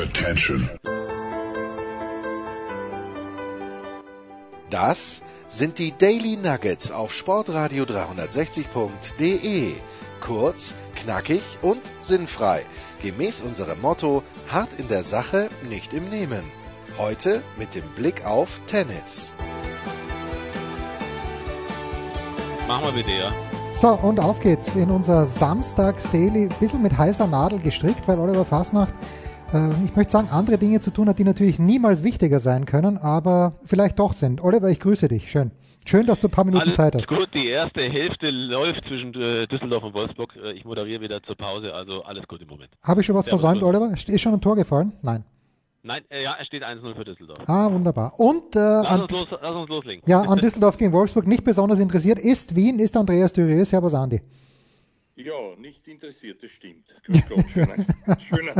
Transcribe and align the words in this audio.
Attention. 0.00 0.70
Das 4.70 5.20
sind 5.48 5.78
die 5.78 5.92
Daily 5.92 6.38
Nuggets 6.38 6.90
auf 6.90 7.12
Sportradio 7.12 7.84
360.de. 7.84 9.74
Kurz, 10.22 10.74
knackig 10.94 11.42
und 11.60 11.82
sinnfrei. 12.00 12.64
Gemäß 13.02 13.42
unserem 13.42 13.82
Motto: 13.82 14.22
hart 14.48 14.72
in 14.80 14.88
der 14.88 15.04
Sache, 15.04 15.50
nicht 15.68 15.92
im 15.92 16.08
Nehmen. 16.08 16.44
Heute 16.96 17.42
mit 17.58 17.74
dem 17.74 17.86
Blick 17.94 18.24
auf 18.24 18.48
Tennis. 18.68 19.34
Machen 22.66 22.86
wir 22.86 22.92
bitte, 22.92 23.10
ja. 23.10 23.32
So, 23.72 23.88
und 23.88 24.18
auf 24.18 24.40
geht's 24.40 24.74
in 24.74 24.90
unser 24.90 25.26
Samstags-Daily. 25.26 26.48
Bisschen 26.58 26.80
mit 26.80 26.96
heißer 26.96 27.26
Nadel 27.26 27.58
gestrickt, 27.58 28.08
weil 28.08 28.18
Oliver 28.18 28.46
Fasnacht, 28.46 28.94
ich 29.84 29.96
möchte 29.96 30.12
sagen, 30.12 30.28
andere 30.30 30.58
Dinge 30.58 30.80
zu 30.80 30.90
tun 30.90 31.08
hat, 31.08 31.18
die 31.18 31.24
natürlich 31.24 31.58
niemals 31.58 32.04
wichtiger 32.04 32.38
sein 32.38 32.66
können, 32.66 32.98
aber 32.98 33.54
vielleicht 33.64 33.98
doch 33.98 34.12
sind. 34.12 34.40
Oliver, 34.42 34.68
ich 34.70 34.80
grüße 34.80 35.08
dich. 35.08 35.30
Schön. 35.30 35.50
Schön, 35.86 36.06
dass 36.06 36.20
du 36.20 36.28
ein 36.28 36.30
paar 36.30 36.44
Minuten 36.44 36.64
Alles 36.64 36.76
Zeit 36.76 36.94
hast. 36.94 37.08
gut, 37.08 37.28
die 37.34 37.48
erste 37.48 37.80
Hälfte 37.80 38.30
läuft 38.30 38.82
zwischen 38.86 39.14
äh, 39.14 39.46
Düsseldorf 39.46 39.82
und 39.82 39.94
Wolfsburg. 39.94 40.34
Äh, 40.36 40.52
Ich 40.52 40.64
moderiere 40.64 41.00
wieder 41.00 41.22
zur 41.22 41.36
Pause, 41.36 41.72
also 41.74 42.02
alles 42.04 42.28
gut 42.28 42.40
im 42.42 42.48
Moment. 42.48 42.70
Habe 42.84 43.00
ich 43.00 43.06
schon 43.06 43.16
was 43.16 43.24
Servus, 43.24 43.40
versäumt, 43.40 43.62
Oliver. 43.62 43.90
Ist 43.92 44.20
schon 44.20 44.34
ein 44.34 44.40
Tor 44.40 44.56
gefallen? 44.56 44.92
Nein. 45.02 45.24
Nein, 45.82 46.02
äh, 46.10 46.22
ja, 46.22 46.36
es 46.38 46.46
steht 46.46 46.62
1-0 46.62 46.94
für 46.94 47.04
Düsseldorf. 47.04 47.38
Ah, 47.46 47.72
wunderbar. 47.72 48.12
Und 48.18 48.54
äh, 48.54 48.58
Lass 48.58 48.86
an, 48.88 49.00
uns, 49.02 49.10
los, 49.12 49.26
lass 49.40 49.54
uns 49.56 49.68
loslegen. 49.70 50.02
ja, 50.06 50.20
an 50.20 50.38
Düsseldorf 50.38 50.76
gegen 50.76 50.92
Wolfsburg 50.92 51.26
nicht 51.26 51.42
besonders 51.42 51.78
interessiert 51.78 52.18
ist 52.18 52.54
Wien, 52.54 52.78
ist 52.78 52.94
Andreas 52.98 53.32
Dürieu. 53.32 53.64
Servus, 53.64 53.94
Andi. 53.94 54.20
Ja, 55.24 55.54
nicht 55.58 55.86
interessiert, 55.86 56.42
das 56.42 56.50
stimmt. 56.50 56.94
Grüß 57.04 57.28
Gott, 57.28 57.50
schöner, 57.50 57.74
schöner. 58.18 58.54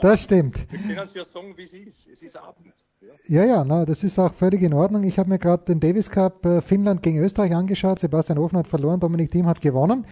Das 0.00 0.22
stimmt. 0.22 0.66
Wir 0.70 0.94
können 0.94 1.08
es 1.08 1.14
ja 1.14 1.24
sagen, 1.24 1.54
wie 1.56 1.62
es 1.62 1.72
ist. 1.72 2.06
Es 2.06 2.22
ist 2.22 2.36
Abend. 2.36 2.74
Ja. 3.00 3.08
Ja, 3.28 3.44
ja, 3.46 3.64
na, 3.64 3.86
das 3.86 4.04
ist 4.04 4.18
auch 4.18 4.34
völlig 4.34 4.60
in 4.60 4.74
Ordnung. 4.74 5.04
Ich 5.04 5.18
habe 5.18 5.30
mir 5.30 5.38
gerade 5.38 5.64
den 5.64 5.80
Davis 5.80 6.10
Cup 6.10 6.44
äh, 6.44 6.60
Finnland 6.60 7.02
gegen 7.02 7.18
Österreich 7.18 7.54
angeschaut. 7.54 7.98
Sebastian 7.98 8.36
Ofen 8.36 8.58
hat 8.58 8.66
verloren, 8.66 9.00
Dominik 9.00 9.30
Thiem 9.30 9.46
hat 9.46 9.62
gewonnen. 9.62 10.04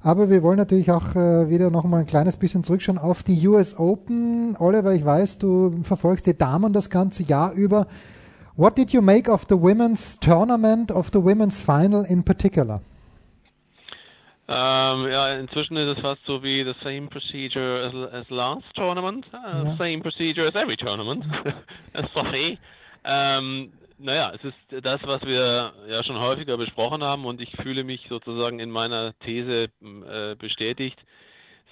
Aber 0.00 0.30
wir 0.30 0.44
wollen 0.44 0.58
natürlich 0.58 0.92
auch 0.92 1.16
äh, 1.16 1.50
wieder 1.50 1.70
noch 1.70 1.82
mal 1.84 1.98
ein 1.98 2.06
kleines 2.06 2.36
bisschen 2.36 2.62
zurückschauen 2.62 2.98
auf 2.98 3.24
die 3.24 3.48
US 3.48 3.76
Open. 3.76 4.56
Oliver, 4.60 4.94
ich 4.94 5.04
weiß, 5.04 5.38
du 5.38 5.82
verfolgst 5.82 6.26
die 6.26 6.38
Damen 6.38 6.72
das 6.72 6.88
ganze 6.88 7.24
Jahr 7.24 7.52
über. 7.52 7.88
What 8.54 8.78
did 8.78 8.92
you 8.92 9.02
make 9.02 9.28
of 9.28 9.44
the 9.48 9.60
women's 9.60 10.20
tournament, 10.20 10.92
of 10.92 11.10
the 11.12 11.18
women's 11.18 11.60
final 11.60 12.04
in 12.04 12.22
particular? 12.22 12.80
Ähm, 14.48 15.08
ja, 15.10 15.34
inzwischen 15.34 15.76
ist 15.76 15.96
es 15.96 16.00
fast 16.00 16.24
so 16.24 16.42
wie 16.42 16.62
the 16.62 16.74
same 16.82 17.08
procedure 17.08 17.82
as, 17.84 18.12
as 18.12 18.30
last 18.30 18.74
tournament. 18.74 19.26
Uh, 19.32 19.64
Ja. 19.64 19.76
Same 19.76 20.00
procedure 20.00 20.46
as 20.46 20.54
every 20.54 20.76
tournament. 20.76 21.24
as 21.94 22.06
Sophie. 22.14 22.58
Ähm, 23.04 23.72
naja, 23.98 24.32
es 24.34 24.44
ist 24.44 24.84
das, 24.84 25.00
was 25.04 25.22
wir 25.22 25.72
ja 25.88 26.04
schon 26.04 26.20
häufiger 26.20 26.56
besprochen 26.56 27.02
haben 27.02 27.24
und 27.24 27.40
ich 27.40 27.50
fühle 27.56 27.82
mich 27.82 28.06
sozusagen 28.08 28.60
in 28.60 28.70
meiner 28.70 29.18
These 29.20 29.68
äh, 29.82 30.34
bestätigt. 30.36 30.98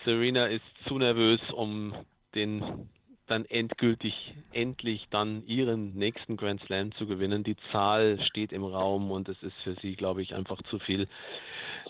Serena 0.05 0.47
ist 0.47 0.65
zu 0.87 0.99
nervös, 0.99 1.41
um 1.53 1.95
den 2.35 2.89
dann 3.27 3.45
endgültig, 3.47 4.35
endlich 4.53 5.07
dann 5.11 5.47
ihren 5.47 5.95
nächsten 5.95 6.37
Grand 6.37 6.61
Slam 6.63 6.93
zu 6.93 7.07
gewinnen. 7.07 7.43
Die 7.43 7.57
Zahl 7.73 8.21
steht 8.23 8.53
im 8.53 8.65
Raum 8.65 9.11
und 9.11 9.29
es 9.29 9.43
ist 9.43 9.57
für 9.63 9.75
sie, 9.81 9.97
glaube 9.97 10.21
ich, 10.23 10.35
einfach 10.35 10.61
zu 10.65 10.79
viel. 10.79 11.09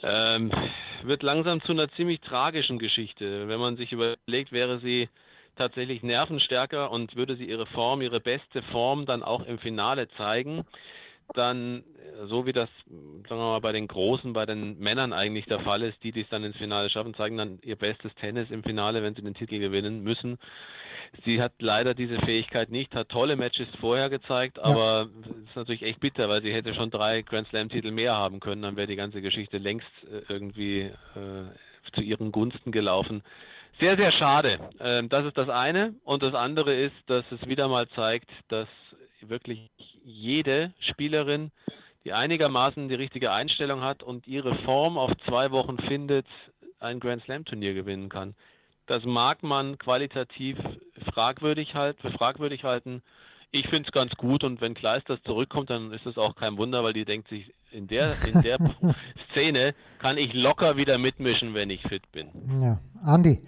Ähm, 0.03 0.51
wird 1.03 1.23
langsam 1.23 1.63
zu 1.63 1.73
einer 1.73 1.91
ziemlich 1.93 2.21
tragischen 2.21 2.79
Geschichte. 2.79 3.49
Wenn 3.49 3.61
man 3.61 3.77
sich 3.77 3.93
überlegt, 3.93 4.53
wäre 4.53 4.79
sie 4.81 5.09
tatsächlich 5.57 6.03
nervenstärker 6.03 6.91
und 6.91 7.17
würde 7.17 7.37
sie 7.37 7.45
ihre 7.45 7.67
Form, 7.67 8.01
ihre 8.03 8.21
beste 8.21 8.63
Form 8.63 9.07
dann 9.07 9.23
auch 9.23 9.47
im 9.47 9.59
Finale 9.59 10.09
zeigen, 10.17 10.65
dann, 11.33 11.79
äh, 11.79 12.27
so 12.27 12.47
wie 12.47 12.53
das, 12.53 12.69
sagen 12.87 13.25
wir 13.29 13.37
mal, 13.37 13.61
bei 13.61 13.73
den 13.73 13.89
Großen, 13.89 14.33
bei 14.33 14.47
den 14.47 14.79
Männern 14.79 15.13
eigentlich 15.13 15.47
der 15.47 15.61
Fall 15.61 15.83
ist, 15.83 16.03
die, 16.03 16.13
die 16.13 16.23
es 16.23 16.29
dann 16.29 16.45
ins 16.45 16.57
Finale 16.57 16.91
schaffen, 16.91 17.15
zeigen 17.15 17.37
dann 17.37 17.59
ihr 17.63 17.77
bestes 17.77 18.15
Tennis 18.17 18.51
im 18.51 18.63
Finale, 18.63 19.03
wenn 19.03 19.15
sie 19.15 19.23
den 19.23 19.35
Titel 19.35 19.59
gewinnen 19.59 20.03
müssen. 20.03 20.39
Sie 21.25 21.41
hat 21.41 21.53
leider 21.61 21.95
diese 21.95 22.19
Fähigkeit 22.21 22.71
nicht, 22.71 22.95
hat 22.95 23.09
tolle 23.09 23.37
Matches 23.37 23.69
vorher 23.81 24.11
gezeigt, 24.11 24.59
aber 24.59 25.09
es 25.23 25.49
ist 25.49 25.57
natürlich 25.57 25.83
echt 25.83 26.01
bitter, 26.01 26.29
weil 26.29 26.43
sie 26.43 26.53
hätte 26.53 26.75
schon 26.75 26.91
drei 26.91 27.23
Grand 27.23 27.49
Slam-Titel 27.49 27.91
mehr 27.91 28.15
haben 28.15 28.41
können, 28.41 28.63
dann 28.63 28.77
wäre 28.77 28.87
die 28.87 28.97
ganze 28.97 29.23
Geschichte 29.23 29.59
längst 29.59 29.87
äh, 30.05 30.33
irgendwie 30.33 30.81
äh, 30.81 31.93
zu 31.95 32.01
ihren 32.01 32.33
Gunsten 32.33 32.73
gelaufen. 32.73 33.23
Sehr, 33.81 33.97
sehr 33.97 34.13
schade. 34.13 34.59
Ähm, 34.81 35.09
das 35.09 35.25
ist 35.25 35.37
das 35.37 35.49
eine. 35.49 35.95
Und 36.05 36.23
das 36.23 36.35
andere 36.35 36.75
ist, 36.75 36.95
dass 37.07 37.25
es 37.31 37.47
wieder 37.49 37.69
mal 37.69 37.89
zeigt, 37.89 38.31
dass 38.49 38.69
wirklich 39.21 39.71
jede 40.05 40.73
Spielerin, 40.81 41.51
die 42.05 42.13
einigermaßen 42.13 42.89
die 42.89 42.95
richtige 42.95 43.33
Einstellung 43.33 43.83
hat 43.83 44.03
und 44.03 44.27
ihre 44.27 44.55
Form 44.59 44.99
auf 44.99 45.13
zwei 45.27 45.51
Wochen 45.51 45.79
findet, 45.79 46.27
ein 46.79 47.01
Grand 47.01 47.25
Slam 47.25 47.45
Turnier 47.45 47.75
gewinnen 47.75 48.09
kann. 48.09 48.35
Das 48.87 49.05
mag 49.05 49.43
man 49.43 49.79
qualitativ 49.79 50.59
fragwürdig, 51.13 51.75
halt, 51.75 51.97
fragwürdig 52.19 52.65
halten. 52.65 53.03
Ich 53.51 53.69
finde 53.69 53.85
es 53.87 53.93
ganz 53.93 54.13
gut 54.17 54.45
und 54.45 54.61
wenn 54.61 54.75
Kleisters 54.75 55.21
zurückkommt, 55.25 55.71
dann 55.71 55.93
ist 55.93 56.07
es 56.07 56.19
auch 56.19 56.35
kein 56.35 56.59
Wunder, 56.59 56.83
weil 56.83 56.93
die 56.93 57.05
denkt 57.05 57.29
sich, 57.29 57.53
in 57.71 57.87
der, 57.87 58.13
in 58.27 58.43
der 58.43 58.59
Szene 59.31 59.75
kann 59.99 60.19
ich 60.19 60.33
locker 60.35 60.77
wieder 60.77 60.99
mitmischen, 60.99 61.55
wenn 61.55 61.71
ich 61.71 61.83
fit 61.83 62.11
bin. 62.13 62.29
Ja, 62.61 62.79
Andi. 63.03 63.41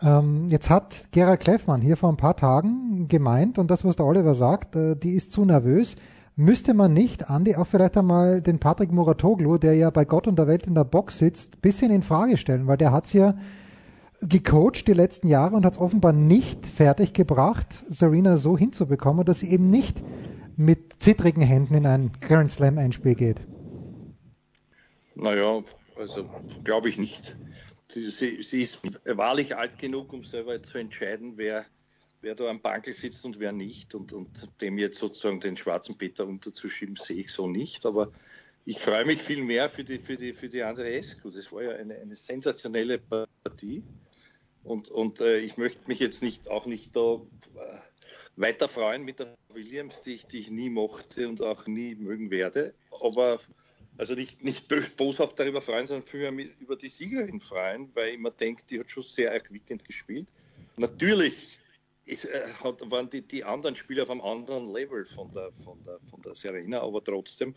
Ähm, 0.00 0.48
jetzt 0.48 0.70
hat 0.70 1.08
Gerald 1.10 1.40
Kleffmann 1.40 1.80
hier 1.80 1.96
vor 1.96 2.08
ein 2.08 2.16
paar 2.16 2.36
Tagen 2.36 3.08
gemeint, 3.08 3.58
und 3.58 3.70
das, 3.70 3.84
was 3.84 3.96
der 3.96 4.06
Oliver 4.06 4.34
sagt, 4.34 4.76
äh, 4.76 4.94
die 4.94 5.14
ist 5.14 5.32
zu 5.32 5.44
nervös. 5.44 5.96
Müsste 6.36 6.72
man 6.72 6.92
nicht, 6.92 7.28
Andi, 7.28 7.56
auch 7.56 7.66
vielleicht 7.66 7.96
einmal 7.96 8.40
den 8.40 8.60
Patrick 8.60 8.92
Muratoglu, 8.92 9.58
der 9.58 9.74
ja 9.74 9.90
bei 9.90 10.04
Gott 10.04 10.28
und 10.28 10.38
der 10.38 10.46
Welt 10.46 10.68
in 10.68 10.76
der 10.76 10.84
Box 10.84 11.18
sitzt, 11.18 11.60
bisschen 11.62 11.90
in 11.90 12.02
Frage 12.02 12.36
stellen, 12.36 12.68
weil 12.68 12.76
der 12.76 12.92
hat's 12.92 13.12
ja 13.12 13.34
gecoacht 14.20 14.86
die 14.86 14.94
letzten 14.94 15.28
Jahre 15.28 15.56
und 15.56 15.64
hat 15.64 15.74
es 15.74 15.80
offenbar 15.80 16.12
nicht 16.12 16.66
fertig 16.66 17.12
gebracht, 17.12 17.84
Serena 17.88 18.36
so 18.36 18.58
hinzubekommen, 18.58 19.24
dass 19.24 19.40
sie 19.40 19.50
eben 19.50 19.70
nicht 19.70 20.02
mit 20.56 21.02
zittrigen 21.02 21.42
Händen 21.42 21.74
in 21.74 21.86
ein 21.86 22.10
Grand 22.20 22.50
Slam 22.50 22.78
Einspiel 22.78 23.14
geht. 23.14 23.40
Naja, 25.14 25.62
also 25.96 26.28
glaube 26.64 26.88
ich 26.88 26.98
nicht. 26.98 27.36
Sie, 27.88 28.10
sie, 28.10 28.42
sie 28.42 28.62
ist 28.62 28.82
wahrlich 29.04 29.56
alt 29.56 29.78
genug, 29.78 30.12
um 30.12 30.24
selber 30.24 30.62
zu 30.62 30.78
entscheiden, 30.78 31.34
wer, 31.36 31.64
wer 32.20 32.34
da 32.34 32.48
am 32.48 32.60
Bankel 32.60 32.92
sitzt 32.92 33.24
und 33.24 33.40
wer 33.40 33.52
nicht. 33.52 33.94
Und, 33.94 34.12
und 34.12 34.48
dem 34.60 34.78
jetzt 34.78 34.98
sozusagen 34.98 35.40
den 35.40 35.56
schwarzen 35.56 35.96
Peter 35.96 36.26
unterzuschieben, 36.26 36.96
sehe 36.96 37.20
ich 37.20 37.32
so 37.32 37.46
nicht. 37.46 37.86
Aber 37.86 38.12
ich 38.64 38.78
freue 38.78 39.06
mich 39.06 39.22
viel 39.22 39.42
mehr 39.42 39.70
für 39.70 39.84
die, 39.84 39.98
für 39.98 40.16
die, 40.16 40.34
für 40.34 40.48
die 40.48 40.62
Andreescu. 40.62 41.30
Das 41.30 41.50
war 41.50 41.62
ja 41.62 41.70
eine, 41.76 41.94
eine 41.94 42.14
sensationelle 42.14 42.98
Partie. 42.98 43.82
Und, 44.68 44.90
und 44.90 45.22
äh, 45.22 45.38
ich 45.38 45.56
möchte 45.56 45.80
mich 45.86 45.98
jetzt 45.98 46.22
nicht 46.22 46.50
auch 46.50 46.66
nicht 46.66 46.94
da 46.94 47.14
äh, 47.14 47.78
weiter 48.36 48.68
freuen 48.68 49.02
mit 49.02 49.18
der 49.18 49.34
Williams, 49.48 50.02
die 50.02 50.12
ich, 50.12 50.26
die 50.26 50.40
ich 50.40 50.50
nie 50.50 50.68
mochte 50.68 51.26
und 51.26 51.40
auch 51.40 51.66
nie 51.66 51.94
mögen 51.94 52.30
werde. 52.30 52.74
Aber 53.00 53.40
also 53.96 54.14
nicht, 54.14 54.44
nicht 54.44 54.68
boshaft 54.98 55.40
darüber 55.40 55.62
freuen, 55.62 55.86
sondern 55.86 56.06
vielmehr 56.06 56.46
über 56.60 56.76
die 56.76 56.90
Siegerin 56.90 57.40
freuen, 57.40 57.90
weil 57.94 58.10
ich 58.10 58.18
mir 58.18 58.30
denke, 58.30 58.62
die 58.68 58.78
hat 58.78 58.90
schon 58.90 59.04
sehr 59.04 59.32
erquickend 59.32 59.86
gespielt. 59.86 60.28
Natürlich 60.76 61.58
ist, 62.04 62.26
äh, 62.26 62.48
hat, 62.62 62.90
waren 62.90 63.08
die, 63.08 63.22
die 63.22 63.44
anderen 63.44 63.74
Spieler 63.74 64.02
auf 64.02 64.10
einem 64.10 64.20
anderen 64.20 64.70
Level 64.70 65.06
von 65.06 65.32
der, 65.32 65.50
von, 65.50 65.82
der, 65.84 65.98
von 66.10 66.20
der 66.20 66.34
Serena, 66.34 66.82
aber 66.82 67.02
trotzdem 67.02 67.54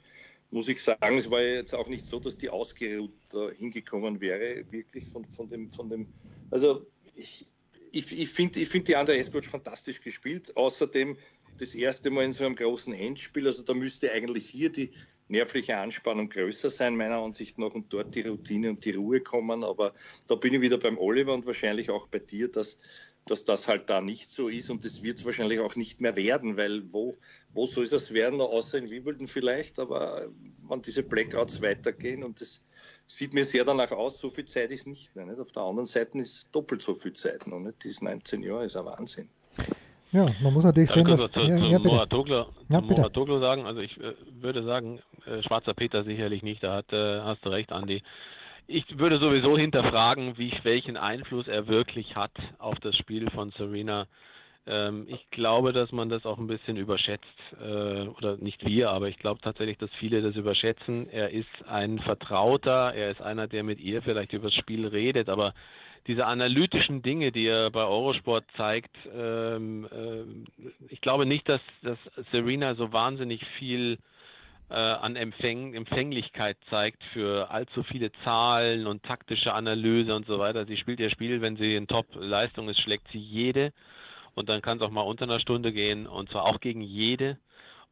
muss 0.50 0.70
ich 0.70 0.82
sagen, 0.82 1.18
es 1.18 1.30
war 1.30 1.42
jetzt 1.42 1.76
auch 1.76 1.88
nicht 1.88 2.06
so, 2.06 2.22
dass 2.22 2.38
die 2.38 2.50
ausgeruht 2.50 3.12
äh, 3.34 3.54
hingekommen 3.56 4.22
wäre, 4.22 4.64
wirklich 4.72 5.06
von, 5.08 5.26
von, 5.26 5.50
dem, 5.50 5.72
von 5.72 5.90
dem. 5.90 6.08
Also 6.52 6.88
ich, 7.22 7.46
ich, 7.92 8.20
ich 8.20 8.30
finde 8.30 8.60
ich 8.60 8.70
find 8.70 8.88
die 8.88 8.96
Andrea 8.96 9.18
Escoch 9.18 9.44
fantastisch 9.44 10.02
gespielt. 10.02 10.56
Außerdem 10.58 11.18
das 11.60 11.76
erste 11.76 12.10
Mal 12.10 12.26
in 12.26 12.34
so 12.34 12.46
einem 12.46 12.56
großen 12.56 12.94
Endspiel. 12.94 13.48
Also 13.48 13.64
da 13.64 13.74
müsste 13.74 14.12
eigentlich 14.12 14.48
hier 14.48 14.72
die 14.72 14.92
nervliche 15.28 15.78
Anspannung 15.78 16.30
größer 16.30 16.70
sein, 16.70 16.98
meiner 16.98 17.18
Ansicht 17.18 17.58
nach, 17.58 17.74
und 17.74 17.94
dort 17.94 18.16
die 18.16 18.22
Routine 18.22 18.72
und 18.72 18.84
die 18.84 18.92
Ruhe 18.92 19.22
kommen. 19.22 19.64
Aber 19.64 19.94
da 20.28 20.36
bin 20.36 20.54
ich 20.54 20.62
wieder 20.62 20.78
beim 20.78 20.98
Oliver 20.98 21.34
und 21.34 21.46
wahrscheinlich 21.46 21.90
auch 21.90 22.08
bei 22.08 22.20
dir, 22.20 22.50
dass, 22.50 22.78
dass 23.26 23.46
das 23.46 23.68
halt 23.68 23.90
da 23.90 24.02
nicht 24.02 24.30
so 24.30 24.48
ist 24.48 24.70
und 24.70 24.84
das 24.84 25.04
wird 25.04 25.20
es 25.20 25.26
wahrscheinlich 25.26 25.60
auch 25.60 25.76
nicht 25.76 26.02
mehr 26.02 26.16
werden, 26.16 26.58
weil 26.58 26.92
wo, 26.92 27.16
wo 27.54 27.66
soll 27.66 27.86
es 27.86 28.14
werden, 28.14 28.42
außer 28.42 28.80
in 28.80 28.90
Wimbledon 28.90 29.28
vielleicht, 29.28 29.80
aber 29.80 30.30
wenn 30.68 30.82
diese 30.82 31.04
Blackouts 31.04 31.62
weitergehen 31.62 32.24
und 32.24 32.42
das 32.42 32.62
sieht 33.08 33.34
mir 33.34 33.46
sehr 33.46 33.66
danach 33.66 33.92
aus, 33.92 34.20
so 34.20 34.30
viel 34.30 34.46
Zeit 34.46 34.72
ist 34.72 34.88
nicht 34.88 35.16
mehr. 35.16 35.26
Nicht? 35.26 35.40
Auf 35.40 35.52
der 35.52 35.64
anderen 35.64 35.86
Seite 35.86 36.18
ist 36.18 36.48
doppelt 36.54 36.82
so 36.82 36.96
viel 36.96 37.14
Zeit 37.14 37.46
noch. 37.48 37.60
Nicht? 37.60 37.84
Diese 37.84 38.04
19 38.04 38.44
Jahre 38.44 38.66
ist 38.66 38.76
ein 38.76 38.86
Wahnsinn. 38.86 39.30
Ja, 40.12 40.30
man 40.42 40.54
muss 40.54 40.64
natürlich 40.64 40.90
sehen, 40.92 41.08
dass. 41.08 41.22
was 41.22 41.32
zu, 41.32 41.40
Ja, 41.40 41.58
zu 41.58 41.64
ja, 41.64 41.78
bitte. 41.78 41.90
Moratoglu, 41.90 42.36
Ja, 42.36 42.46
zu 42.46 42.82
bitte. 42.88 43.02
Moratoglu 43.02 43.40
sagen? 43.40 43.66
Also 43.66 43.80
ich 43.82 43.98
äh, 44.00 44.14
würde 44.42 44.64
sagen, 44.64 45.00
äh, 45.26 45.42
schwarzer 45.42 45.74
Peter 45.74 46.04
sicherlich 46.04 46.44
nicht, 46.44 46.64
da 46.64 46.76
hat, 46.76 46.92
äh, 46.92 47.22
hast 47.22 47.46
du 47.46 47.50
recht, 47.50 47.72
Andi. 47.72 48.04
ich 48.68 49.00
würde 49.00 49.20
sowieso 49.20 49.58
hinterfragen, 49.58 50.38
wie, 50.38 50.54
welchen 50.64 50.98
Einfluss 50.98 51.48
er 51.48 51.68
wirklich 51.68 52.16
hat 52.16 52.32
auf 52.58 52.80
das 52.80 52.96
Spiel 52.98 53.30
von 53.32 53.52
Serena. 53.58 54.08
Ähm, 54.68 55.08
ich 55.10 55.30
glaube, 55.32 55.74
dass 55.74 55.92
man 55.92 56.10
das 56.10 56.26
auch 56.26 56.38
ein 56.38 56.48
bisschen 56.48 56.78
überschätzt, 56.78 57.26
äh, 57.60 58.08
oder 58.08 58.38
nicht 58.38 58.66
wir, 58.66 58.92
aber 58.92 59.08
ich 59.08 59.18
glaube 59.18 59.42
tatsächlich, 59.42 59.78
dass 59.78 59.90
viele 60.00 60.22
das 60.22 60.36
überschätzen. 60.36 61.10
Er 61.10 61.32
ist 61.32 61.50
ein 61.68 62.00
Vertrauter, 62.00 62.94
er 62.94 63.12
ist 63.12 63.22
einer, 63.22 63.48
der 63.48 63.64
mit 63.64 63.80
ihr 63.80 64.02
vielleicht 64.02 64.34
über 64.34 64.50
das 64.50 64.56
Spiel 64.56 64.88
redet, 64.88 65.30
aber 65.30 65.54
diese 66.08 66.26
analytischen 66.26 67.02
Dinge, 67.02 67.32
die 67.32 67.48
er 67.48 67.70
bei 67.70 67.84
Eurosport 67.84 68.46
zeigt, 68.56 68.96
ähm, 69.16 69.88
äh, 69.92 70.24
ich 70.90 71.02
glaube 71.02 71.26
nicht, 71.26 71.48
dass, 71.50 71.62
dass 71.82 71.98
Serena 72.32 72.76
so 72.76 72.92
wahnsinnig 72.94 73.46
viel 73.58 73.98
äh, 74.70 74.76
an 74.76 75.16
Empfäng 75.16 75.74
Empfänglichkeit 75.74 76.58
zeigt 76.70 77.04
für 77.14 77.52
allzu 77.52 77.84
viele 77.84 78.12
Zahlen 78.24 78.88
und 78.88 79.04
taktische 79.04 79.54
Analyse 79.54 80.16
und 80.16 80.26
so 80.28 80.40
weiter. 80.40 80.66
Sie 80.66 80.78
spielt 80.78 81.00
ihr 81.00 81.10
Spiel, 81.10 81.42
wenn 81.42 81.58
sie 81.58 81.76
in 81.76 81.88
Top-Leistung 81.88 82.70
ist, 82.70 82.80
schlägt 82.80 83.08
sie 83.12 83.20
jede 83.20 83.74
und 84.36 84.50
dann 84.50 84.62
kann 84.62 84.78
es 84.78 84.84
auch 84.84 84.92
mal 84.92 85.02
unter 85.02 85.26
einer 85.26 85.40
Stunde 85.40 85.72
gehen 85.72 86.08
und 86.08 86.30
zwar 86.30 86.46
auch 86.46 86.60
gegen 86.60 86.82
jede. 86.82 87.38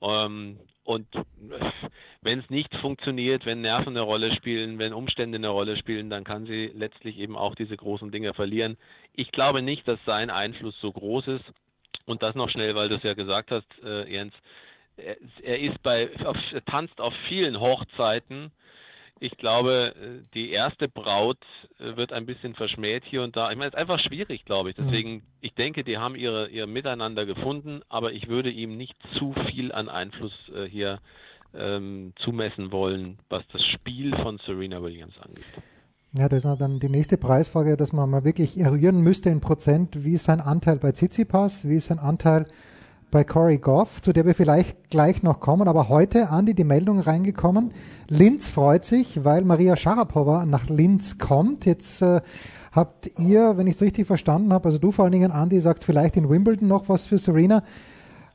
Ähm, 0.01 0.59
und 0.83 1.07
wenn 2.21 2.39
es 2.39 2.49
nicht 2.49 2.75
funktioniert, 2.77 3.45
wenn 3.45 3.61
Nerven 3.61 3.89
eine 3.89 4.01
Rolle 4.01 4.33
spielen, 4.33 4.79
wenn 4.79 4.93
Umstände 4.93 5.37
eine 5.37 5.49
Rolle 5.49 5.77
spielen, 5.77 6.09
dann 6.09 6.23
kann 6.23 6.45
sie 6.45 6.71
letztlich 6.73 7.19
eben 7.19 7.37
auch 7.37 7.55
diese 7.55 7.77
großen 7.77 8.11
Dinge 8.11 8.33
verlieren. 8.33 8.77
Ich 9.13 9.31
glaube 9.31 9.61
nicht, 9.61 9.87
dass 9.87 9.99
sein 10.05 10.29
Einfluss 10.29 10.75
so 10.81 10.91
groß 10.91 11.27
ist. 11.27 11.45
Und 12.05 12.23
das 12.23 12.33
noch 12.33 12.49
schnell, 12.49 12.73
weil 12.73 12.89
du 12.89 12.95
es 12.95 13.03
ja 13.03 13.13
gesagt 13.13 13.51
hast, 13.51 13.67
äh, 13.83 14.11
Jens. 14.11 14.33
Er, 14.97 15.15
er 15.43 15.59
ist 15.59 15.81
bei, 15.83 16.09
auf, 16.25 16.35
er 16.51 16.65
tanzt 16.65 16.99
auf 16.99 17.13
vielen 17.27 17.59
Hochzeiten 17.59 18.51
ich 19.19 19.37
glaube, 19.37 19.93
äh, 19.95 20.21
die 20.33 20.51
erste 20.51 20.87
Braut 20.87 21.39
äh, 21.79 21.97
wird 21.97 22.13
ein 22.13 22.25
bisschen 22.25 22.55
verschmäht 22.55 23.03
hier 23.05 23.23
und 23.23 23.35
da. 23.35 23.51
Ich 23.51 23.57
meine, 23.57 23.69
es 23.69 23.73
ist 23.73 23.79
einfach 23.79 23.99
schwierig, 23.99 24.45
glaube 24.45 24.71
ich. 24.71 24.77
Mhm. 24.77 24.85
Deswegen, 24.85 25.23
ich 25.41 25.53
denke, 25.53 25.83
die 25.83 25.97
haben 25.97 26.15
ihre, 26.15 26.49
ihr 26.49 26.67
Miteinander 26.67 27.25
gefunden, 27.25 27.81
aber 27.89 28.13
ich 28.13 28.27
würde 28.27 28.49
ihm 28.49 28.77
nicht 28.77 28.95
zu 29.17 29.33
viel 29.47 29.71
an 29.71 29.89
Einfluss 29.89 30.33
äh, 30.55 30.65
hier 30.65 30.99
ähm, 31.53 32.13
zumessen 32.17 32.71
wollen, 32.71 33.19
was 33.29 33.43
das 33.51 33.65
Spiel 33.65 34.15
von 34.15 34.39
Serena 34.45 34.81
Williams 34.81 35.19
angeht. 35.19 35.45
Ja, 36.13 36.27
das 36.27 36.43
ist 36.43 36.59
dann 36.59 36.79
die 36.79 36.89
nächste 36.89 37.17
Preisfrage, 37.17 37.77
dass 37.77 37.93
man 37.93 38.09
mal 38.09 38.23
wirklich 38.23 38.57
eruieren 38.57 39.01
müsste 39.01 39.29
in 39.29 39.41
Prozent, 39.41 40.03
wie 40.03 40.13
ist 40.13 40.25
sein 40.25 40.41
Anteil 40.41 40.77
bei 40.77 40.91
Tsitsipas, 40.91 41.67
wie 41.67 41.75
ist 41.75 41.87
sein 41.87 41.99
Anteil 41.99 42.45
bei 43.11 43.23
Corey 43.23 43.57
Goff, 43.57 44.01
zu 44.01 44.13
der 44.13 44.25
wir 44.25 44.35
vielleicht 44.35 44.89
gleich 44.89 45.23
noch 45.23 45.39
kommen. 45.39 45.67
Aber 45.67 45.89
heute, 45.89 46.29
Andi, 46.29 46.53
die 46.53 46.63
Meldung 46.63 46.99
reingekommen. 46.99 47.71
Linz 48.07 48.49
freut 48.49 48.85
sich, 48.85 49.23
weil 49.23 49.43
Maria 49.43 49.75
Sharapova 49.75 50.45
nach 50.45 50.69
Linz 50.69 51.17
kommt. 51.17 51.65
Jetzt 51.65 52.01
äh, 52.01 52.21
habt 52.71 53.19
ihr, 53.19 53.57
wenn 53.57 53.67
ich 53.67 53.75
es 53.75 53.81
richtig 53.81 54.07
verstanden 54.07 54.53
habe, 54.53 54.65
also 54.65 54.77
du 54.77 54.91
vor 54.91 55.05
allen 55.05 55.11
Dingen, 55.11 55.31
Andi, 55.31 55.59
sagt 55.59 55.83
vielleicht 55.83 56.17
in 56.17 56.29
Wimbledon 56.29 56.67
noch 56.67 56.89
was 56.89 57.05
für 57.05 57.17
Serena. 57.17 57.63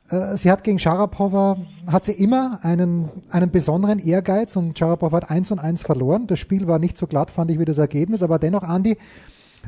Äh, 0.09 0.35
sie 0.37 0.51
hat 0.51 0.63
gegen 0.63 0.79
Sharapova, 0.79 1.57
hat 1.87 2.05
sie 2.05 2.13
immer 2.13 2.59
einen, 2.61 3.09
einen 3.29 3.51
besonderen 3.51 3.99
Ehrgeiz 3.99 4.55
und 4.55 4.77
Sharapova 4.77 5.17
hat 5.17 5.31
eins 5.31 5.51
und 5.51 5.59
eins 5.59 5.81
verloren. 5.81 6.27
Das 6.27 6.39
Spiel 6.39 6.67
war 6.67 6.79
nicht 6.79 6.97
so 6.97 7.07
glatt, 7.07 7.31
fand 7.31 7.51
ich, 7.51 7.59
wie 7.59 7.65
das 7.65 7.77
Ergebnis. 7.77 8.21
Aber 8.21 8.39
dennoch, 8.39 8.63
Andi, 8.63 8.97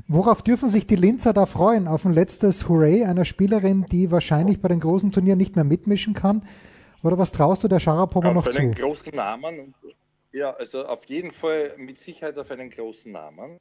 Worauf 0.08 0.42
dürfen 0.42 0.70
sich 0.70 0.88
die 0.88 0.96
Linzer 0.96 1.34
da 1.34 1.46
freuen? 1.46 1.88
Auf 1.88 2.06
ein 2.06 2.14
letztes 2.14 2.70
Hooray 2.70 3.06
einer 3.06 3.26
Spielerin, 3.26 3.86
die 3.92 4.12
wahrscheinlich 4.12 4.62
bei 4.62 4.68
den 4.70 4.80
großen 4.80 5.12
Turnieren 5.12 5.38
nicht 5.38 5.56
mehr 5.56 5.66
mitmischen 5.66 6.14
kann? 6.14 6.44
Oder 7.04 7.18
was 7.18 7.32
traust 7.32 7.64
du 7.64 7.68
der 7.68 7.80
Sharapova 7.80 8.34
noch 8.34 8.44
zu? 8.44 8.50
Auf 8.50 8.58
einen 8.58 8.74
großen 8.74 9.16
Namen. 9.16 9.74
Ja, 10.32 10.52
also 10.54 10.86
auf 10.86 11.06
jeden 11.06 11.32
Fall 11.32 11.74
mit 11.78 11.98
Sicherheit 11.98 12.38
auf 12.38 12.52
einen 12.52 12.70
großen 12.70 13.12
Namen. 13.12 13.60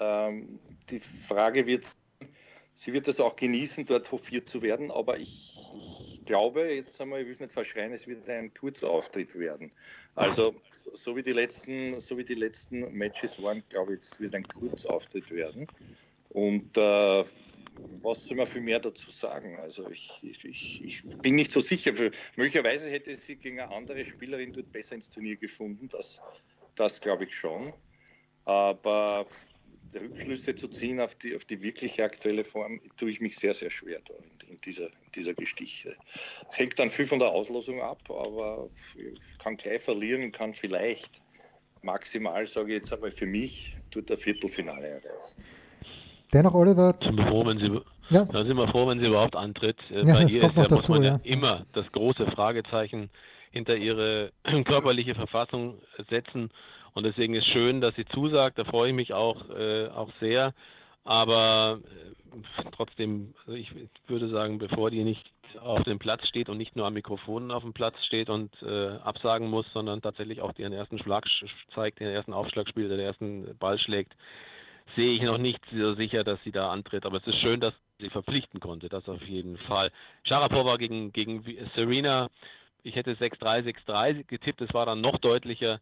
Ähm, 0.00 0.60
die 0.90 1.00
Frage 1.00 1.66
wird, 1.66 1.86
sie 2.74 2.92
wird 2.92 3.08
das 3.08 3.20
auch 3.20 3.36
genießen, 3.36 3.84
dort 3.84 4.10
hofiert 4.12 4.48
zu 4.48 4.62
werden, 4.62 4.90
aber 4.90 5.18
ich, 5.18 5.57
ich 5.72 6.20
glaube, 6.24 6.72
jetzt 6.74 7.00
einmal, 7.00 7.20
ich 7.20 7.26
will 7.26 7.34
es 7.34 7.40
nicht 7.40 7.52
verschreien, 7.52 7.92
es 7.92 8.06
wird 8.06 8.28
ein 8.28 8.52
Kurzauftritt 8.52 9.38
werden. 9.38 9.72
Also 10.14 10.54
so 10.70 11.16
wie 11.16 11.22
die 11.22 11.32
letzten, 11.32 11.98
so 12.00 12.18
wie 12.18 12.24
die 12.24 12.34
letzten 12.34 12.92
Matches 12.92 13.40
waren, 13.42 13.62
glaube 13.68 13.94
ich, 13.94 14.00
es 14.00 14.20
wird 14.20 14.34
ein 14.34 14.46
Kurzauftritt 14.46 15.30
werden. 15.30 15.66
Und 16.30 16.76
äh, 16.76 17.24
was 18.02 18.26
soll 18.26 18.36
man 18.36 18.46
viel 18.46 18.60
mehr 18.60 18.80
dazu 18.80 19.10
sagen? 19.10 19.58
Also 19.58 19.88
ich, 19.90 20.12
ich, 20.22 20.82
ich 20.82 21.02
bin 21.22 21.36
nicht 21.36 21.52
so 21.52 21.60
sicher. 21.60 21.92
Möglicherweise 22.36 22.90
hätte 22.90 23.14
sie 23.16 23.36
gegen 23.36 23.60
eine 23.60 23.70
andere 23.70 24.04
Spielerin 24.04 24.52
dort 24.52 24.70
besser 24.72 24.94
ins 24.94 25.08
Turnier 25.08 25.36
gefunden. 25.36 25.88
Das, 25.88 26.20
das 26.74 27.00
glaube 27.00 27.24
ich 27.24 27.34
schon. 27.34 27.72
Aber 28.44 29.26
Rückschlüsse 29.94 30.54
zu 30.54 30.68
ziehen 30.68 31.00
auf 31.00 31.14
die, 31.14 31.34
auf 31.34 31.44
die 31.44 31.62
wirkliche 31.62 32.04
aktuelle 32.04 32.44
Form, 32.44 32.80
tue 32.96 33.10
ich 33.10 33.20
mich 33.20 33.36
sehr, 33.38 33.54
sehr 33.54 33.70
schwer 33.70 34.00
da 34.06 34.14
in, 34.14 34.54
in 34.54 34.60
dieser, 34.60 34.86
in 34.86 35.12
dieser 35.14 35.34
Gestiche. 35.34 35.96
Hängt 36.50 36.78
dann 36.78 36.90
viel 36.90 37.06
von 37.06 37.18
der 37.18 37.28
Auslosung 37.28 37.80
ab, 37.80 37.98
aber 38.10 38.68
kann 39.42 39.56
gleich 39.56 39.82
verlieren, 39.82 40.30
kann 40.32 40.54
vielleicht 40.54 41.20
maximal, 41.82 42.46
sage 42.46 42.74
ich 42.74 42.82
jetzt 42.82 42.92
aber 42.92 43.10
für 43.10 43.26
mich, 43.26 43.76
tut 43.90 44.08
der 44.10 44.18
Viertelfinale 44.18 44.86
erreichen. 44.86 45.42
Dennoch, 46.32 46.54
Oliver. 46.54 46.94
Sind 47.02 47.16
wir 47.16 47.26
froh, 47.26 47.46
wenn 47.46 47.58
sie, 47.58 47.80
ja. 48.10 48.24
Dann 48.24 48.46
sind 48.46 48.56
wir 48.56 48.68
froh, 48.68 48.86
wenn 48.86 49.00
sie 49.00 49.06
überhaupt 49.06 49.36
antritt. 49.36 49.78
Äh, 49.90 50.06
ja, 50.06 50.14
Bei 50.14 50.20
ihr 50.22 50.26
ist 50.26 50.34
ja, 50.34 50.48
dazu, 50.48 50.74
muss 50.74 50.88
man 50.88 51.02
ja. 51.02 51.20
immer 51.24 51.66
das 51.72 51.90
große 51.92 52.26
Fragezeichen 52.32 53.10
hinter 53.50 53.76
ihre 53.76 54.32
körperliche 54.64 55.14
Verfassung 55.14 55.80
setzen. 56.10 56.50
Und 56.98 57.04
deswegen 57.04 57.34
ist 57.34 57.46
schön, 57.46 57.80
dass 57.80 57.94
sie 57.94 58.04
zusagt. 58.06 58.58
Da 58.58 58.64
freue 58.64 58.88
ich 58.88 58.94
mich 58.94 59.12
auch, 59.12 59.48
äh, 59.50 59.86
auch 59.86 60.10
sehr. 60.20 60.52
Aber 61.04 61.78
äh, 61.84 62.40
trotzdem, 62.72 63.34
also 63.46 63.52
ich 63.52 63.70
würde 64.08 64.28
sagen, 64.28 64.58
bevor 64.58 64.90
die 64.90 65.04
nicht 65.04 65.24
auf 65.60 65.84
dem 65.84 66.00
Platz 66.00 66.26
steht 66.26 66.48
und 66.48 66.58
nicht 66.58 66.74
nur 66.74 66.86
am 66.86 66.94
Mikrofon 66.94 67.52
auf 67.52 67.62
dem 67.62 67.72
Platz 67.72 68.04
steht 68.04 68.28
und 68.28 68.50
äh, 68.64 68.96
absagen 69.04 69.48
muss, 69.48 69.64
sondern 69.72 70.02
tatsächlich 70.02 70.40
auch 70.40 70.52
ihren 70.58 70.72
ersten 70.72 70.98
Schlag 70.98 71.28
zeigt, 71.72 72.00
den 72.00 72.08
ersten 72.08 72.32
Aufschlag 72.32 72.68
spielt, 72.68 72.90
den 72.90 72.98
ersten 72.98 73.56
Ball 73.58 73.78
schlägt, 73.78 74.16
sehe 74.96 75.12
ich 75.12 75.22
noch 75.22 75.38
nicht 75.38 75.60
so 75.72 75.94
sicher, 75.94 76.24
dass 76.24 76.42
sie 76.42 76.50
da 76.50 76.72
antritt. 76.72 77.06
Aber 77.06 77.18
es 77.18 77.26
ist 77.28 77.38
schön, 77.38 77.60
dass 77.60 77.74
sie 78.00 78.10
verpflichten 78.10 78.58
konnte, 78.58 78.88
das 78.88 79.08
auf 79.08 79.22
jeden 79.22 79.56
Fall. 79.56 79.92
Sharapova 80.24 80.74
gegen, 80.78 81.12
gegen 81.12 81.44
Serena, 81.76 82.28
ich 82.82 82.96
hätte 82.96 83.12
6-3, 83.12 83.72
6-3 83.86 84.24
getippt, 84.24 84.62
es 84.62 84.74
war 84.74 84.84
dann 84.84 85.00
noch 85.00 85.18
deutlicher 85.18 85.78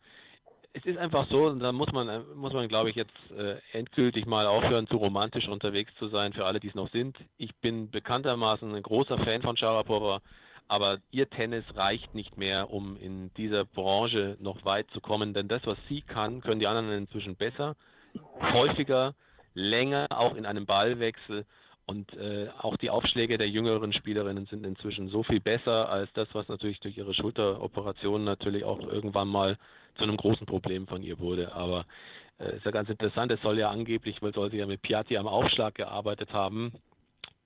es 0.73 0.85
ist 0.85 0.99
einfach 0.99 1.27
so, 1.31 1.47
und 1.47 1.61
da 1.61 1.73
muss 1.73 1.93
man, 1.93 2.25
muss 2.35 2.53
man, 2.53 2.69
glaube 2.69 2.91
ich, 2.91 2.97
jetzt 2.97 3.15
äh, 3.37 3.57
endgültig 3.73 4.27
mal 4.27 4.47
aufhören, 4.47 4.87
zu 4.87 4.97
romantisch 4.97 5.49
unterwegs 5.49 5.93
zu 5.99 6.09
sein 6.09 6.33
für 6.33 6.45
alle, 6.45 6.61
die 6.61 6.69
es 6.69 6.75
noch 6.75 6.91
sind. 6.91 7.17
Ich 7.37 7.55
bin 7.57 7.91
bekanntermaßen 7.91 8.75
ein 8.75 8.83
großer 8.83 9.19
Fan 9.19 9.43
von 9.43 9.57
Sharapova, 9.57 10.21
aber 10.69 10.99
ihr 11.11 11.31
Tennis 11.31 11.65
reicht 11.75 12.15
nicht 12.15 12.37
mehr, 12.37 12.71
um 12.71 12.97
in 12.97 13.33
dieser 13.35 13.65
Branche 13.65 14.37
noch 14.41 14.65
weit 14.65 14.91
zu 14.91 15.01
kommen, 15.01 15.35
denn 15.35 15.49
das, 15.49 15.63
was 15.65 15.79
sie 15.89 16.03
kann, 16.03 16.41
können 16.41 16.61
die 16.61 16.67
anderen 16.67 16.91
inzwischen 16.93 17.37
besser, 17.37 17.77
häufiger, 18.41 19.15
länger, 19.55 20.07
auch 20.11 20.35
in 20.35 20.47
einem 20.47 20.67
Ballwechsel. 20.67 21.47
Und 21.87 22.15
äh, 22.15 22.49
auch 22.59 22.77
die 22.77 22.91
Aufschläge 22.91 23.39
der 23.39 23.49
jüngeren 23.49 23.93
Spielerinnen 23.93 24.47
sind 24.47 24.67
inzwischen 24.67 25.09
so 25.09 25.23
viel 25.23 25.39
besser 25.39 25.89
als 25.89 26.13
das, 26.15 26.29
was 26.33 26.49
natürlich 26.49 26.81
durch 26.81 26.99
ihre 26.99 27.15
Schulteroperation 27.15 28.25
natürlich 28.25 28.65
auch 28.65 28.81
irgendwann 28.81 29.29
mal 29.29 29.57
zu 29.97 30.03
einem 30.03 30.17
großen 30.17 30.47
Problem 30.47 30.89
von 30.89 31.05
ihr 31.05 31.21
wurde. 31.21 31.53
Aber 31.53 31.87
äh, 32.41 32.57
ist 32.57 32.65
ja 32.65 32.73
ganz 32.73 32.89
interessant, 32.91 33.31
es 33.31 33.41
soll 33.41 33.59
ja 33.59 33.71
angeblich, 33.71 34.21
weil 34.21 34.35
soll 34.35 34.51
sie 34.51 34.59
ja 34.59 34.67
mit 34.67 34.83
Piatti 34.83 35.17
am 35.17 35.29
Aufschlag 35.29 35.77
gearbeitet 35.77 36.33
haben. 36.33 36.73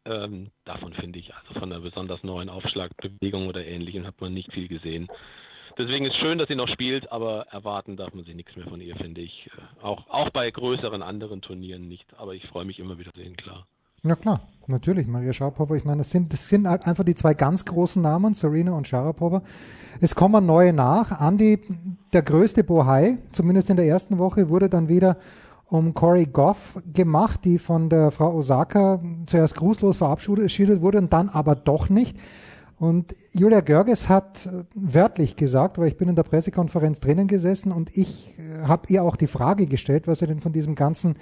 Ähm, 0.06 0.50
davon 0.64 0.94
finde 0.94 1.18
ich, 1.18 1.34
also 1.34 1.52
von 1.60 1.70
einer 1.70 1.82
besonders 1.82 2.22
neuen 2.22 2.48
Aufschlagbewegung 2.48 3.46
oder 3.46 3.66
ähnlichem 3.66 4.06
hat 4.06 4.18
man 4.22 4.32
nicht 4.32 4.50
viel 4.54 4.68
gesehen. 4.68 5.08
Deswegen 5.76 6.06
ist 6.06 6.16
schön, 6.16 6.38
dass 6.38 6.48
sie 6.48 6.56
noch 6.56 6.68
spielt, 6.68 7.12
aber 7.12 7.46
erwarten 7.50 7.96
darf 7.96 8.14
man 8.14 8.24
sie 8.24 8.34
nichts 8.34 8.56
mehr 8.56 8.66
von 8.66 8.80
ihr, 8.80 8.96
finde 8.96 9.20
ich. 9.20 9.48
Äh, 9.48 9.84
auch, 9.84 10.08
auch 10.08 10.30
bei 10.30 10.50
größeren 10.50 11.02
anderen 11.02 11.42
Turnieren 11.42 11.88
nicht. 11.88 12.14
Aber 12.16 12.34
ich 12.34 12.46
freue 12.46 12.64
mich 12.64 12.78
immer 12.78 12.98
wieder 12.98 13.12
sehen, 13.14 13.36
klar. 13.36 13.66
Ja 14.02 14.16
klar, 14.16 14.40
natürlich, 14.66 15.06
Maria 15.06 15.32
Sharapova. 15.32 15.74
Ich 15.74 15.84
meine, 15.84 15.98
das 15.98 16.10
sind, 16.10 16.32
das 16.32 16.48
sind 16.48 16.66
halt 16.66 16.86
einfach 16.86 17.04
die 17.04 17.14
zwei 17.14 17.34
ganz 17.34 17.66
großen 17.66 18.00
Namen, 18.00 18.32
Serena 18.32 18.72
und 18.72 18.88
Sharapova. 18.88 19.42
Es 20.00 20.14
kommen 20.14 20.46
neue 20.46 20.72
nach. 20.72 21.20
Andy, 21.20 21.58
der 22.14 22.22
größte 22.22 22.64
Bohai, 22.64 23.18
zumindest 23.32 23.68
in 23.68 23.76
der 23.76 23.86
ersten 23.86 24.16
Woche, 24.16 24.48
wurde 24.48 24.70
dann 24.70 24.88
wieder 24.88 25.18
um 25.66 25.92
Corey 25.92 26.24
Goff 26.24 26.82
gemacht, 26.92 27.44
die 27.44 27.58
von 27.58 27.90
der 27.90 28.10
Frau 28.10 28.34
Osaka 28.34 29.00
zuerst 29.26 29.54
grußlos 29.54 29.98
verabschiedet 29.98 30.80
wurde 30.80 30.98
und 30.98 31.12
dann 31.12 31.28
aber 31.28 31.54
doch 31.54 31.90
nicht. 31.90 32.16
Und 32.78 33.14
Julia 33.32 33.60
Görges 33.60 34.08
hat 34.08 34.48
wörtlich 34.74 35.36
gesagt, 35.36 35.76
weil 35.76 35.88
ich 35.88 35.98
bin 35.98 36.08
in 36.08 36.16
der 36.16 36.22
Pressekonferenz 36.22 36.98
drinnen 37.00 37.28
gesessen 37.28 37.70
und 37.70 37.94
ich 37.94 38.34
habe 38.66 38.86
ihr 38.88 39.04
auch 39.04 39.16
die 39.16 39.26
Frage 39.26 39.66
gestellt, 39.66 40.08
was 40.08 40.20
sie 40.20 40.26
denn 40.26 40.40
von 40.40 40.54
diesem 40.54 40.74
ganzen 40.74 41.16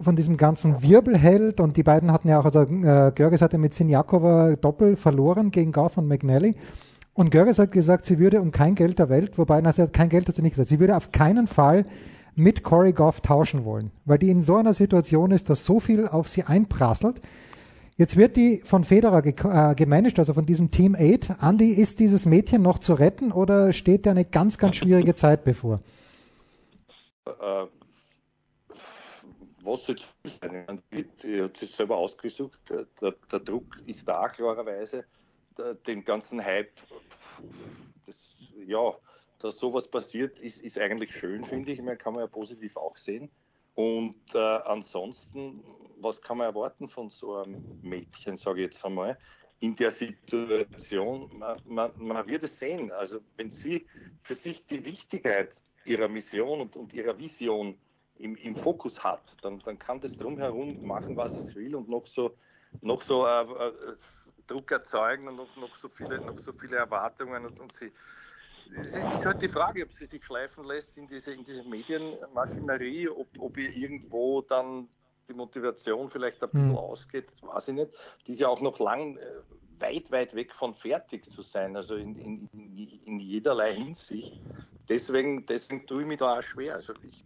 von 0.00 0.16
diesem 0.16 0.36
ganzen 0.36 0.82
Wirbel 0.82 1.16
hält 1.16 1.60
und 1.60 1.76
die 1.76 1.82
beiden 1.82 2.12
hatten 2.12 2.28
ja 2.28 2.40
auch, 2.40 2.44
also 2.44 2.62
äh, 2.62 3.12
Görges 3.14 3.42
hatte 3.42 3.58
mit 3.58 3.74
Sinjakova 3.74 4.56
doppelt 4.56 4.98
verloren 4.98 5.50
gegen 5.50 5.72
Gauf 5.72 5.96
und 5.96 6.08
McNally 6.08 6.56
und 7.14 7.30
Görges 7.30 7.58
hat 7.58 7.72
gesagt, 7.72 8.06
sie 8.06 8.18
würde 8.18 8.40
um 8.40 8.50
kein 8.50 8.74
Geld 8.74 8.98
der 8.98 9.08
Welt, 9.08 9.36
wobei, 9.36 9.60
na, 9.60 9.72
sie 9.72 9.82
hat 9.82 9.92
kein 9.92 10.08
Geld 10.08 10.28
hat 10.28 10.36
sie 10.36 10.42
nicht 10.42 10.52
gesagt, 10.52 10.68
sie 10.68 10.80
würde 10.80 10.96
auf 10.96 11.12
keinen 11.12 11.46
Fall 11.46 11.84
mit 12.34 12.62
Corey 12.62 12.92
Goff 12.92 13.20
tauschen 13.20 13.64
wollen, 13.64 13.90
weil 14.04 14.18
die 14.18 14.30
in 14.30 14.40
so 14.40 14.56
einer 14.56 14.74
Situation 14.74 15.30
ist, 15.30 15.50
dass 15.50 15.66
so 15.66 15.80
viel 15.80 16.06
auf 16.06 16.28
sie 16.28 16.44
einprasselt. 16.44 17.20
Jetzt 17.96 18.16
wird 18.16 18.36
die 18.36 18.62
von 18.64 18.84
Federer 18.84 19.20
ge 19.20 19.34
äh, 19.44 19.74
gemanagt, 19.74 20.18
also 20.18 20.32
von 20.32 20.46
diesem 20.46 20.70
Team 20.70 20.96
8. 20.98 21.42
Andy, 21.42 21.70
ist 21.72 22.00
dieses 22.00 22.24
Mädchen 22.24 22.62
noch 22.62 22.78
zu 22.78 22.94
retten 22.94 23.32
oder 23.32 23.74
steht 23.74 24.06
da 24.06 24.12
eine 24.12 24.24
ganz, 24.24 24.56
ganz 24.56 24.76
schwierige 24.76 25.14
Zeit 25.14 25.44
bevor? 25.44 25.80
Äh, 29.70 29.72
was 29.72 29.86
jetzt 29.86 30.14
sein? 30.24 30.82
Die 31.22 31.42
hat 31.42 31.56
sich 31.56 31.70
selber 31.70 31.96
ausgesucht. 31.96 32.60
Der, 32.68 33.12
der, 33.12 33.40
Druck 33.40 33.76
ist 33.86 34.06
da, 34.08 34.28
klarerweise. 34.28 35.04
Den 35.86 36.04
ganzen 36.04 36.42
Hype, 36.42 36.72
das, 38.06 38.52
ja, 38.66 38.94
dass 39.40 39.58
sowas 39.58 39.88
passiert, 39.88 40.38
ist, 40.38 40.62
ist 40.62 40.78
eigentlich 40.78 41.14
schön, 41.14 41.44
finde 41.44 41.72
ich. 41.72 41.82
Man 41.82 41.98
kann 41.98 42.14
man 42.14 42.22
ja 42.22 42.26
positiv 42.28 42.76
auch 42.76 42.96
sehen. 42.96 43.30
Und 43.74 44.34
äh, 44.34 44.38
ansonsten, 44.38 45.62
was 45.98 46.20
kann 46.20 46.38
man 46.38 46.48
erwarten 46.48 46.88
von 46.88 47.08
so 47.08 47.36
einem 47.36 47.80
Mädchen, 47.82 48.36
sage 48.36 48.60
ich 48.60 48.66
jetzt 48.66 48.84
einmal, 48.84 49.18
in 49.60 49.76
der 49.76 49.90
Situation? 49.90 51.30
Man, 51.38 51.60
man, 51.66 51.92
man, 51.96 52.26
wird 52.26 52.42
es 52.42 52.58
sehen. 52.58 52.90
Also 52.90 53.20
wenn 53.36 53.50
sie 53.50 53.86
für 54.22 54.34
sich 54.34 54.66
die 54.66 54.84
Wichtigkeit 54.84 55.52
ihrer 55.84 56.08
Mission 56.08 56.60
und, 56.60 56.76
und 56.76 56.92
ihrer 56.92 57.18
Vision 57.18 57.78
im, 58.20 58.36
im, 58.36 58.56
Fokus 58.56 59.02
hat, 59.02 59.36
dann, 59.42 59.58
dann 59.60 59.78
kann 59.78 60.00
das 60.00 60.16
drumherum 60.16 60.86
machen, 60.86 61.16
was 61.16 61.36
es 61.36 61.54
will 61.54 61.74
und 61.74 61.88
noch 61.88 62.06
so, 62.06 62.34
noch 62.80 63.02
so 63.02 63.26
äh, 63.26 63.42
äh, 63.42 63.72
Druck 64.46 64.70
erzeugen 64.70 65.28
und 65.28 65.36
noch, 65.36 65.56
noch, 65.56 65.74
so, 65.76 65.88
viele, 65.88 66.20
noch 66.20 66.38
so 66.38 66.52
viele 66.52 66.76
Erwartungen 66.76 67.46
und, 67.46 67.60
und 67.60 67.72
sie 67.72 67.92
es 68.76 68.94
ist 68.94 69.26
halt 69.26 69.42
die 69.42 69.48
Frage, 69.48 69.82
ob 69.82 69.92
sie 69.92 70.06
sich 70.06 70.24
schleifen 70.24 70.64
lässt 70.64 70.96
in 70.96 71.06
diese, 71.08 71.32
in 71.32 71.44
diese 71.44 71.64
Medienmaschinerie, 71.64 73.08
ob, 73.08 73.28
ob 73.38 73.56
ihr 73.56 73.74
irgendwo 73.74 74.42
dann 74.42 74.88
die 75.28 75.34
Motivation 75.34 76.08
vielleicht 76.08 76.42
ein 76.42 76.50
bisschen 76.50 76.68
mhm. 76.70 76.76
ausgeht, 76.76 77.26
weiß 77.42 77.68
ich 77.68 77.74
nicht. 77.74 77.90
Die 78.26 78.32
ist 78.32 78.40
ja 78.40 78.48
auch 78.48 78.60
noch 78.60 78.78
lang 78.78 79.16
äh, 79.16 79.22
weit, 79.80 80.10
weit 80.12 80.34
weg 80.34 80.54
von 80.54 80.74
fertig 80.74 81.28
zu 81.28 81.42
sein, 81.42 81.76
also 81.76 81.96
in, 81.96 82.14
in, 82.16 82.48
in 83.04 83.18
jederlei 83.18 83.74
Hinsicht. 83.74 84.40
Deswegen, 84.88 85.46
deswegen 85.46 85.86
tue 85.86 86.02
ich 86.02 86.06
mich 86.06 86.18
da 86.18 86.38
auch 86.38 86.42
schwer. 86.42 86.74
Also 86.76 86.94
ich, 87.02 87.24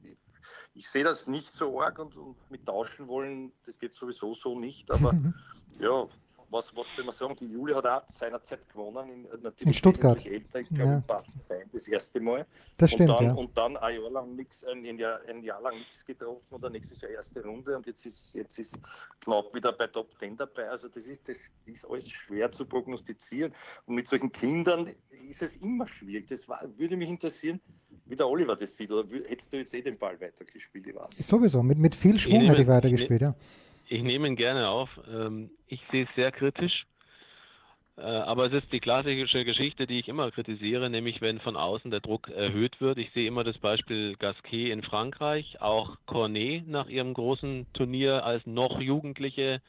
ich 0.74 0.88
sehe 0.88 1.04
das 1.04 1.26
nicht 1.26 1.52
so 1.52 1.80
arg 1.80 1.98
und, 1.98 2.16
und 2.16 2.36
mit 2.50 2.66
tauschen 2.66 3.08
wollen, 3.08 3.52
das 3.64 3.78
geht 3.78 3.94
sowieso 3.94 4.34
so 4.34 4.58
nicht, 4.58 4.90
aber 4.90 5.14
ja, 5.80 6.08
was, 6.54 6.74
was 6.76 6.94
soll 6.94 7.04
man 7.04 7.12
sagen, 7.12 7.34
die 7.36 7.52
Julia 7.52 7.76
hat 7.76 7.86
auch 7.86 8.02
seinerzeit 8.08 8.68
gewonnen, 8.68 9.08
in, 9.10 9.22
natürlich 9.42 9.66
in 9.66 9.74
Stuttgart. 9.74 10.24
älter, 10.24 10.60
ich 10.60 10.68
glaube, 10.68 11.02
ja. 11.08 11.56
das 11.72 11.88
erste 11.88 12.20
Mal. 12.20 12.46
Das 12.76 12.92
stimmt, 12.92 13.10
und 13.10 13.20
dann, 13.20 13.26
ja. 13.26 13.34
Und 13.34 13.58
dann 13.58 13.76
ein 13.76 14.00
Jahr 14.00 14.10
lang 14.10 14.36
nichts, 14.36 14.64
ein, 14.64 14.84
Jahr, 14.98 15.20
ein 15.26 15.42
Jahr 15.42 15.60
lang 15.60 15.78
nichts 15.78 16.04
getroffen 16.04 16.46
oder 16.50 16.70
nächstes 16.70 17.00
Jahr 17.00 17.10
erste 17.10 17.42
Runde 17.42 17.76
und 17.76 17.86
jetzt 17.86 18.06
ist, 18.06 18.34
jetzt 18.34 18.58
ist 18.58 18.78
knapp 19.20 19.52
wieder 19.52 19.72
bei 19.72 19.88
Top 19.88 20.16
10 20.18 20.36
dabei. 20.36 20.70
Also 20.70 20.88
das 20.88 21.06
ist, 21.06 21.28
das 21.28 21.38
ist 21.66 21.84
alles 21.90 22.08
schwer 22.08 22.50
zu 22.52 22.64
prognostizieren. 22.64 23.52
Und 23.86 23.96
mit 23.96 24.06
solchen 24.06 24.30
Kindern 24.30 24.88
ist 25.28 25.42
es 25.42 25.56
immer 25.56 25.88
schwierig. 25.88 26.28
Das 26.28 26.48
war, 26.48 26.62
würde 26.76 26.96
mich 26.96 27.08
interessieren, 27.08 27.60
wie 28.06 28.16
der 28.16 28.28
Oliver 28.28 28.56
das 28.56 28.76
sieht. 28.76 28.90
Oder 28.90 29.08
hättest 29.28 29.52
du 29.52 29.56
jetzt 29.56 29.74
eh 29.74 29.82
den 29.82 29.98
Ball 29.98 30.20
weitergespielt? 30.20 30.86
Ich 30.86 30.94
weiß. 30.94 31.26
Sowieso, 31.26 31.62
mit, 31.62 31.78
mit 31.78 31.94
viel 31.94 32.18
Schwung 32.18 32.48
hätte 32.48 32.62
ich 32.62 32.68
weitergespielt, 32.68 33.22
ja. 33.22 33.34
Ich 33.88 34.02
nehme 34.02 34.28
ihn 34.28 34.36
gerne 34.36 34.68
auf. 34.68 34.88
Ähm, 35.10 35.50
ich 35.68 35.80
sehe 35.90 36.04
es 36.04 36.08
sehr 36.16 36.32
kritisch. 36.32 36.86
Äh, 37.96 38.02
aber 38.02 38.46
es 38.46 38.52
ist 38.52 38.72
die 38.72 38.80
klassische 38.80 39.44
Geschichte, 39.44 39.86
die 39.86 40.00
ich 40.00 40.08
immer 40.08 40.30
kritisiere, 40.30 40.90
nämlich 40.90 41.20
wenn 41.20 41.38
von 41.40 41.56
außen 41.56 41.90
der 41.90 42.00
Druck 42.00 42.28
erhöht 42.28 42.80
wird. 42.80 42.98
Ich 42.98 43.12
sehe 43.12 43.28
immer 43.28 43.44
das 43.44 43.58
Beispiel 43.58 44.16
Gasquet 44.16 44.72
in 44.72 44.82
Frankreich, 44.82 45.60
auch 45.60 45.96
Cornet 46.06 46.66
nach 46.66 46.88
ihrem 46.88 47.14
großen 47.14 47.66
Turnier 47.72 48.24
als 48.24 48.44
noch 48.46 48.80
Jugendliche, 48.80 49.62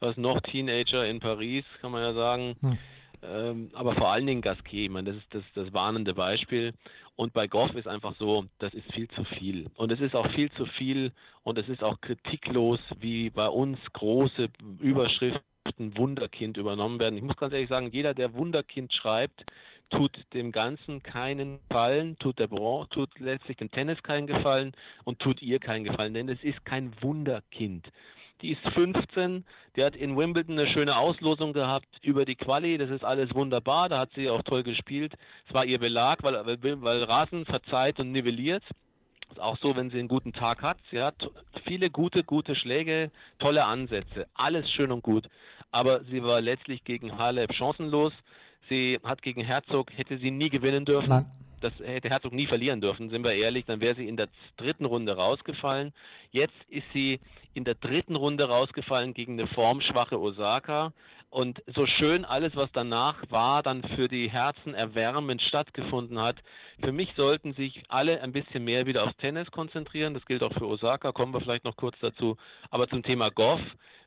als 0.00 0.16
noch 0.16 0.40
Teenager 0.40 1.06
in 1.06 1.20
Paris, 1.20 1.64
kann 1.80 1.92
man 1.92 2.02
ja 2.02 2.12
sagen. 2.12 2.56
Hm. 2.60 2.78
Ähm, 3.22 3.70
aber 3.74 3.94
vor 3.94 4.10
allen 4.10 4.26
Dingen 4.26 4.42
Gasquet, 4.42 4.84
ich 4.84 4.90
meine, 4.90 5.12
das 5.12 5.22
ist 5.22 5.34
das, 5.34 5.42
das 5.54 5.72
warnende 5.72 6.14
Beispiel. 6.14 6.72
Und 7.16 7.32
bei 7.32 7.46
Goff 7.46 7.74
ist 7.74 7.86
einfach 7.86 8.14
so, 8.18 8.46
das 8.58 8.72
ist 8.72 8.90
viel 8.92 9.08
zu 9.08 9.24
viel. 9.24 9.66
Und 9.76 9.92
es 9.92 10.00
ist 10.00 10.14
auch 10.14 10.30
viel 10.32 10.50
zu 10.52 10.64
viel 10.64 11.12
und 11.42 11.58
es 11.58 11.68
ist 11.68 11.82
auch 11.82 12.00
kritiklos, 12.00 12.80
wie 12.98 13.30
bei 13.30 13.48
uns 13.48 13.78
große 13.92 14.48
Überschriften 14.80 15.42
Wunderkind 15.96 16.56
übernommen 16.56 16.98
werden. 16.98 17.16
Ich 17.16 17.22
muss 17.22 17.36
ganz 17.36 17.52
ehrlich 17.52 17.68
sagen, 17.68 17.90
jeder, 17.92 18.14
der 18.14 18.32
Wunderkind 18.34 18.92
schreibt, 18.94 19.44
tut 19.90 20.12
dem 20.32 20.52
Ganzen 20.52 21.02
keinen 21.02 21.58
Gefallen, 21.68 22.16
tut 22.18 22.38
der 22.38 22.46
Branche, 22.46 22.88
tut 22.90 23.18
letztlich 23.18 23.58
dem 23.58 23.70
Tennis 23.70 24.02
keinen 24.02 24.26
Gefallen 24.26 24.72
und 25.04 25.18
tut 25.18 25.42
ihr 25.42 25.58
keinen 25.58 25.84
Gefallen, 25.84 26.14
denn 26.14 26.28
es 26.28 26.42
ist 26.42 26.64
kein 26.64 26.92
Wunderkind 27.02 27.86
die 28.42 28.52
ist 28.52 28.62
15, 28.74 29.44
die 29.76 29.84
hat 29.84 29.96
in 29.96 30.16
Wimbledon 30.16 30.58
eine 30.58 30.68
schöne 30.68 30.96
Auslosung 30.96 31.52
gehabt 31.52 31.88
über 32.02 32.24
die 32.24 32.36
Quali, 32.36 32.78
das 32.78 32.90
ist 32.90 33.04
alles 33.04 33.34
wunderbar, 33.34 33.88
da 33.88 33.98
hat 33.98 34.10
sie 34.14 34.30
auch 34.30 34.42
toll 34.42 34.62
gespielt. 34.62 35.14
Es 35.48 35.54
war 35.54 35.64
ihr 35.64 35.78
Belag, 35.78 36.22
weil, 36.22 36.34
weil, 36.82 37.04
Rasen 37.04 37.44
verzeiht 37.44 38.00
und 38.00 38.12
nivelliert. 38.12 38.62
Ist 39.30 39.40
auch 39.40 39.58
so, 39.62 39.76
wenn 39.76 39.90
sie 39.90 39.98
einen 39.98 40.08
guten 40.08 40.32
Tag 40.32 40.62
hat. 40.62 40.78
Sie 40.90 41.00
hat 41.00 41.14
viele 41.64 41.88
gute, 41.88 42.24
gute 42.24 42.56
Schläge, 42.56 43.10
tolle 43.38 43.66
Ansätze, 43.66 44.26
alles 44.34 44.68
schön 44.70 44.90
und 44.90 45.02
gut. 45.02 45.28
Aber 45.70 46.02
sie 46.04 46.22
war 46.22 46.40
letztlich 46.40 46.82
gegen 46.82 47.16
Halep 47.16 47.54
chancenlos. 47.54 48.12
Sie 48.68 48.98
hat 49.04 49.22
gegen 49.22 49.44
Herzog, 49.44 49.92
hätte 49.96 50.18
sie 50.18 50.30
nie 50.30 50.48
gewinnen 50.48 50.84
dürfen. 50.84 51.08
Nein 51.08 51.26
das 51.60 51.72
hätte 51.78 52.08
Herzog 52.08 52.32
nie 52.32 52.46
verlieren 52.46 52.80
dürfen, 52.80 53.10
sind 53.10 53.24
wir 53.24 53.34
ehrlich, 53.34 53.64
dann 53.66 53.80
wäre 53.80 53.94
sie 53.94 54.08
in 54.08 54.16
der 54.16 54.28
dritten 54.56 54.84
Runde 54.84 55.16
rausgefallen. 55.16 55.92
Jetzt 56.30 56.56
ist 56.68 56.86
sie 56.92 57.20
in 57.54 57.64
der 57.64 57.74
dritten 57.74 58.16
Runde 58.16 58.44
rausgefallen 58.48 59.14
gegen 59.14 59.38
eine 59.38 59.48
formschwache 59.48 60.20
Osaka. 60.20 60.92
Und 61.30 61.62
so 61.76 61.86
schön 61.86 62.24
alles, 62.24 62.56
was 62.56 62.72
danach 62.72 63.22
war, 63.30 63.62
dann 63.62 63.84
für 63.94 64.08
die 64.08 64.28
Herzen 64.28 64.74
erwärmend 64.74 65.40
stattgefunden 65.42 66.18
hat. 66.20 66.36
Für 66.82 66.90
mich 66.90 67.10
sollten 67.16 67.54
sich 67.54 67.84
alle 67.88 68.20
ein 68.20 68.32
bisschen 68.32 68.64
mehr 68.64 68.86
wieder 68.86 69.04
aufs 69.04 69.16
Tennis 69.18 69.48
konzentrieren. 69.52 70.12
Das 70.14 70.24
gilt 70.26 70.42
auch 70.42 70.52
für 70.52 70.66
Osaka, 70.66 71.12
kommen 71.12 71.32
wir 71.32 71.40
vielleicht 71.40 71.64
noch 71.64 71.76
kurz 71.76 71.96
dazu. 72.00 72.36
Aber 72.70 72.88
zum 72.88 73.04
Thema 73.04 73.30
Goff, 73.30 73.60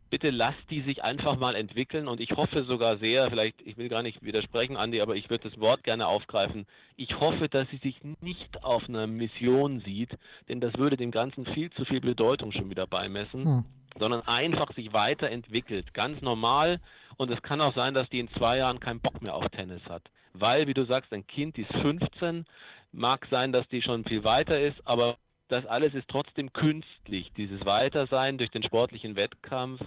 bitte 0.10 0.29
lasst 0.29 0.69
die 0.69 0.81
sich 0.81 1.03
einfach 1.03 1.38
mal 1.38 1.55
entwickeln 1.55 2.07
und 2.07 2.19
ich 2.19 2.31
hoffe 2.31 2.63
sogar 2.65 2.98
sehr, 2.98 3.29
vielleicht, 3.29 3.62
ich 3.62 3.77
will 3.77 3.89
gar 3.89 4.03
nicht 4.03 4.24
widersprechen, 4.24 4.77
Andi, 4.77 5.01
aber 5.01 5.15
ich 5.15 5.29
würde 5.29 5.50
das 5.50 5.60
Wort 5.60 5.83
gerne 5.83 6.07
aufgreifen. 6.07 6.65
Ich 6.95 7.19
hoffe, 7.19 7.50
dass 7.50 7.67
sie 7.69 7.77
sich 7.77 7.95
nicht 8.22 8.63
auf 8.63 8.88
einer 8.88 9.07
Mission 9.07 9.81
sieht, 9.81 10.12
denn 10.50 10.62
das 10.62 10.74
würde 10.77 10.98
dem 10.98 11.12
Ganzen 11.12 11.45
viel 11.45 11.72
zu 11.72 11.86
viel 11.86 12.01
Bedeutung 12.01 12.51
schon 12.51 12.69
wieder 12.69 12.88
beimessen, 12.88 13.45
hm. 13.45 13.65
sondern 13.98 14.22
einfach 14.22 14.74
sich 14.75 14.93
weiterentwickelt, 14.93 15.93
ganz 15.93 16.22
normal. 16.22 16.79
Und 17.17 17.31
es 17.31 17.41
kann 17.41 17.62
auch 17.62 17.75
sein, 17.75 17.93
dass 17.93 18.10
die 18.10 18.19
in 18.19 18.29
zwei 18.38 18.57
Jahren 18.57 18.79
keinen 18.79 19.00
Bock 19.00 19.22
mehr 19.22 19.36
auf 19.36 19.48
Tennis 19.50 19.81
hat. 19.88 20.03
Weil, 20.33 20.67
wie 20.67 20.74
du 20.74 20.86
sagst, 20.86 21.13
ein 21.13 21.27
Kind, 21.27 21.57
die 21.57 21.62
ist 21.62 21.74
15, 21.81 22.45
mag 22.91 23.27
sein, 23.29 23.51
dass 23.51 23.67
die 23.69 23.81
schon 23.81 24.03
viel 24.03 24.24
weiter 24.24 24.60
ist, 24.60 24.77
aber 24.86 25.17
das 25.53 25.65
alles 25.67 25.93
ist 25.93 26.07
trotzdem 26.07 26.51
künstlich, 26.51 27.31
dieses 27.38 27.63
Weitersein 27.63 28.39
durch 28.39 28.50
den 28.50 28.63
sportlichen 28.63 29.15
Wettkampf. 29.15 29.79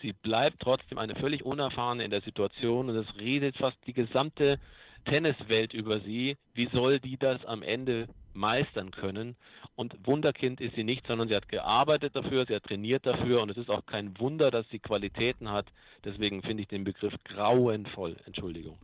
Sie 0.00 0.12
bleibt 0.12 0.60
trotzdem 0.60 0.96
eine 0.96 1.16
völlig 1.16 1.44
unerfahrene 1.44 2.04
in 2.04 2.12
der 2.12 2.20
Situation 2.20 2.88
und 2.88 2.96
es 2.96 3.16
redet 3.16 3.56
fast 3.56 3.76
die 3.86 3.92
gesamte 3.92 4.60
Tenniswelt 5.06 5.74
über 5.74 6.00
sie. 6.00 6.36
Wie 6.54 6.68
soll 6.72 7.00
die 7.00 7.16
das 7.16 7.44
am 7.46 7.62
Ende 7.62 8.06
meistern 8.32 8.92
können? 8.92 9.34
Und 9.74 10.06
Wunderkind 10.06 10.60
ist 10.60 10.76
sie 10.76 10.84
nicht, 10.84 11.04
sondern 11.08 11.26
sie 11.26 11.34
hat 11.34 11.48
gearbeitet 11.48 12.14
dafür, 12.14 12.44
sie 12.46 12.54
hat 12.54 12.64
trainiert 12.64 13.04
dafür 13.04 13.42
und 13.42 13.50
es 13.50 13.56
ist 13.56 13.70
auch 13.70 13.84
kein 13.86 14.16
Wunder, 14.20 14.52
dass 14.52 14.68
sie 14.70 14.78
Qualitäten 14.78 15.50
hat. 15.50 15.66
Deswegen 16.04 16.42
finde 16.42 16.62
ich 16.62 16.68
den 16.68 16.84
Begriff 16.84 17.14
grauenvoll. 17.24 18.16
Entschuldigung. 18.24 18.78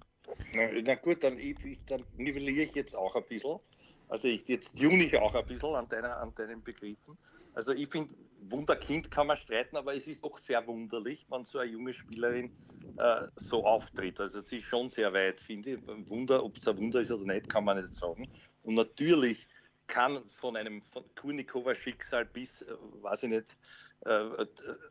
Na, 0.57 0.63
na 0.85 0.95
gut, 0.97 1.23
dann, 1.23 1.39
dann 1.87 2.03
nivelliere 2.17 2.65
ich 2.65 2.75
jetzt 2.75 2.97
auch 2.97 3.15
ein 3.15 3.23
bisschen. 3.29 3.61
Also 4.09 4.29
ich, 4.29 4.47
jetzt 4.49 4.79
ich 4.79 5.17
auch 5.17 5.35
ein 5.35 5.47
bisschen 5.47 5.75
an, 5.75 5.89
deiner, 5.89 6.19
an 6.19 6.35
deinen 6.35 6.63
Begriffen. 6.63 7.19
Also 7.55 7.73
ich 7.73 7.89
finde, 7.89 8.15
Wunderkind 8.41 9.11
kann 9.11 9.29
man 9.29 9.37
streiten, 9.37 9.77
aber 9.77 9.95
es 9.95 10.07
ist 10.07 10.23
doch 10.23 10.39
verwunderlich, 10.41 11.27
wenn 11.31 11.45
so 11.45 11.59
eine 11.59 11.71
junge 11.71 11.95
Spielerin 11.95 12.53
äh, 12.97 13.23
so 13.37 13.65
auftritt. 13.65 14.21
Also 14.21 14.41
sie 14.41 14.59
ist 14.59 14.65
schon 14.65 14.89
sehr 14.89 15.13
weit, 15.13 15.41
finde 15.41 15.75
ich. 15.75 16.09
Wunder, 16.09 16.45
ob 16.45 16.57
es 16.57 16.69
ein 16.69 16.77
Wunder 16.79 17.01
ist 17.01 17.11
oder 17.11 17.25
nicht, 17.25 17.49
kann 17.49 17.65
man 17.65 17.81
nicht 17.81 17.95
sagen. 17.95 18.29
Und 18.63 18.75
natürlich 18.75 19.47
kann 19.87 20.29
von 20.31 20.57
einem 20.57 20.83
von 20.93 21.05
Kurnikova 21.15 21.75
Schicksal 21.75 22.25
bis, 22.25 22.63
äh, 22.63 22.75
weiß 23.03 23.25
ich 23.25 23.31
nicht, 23.31 23.57
äh, 24.01 24.47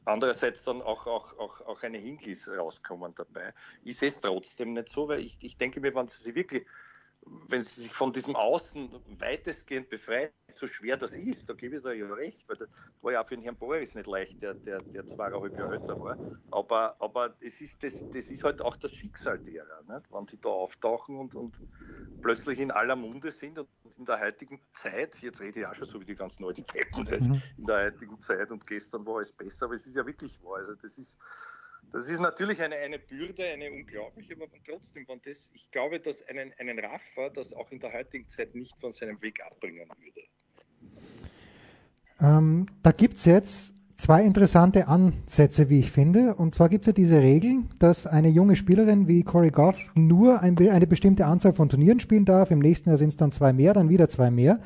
andererseits 0.06 0.64
dann 0.64 0.82
auch, 0.82 1.06
auch, 1.06 1.38
auch, 1.38 1.62
auch 1.62 1.84
eine 1.84 1.98
Hingis 1.98 2.48
rauskommen 2.48 3.14
dabei. 3.16 3.54
Ich 3.84 3.98
sehe 3.98 4.10
es 4.10 4.20
trotzdem 4.20 4.74
nicht 4.74 4.90
so, 4.90 5.08
weil 5.08 5.20
ich, 5.20 5.38
ich 5.40 5.58
denke 5.58 5.80
mir, 5.80 5.94
wenn 5.94 6.08
sie 6.08 6.22
sich 6.24 6.36
wirklich 6.36 6.66
wenn 7.26 7.64
sie 7.64 7.82
sich 7.82 7.94
von 7.94 8.12
diesem 8.12 8.36
Außen 8.36 8.90
weitestgehend 9.20 9.90
befreit, 9.90 10.34
so 10.52 10.68
schwer 10.68 10.98
das 10.98 11.16
ist, 11.16 11.50
da 11.50 11.54
gebe 11.54 11.78
ich 11.78 11.84
dir 11.84 11.94
ja 11.94 12.14
recht, 12.14 12.48
weil 12.48 12.58
das 12.58 12.70
war 13.02 13.14
ja 13.14 13.24
auch 13.24 13.28
für 13.28 13.36
den 13.36 13.44
Herrn 13.44 13.58
Boris 13.58 13.96
nicht 13.96 14.08
leicht, 14.08 14.42
der, 14.42 14.56
der, 14.56 14.82
der 14.94 15.06
zweieinhalb 15.06 15.58
Jahre 15.58 15.74
älter 15.74 16.00
war. 16.00 16.18
Aber, 16.52 16.96
aber 17.00 17.36
es 17.40 17.62
ist 17.62 17.82
das, 17.84 18.06
das 18.12 18.30
ist 18.30 18.44
halt 18.44 18.62
auch 18.62 18.76
das 18.76 18.94
Schicksal 18.94 19.40
derer, 19.40 19.82
nicht? 19.88 20.12
wenn 20.12 20.28
sie 20.28 20.40
da 20.40 20.50
auftauchen 20.50 21.18
und, 21.18 21.36
und 21.36 21.62
plötzlich 22.22 22.60
in 22.60 22.72
aller 22.72 22.96
Munde 22.96 23.32
sind 23.32 23.60
und 23.60 23.70
in 23.98 24.06
der 24.06 24.20
heutigen 24.20 24.60
Zeit, 24.74 25.16
jetzt 25.22 25.42
rede 25.42 25.62
ich 25.62 25.66
auch 25.68 25.76
schon 25.76 25.88
so 25.88 26.00
wie 26.02 26.06
die 26.06 26.16
ganzen 26.16 26.46
alten 26.46 26.66
Captain, 26.66 27.04
mhm. 27.04 27.42
in 27.58 27.66
der 27.66 27.86
heutigen 27.86 28.20
Zeit 28.20 28.52
und 28.52 28.66
gestern 28.66 29.06
war 29.06 29.20
es 29.20 29.32
besser, 29.32 29.66
aber 29.66 29.76
es 29.76 29.86
ist 29.86 29.96
ja 29.96 30.06
wirklich 30.06 30.42
wahr. 30.42 30.58
Also 30.58 30.76
das 30.76 30.98
ist, 30.98 31.18
das 31.94 32.10
ist 32.10 32.20
natürlich 32.20 32.60
eine, 32.60 32.76
eine 32.76 32.98
Bürde, 32.98 33.46
eine 33.46 33.72
unglaubliche, 33.72 34.36
aber 34.36 34.48
trotzdem, 34.68 35.06
wenn 35.08 35.22
das, 35.24 35.52
ich 35.54 35.70
glaube, 35.72 36.00
dass 36.00 36.28
einen, 36.28 36.52
einen 36.58 36.80
Raffer 36.80 37.30
das 37.34 37.54
auch 37.54 37.72
in 37.72 37.80
der 37.80 37.94
heutigen 37.94 38.28
Zeit 38.28 38.56
nicht 38.56 38.76
von 38.82 38.94
seinem 38.94 39.22
Weg 39.22 39.40
abbringen 39.46 39.88
würde. 40.00 40.22
Ähm, 42.20 42.66
da 42.82 42.92
gibt 42.92 43.18
es 43.18 43.26
jetzt 43.26 43.74
zwei 43.98 44.24
interessante 44.24 44.88
Ansätze, 44.88 45.70
wie 45.70 45.80
ich 45.80 45.92
finde. 45.92 46.34
Und 46.36 46.56
zwar 46.56 46.68
gibt 46.68 46.86
es 46.86 46.88
ja 46.88 46.94
diese 46.94 47.22
Regel, 47.22 47.64
dass 47.78 48.08
eine 48.08 48.30
junge 48.30 48.56
Spielerin 48.56 49.08
wie 49.08 49.24
Corey 49.24 49.52
Goff 49.52 49.78
nur 49.94 50.42
ein, 50.42 50.58
eine 50.58 50.88
bestimmte 50.88 51.28
Anzahl 51.28 51.54
von 51.54 51.70
Turnieren 51.70 52.00
spielen 52.00 52.26
darf. 52.26 52.50
Im 52.50 52.60
nächsten 52.60 52.90
Jahr 52.90 52.98
sind 52.98 53.10
es 53.10 53.18
dann 53.18 53.32
zwei 53.32 53.54
mehr, 53.54 53.74
dann 53.74 53.90
wieder 53.90 54.10
zwei 54.10 54.32
mehr. 54.32 54.60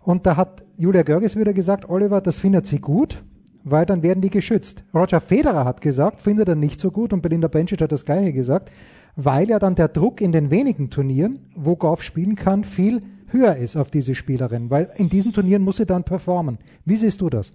Und 0.00 0.26
da 0.26 0.36
hat 0.36 0.62
Julia 0.76 1.02
Görges 1.04 1.36
wieder 1.36 1.54
gesagt, 1.54 1.88
Oliver, 1.88 2.20
das 2.20 2.38
findet 2.38 2.66
sie 2.66 2.80
gut, 2.80 3.22
weil 3.64 3.86
dann 3.86 4.02
werden 4.02 4.20
die 4.20 4.30
geschützt. 4.30 4.84
Roger 4.94 5.20
Federer 5.20 5.64
hat 5.64 5.80
gesagt, 5.80 6.22
findet 6.22 6.48
er 6.48 6.54
nicht 6.54 6.80
so 6.80 6.90
gut 6.90 7.12
und 7.12 7.22
Belinda 7.22 7.48
Bencic 7.48 7.80
hat 7.80 7.92
das 7.92 8.04
gleiche 8.04 8.32
gesagt, 8.32 8.70
weil 9.16 9.48
ja 9.48 9.58
dann 9.58 9.74
der 9.74 9.88
Druck 9.88 10.20
in 10.20 10.32
den 10.32 10.50
wenigen 10.50 10.90
Turnieren, 10.90 11.50
wo 11.54 11.76
Goff 11.76 12.02
spielen 12.02 12.36
kann, 12.36 12.64
viel 12.64 13.00
höher 13.28 13.56
ist 13.56 13.76
auf 13.76 13.90
diese 13.90 14.14
Spielerin, 14.14 14.70
weil 14.70 14.90
in 14.96 15.08
diesen 15.08 15.32
Turnieren 15.32 15.62
muss 15.62 15.76
sie 15.76 15.86
dann 15.86 16.04
performen. 16.04 16.58
Wie 16.84 16.96
siehst 16.96 17.20
du 17.20 17.30
das? 17.30 17.52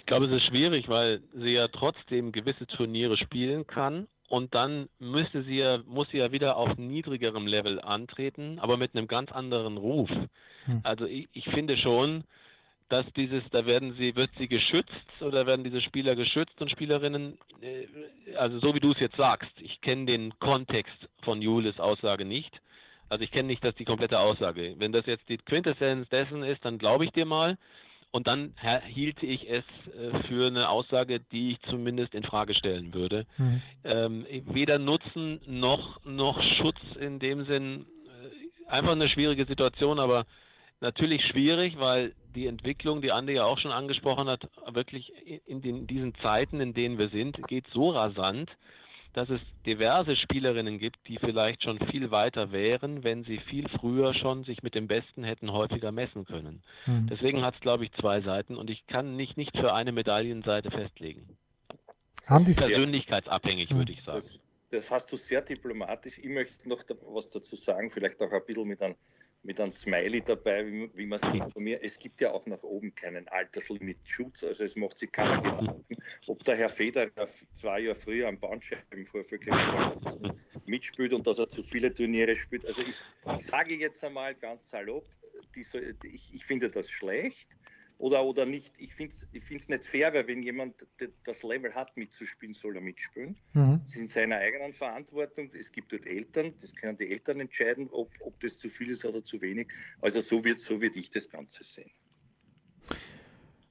Ich 0.00 0.06
glaube, 0.06 0.26
es 0.26 0.32
ist 0.32 0.46
schwierig, 0.46 0.88
weil 0.88 1.22
sie 1.34 1.52
ja 1.52 1.66
trotzdem 1.68 2.30
gewisse 2.30 2.66
Turniere 2.66 3.16
spielen 3.16 3.66
kann 3.66 4.06
und 4.28 4.54
dann 4.54 4.88
müsste 4.98 5.44
sie 5.44 5.58
ja, 5.58 5.78
muss 5.86 6.08
sie 6.10 6.18
ja 6.18 6.32
wieder 6.32 6.56
auf 6.56 6.76
niedrigerem 6.76 7.46
Level 7.46 7.80
antreten, 7.80 8.58
aber 8.58 8.76
mit 8.76 8.94
einem 8.94 9.06
ganz 9.06 9.32
anderen 9.32 9.76
Ruf. 9.76 10.10
Hm. 10.66 10.80
Also 10.82 11.06
ich, 11.06 11.28
ich, 11.32 11.44
finde 11.46 11.76
schon, 11.76 12.24
dass 12.88 13.06
dieses, 13.16 13.42
da 13.50 13.66
werden 13.66 13.94
sie, 13.98 14.14
wird 14.14 14.30
sie 14.38 14.48
geschützt 14.48 14.92
oder 15.20 15.46
werden 15.46 15.64
diese 15.64 15.80
Spieler 15.80 16.14
geschützt 16.14 16.60
und 16.60 16.70
Spielerinnen, 16.70 17.38
äh, 17.60 18.36
also 18.36 18.58
so 18.60 18.74
wie 18.74 18.80
du 18.80 18.92
es 18.92 19.00
jetzt 19.00 19.16
sagst, 19.16 19.52
ich 19.60 19.80
kenne 19.80 20.06
den 20.06 20.38
Kontext 20.38 21.08
von 21.22 21.40
Julis 21.40 21.78
Aussage 21.80 22.24
nicht. 22.24 22.60
Also 23.08 23.24
ich 23.24 23.30
kenne 23.30 23.48
nicht 23.48 23.64
das 23.64 23.74
die 23.74 23.84
komplette 23.84 24.18
Aussage. 24.18 24.74
Wenn 24.78 24.92
das 24.92 25.06
jetzt 25.06 25.28
die 25.28 25.36
Quintessenz 25.38 26.08
dessen 26.08 26.42
ist, 26.42 26.64
dann 26.64 26.78
glaube 26.78 27.04
ich 27.04 27.10
dir 27.12 27.26
mal. 27.26 27.58
Und 28.10 28.28
dann 28.28 28.54
hielte 28.86 29.26
ich 29.26 29.50
es 29.50 29.64
äh, 29.92 30.22
für 30.28 30.46
eine 30.46 30.68
Aussage, 30.68 31.18
die 31.18 31.52
ich 31.52 31.60
zumindest 31.68 32.14
in 32.14 32.22
Frage 32.22 32.54
stellen 32.54 32.94
würde. 32.94 33.26
Mhm. 33.38 33.62
Ähm, 33.82 34.26
weder 34.46 34.78
Nutzen 34.78 35.40
noch, 35.46 36.04
noch 36.04 36.40
Schutz 36.40 36.78
in 37.00 37.18
dem 37.18 37.44
Sinn. 37.46 37.86
Äh, 38.06 38.70
einfach 38.70 38.92
eine 38.92 39.08
schwierige 39.08 39.46
Situation, 39.46 39.98
aber 39.98 40.26
natürlich 40.80 41.24
schwierig, 41.26 41.78
weil 41.78 42.14
die 42.34 42.46
Entwicklung, 42.46 43.00
die 43.00 43.12
Ande 43.12 43.32
ja 43.32 43.44
auch 43.44 43.58
schon 43.58 43.70
angesprochen 43.70 44.28
hat, 44.28 44.48
wirklich 44.72 45.12
in 45.46 45.62
den, 45.62 45.86
diesen 45.86 46.14
Zeiten, 46.16 46.60
in 46.60 46.74
denen 46.74 46.98
wir 46.98 47.08
sind, 47.08 47.40
geht 47.48 47.66
so 47.72 47.90
rasant, 47.90 48.50
dass 49.14 49.30
es 49.30 49.40
diverse 49.64 50.16
Spielerinnen 50.16 50.78
gibt, 50.78 50.98
die 51.06 51.18
vielleicht 51.18 51.62
schon 51.62 51.78
viel 51.88 52.10
weiter 52.10 52.50
wären, 52.50 53.04
wenn 53.04 53.22
sie 53.22 53.38
viel 53.38 53.68
früher 53.68 54.12
schon 54.12 54.42
sich 54.44 54.62
mit 54.62 54.74
dem 54.74 54.88
Besten 54.88 55.22
hätten 55.22 55.52
häufiger 55.52 55.92
messen 55.92 56.24
können. 56.24 56.62
Mhm. 56.86 57.06
Deswegen 57.08 57.44
hat 57.44 57.54
es, 57.54 57.60
glaube 57.60 57.84
ich, 57.84 57.92
zwei 57.92 58.20
Seiten 58.20 58.56
und 58.56 58.70
ich 58.70 58.86
kann 58.88 59.14
mich 59.14 59.36
nicht 59.36 59.56
für 59.56 59.72
eine 59.72 59.92
Medaillenseite 59.92 60.70
festlegen. 60.70 61.36
Haben 62.26 62.44
die 62.44 62.54
Persönlichkeitsabhängig, 62.54 63.70
mhm. 63.70 63.78
würde 63.78 63.92
ich 63.92 64.02
sagen. 64.02 64.18
Das, 64.18 64.40
das, 64.70 64.90
hast 64.90 65.12
du 65.12 65.16
sehr 65.16 65.42
diplomatisch. 65.42 66.18
Ich 66.18 66.28
möchte 66.28 66.68
noch 66.68 66.82
was 67.06 67.28
dazu 67.28 67.54
sagen, 67.54 67.90
vielleicht 67.90 68.20
auch 68.20 68.32
ein 68.32 68.42
bisschen 68.44 68.66
mit 68.66 68.82
einem 68.82 68.96
mit 69.44 69.60
einem 69.60 69.70
Smiley 69.70 70.22
dabei, 70.22 70.66
wie, 70.66 70.90
wie 70.94 71.06
man 71.06 71.20
es 71.22 71.22
kennt 71.22 71.52
von 71.52 71.62
mir. 71.62 71.82
Es 71.82 71.98
gibt 71.98 72.20
ja 72.20 72.32
auch 72.32 72.46
nach 72.46 72.62
oben 72.62 72.94
keinen 72.94 73.28
Alterslimitschutz, 73.28 74.42
also 74.42 74.64
es 74.64 74.74
macht 74.74 74.98
sich 74.98 75.12
keiner 75.12 75.40
Gedanken, 75.42 75.96
ob 76.26 76.42
der 76.44 76.56
Herr 76.56 76.68
Federer 76.68 77.28
zwei 77.52 77.80
Jahre 77.80 77.94
früher 77.94 78.28
am 78.28 78.38
Bandscheibenvorfall 78.38 79.38
mitspielt 80.66 81.12
und 81.12 81.26
dass 81.26 81.38
er 81.38 81.48
zu 81.48 81.62
viele 81.62 81.92
Turniere 81.92 82.34
spielt. 82.34 82.64
Also 82.66 82.82
ich, 82.82 82.96
ich 83.36 83.46
sage 83.46 83.74
jetzt 83.74 84.02
einmal 84.02 84.34
ganz 84.34 84.70
salopp, 84.70 85.06
die, 85.54 85.64
ich, 86.08 86.34
ich 86.34 86.44
finde 86.44 86.70
das 86.70 86.90
schlecht 86.90 87.48
oder, 87.98 88.24
oder 88.24 88.46
nicht. 88.46 88.72
Ich 88.78 88.94
finde 88.94 89.14
es 89.14 89.26
ich 89.32 89.68
nicht 89.68 89.84
fair, 89.84 90.12
weil 90.12 90.26
wenn 90.26 90.42
jemand 90.42 90.86
das 91.24 91.42
Level 91.42 91.74
hat, 91.74 91.96
mitzuspielen, 91.96 92.54
soll 92.54 92.76
er 92.76 92.82
mitspielen. 92.82 93.36
Mhm. 93.52 93.80
Das 93.84 93.94
ist 93.94 94.00
in 94.00 94.08
seiner 94.08 94.36
eigenen 94.36 94.72
Verantwortung. 94.72 95.50
Es 95.58 95.70
gibt 95.70 95.92
dort 95.92 96.06
Eltern, 96.06 96.54
das 96.60 96.74
können 96.74 96.96
die 96.96 97.10
Eltern 97.10 97.40
entscheiden, 97.40 97.88
ob, 97.90 98.10
ob 98.20 98.38
das 98.40 98.58
zu 98.58 98.68
viel 98.68 98.90
ist 98.90 99.04
oder 99.04 99.22
zu 99.22 99.40
wenig. 99.40 99.68
Also 100.00 100.20
so 100.20 100.44
wird, 100.44 100.60
so 100.60 100.80
wird 100.80 100.96
ich 100.96 101.10
das 101.10 101.28
Ganze 101.28 101.64
sehen. 101.64 101.90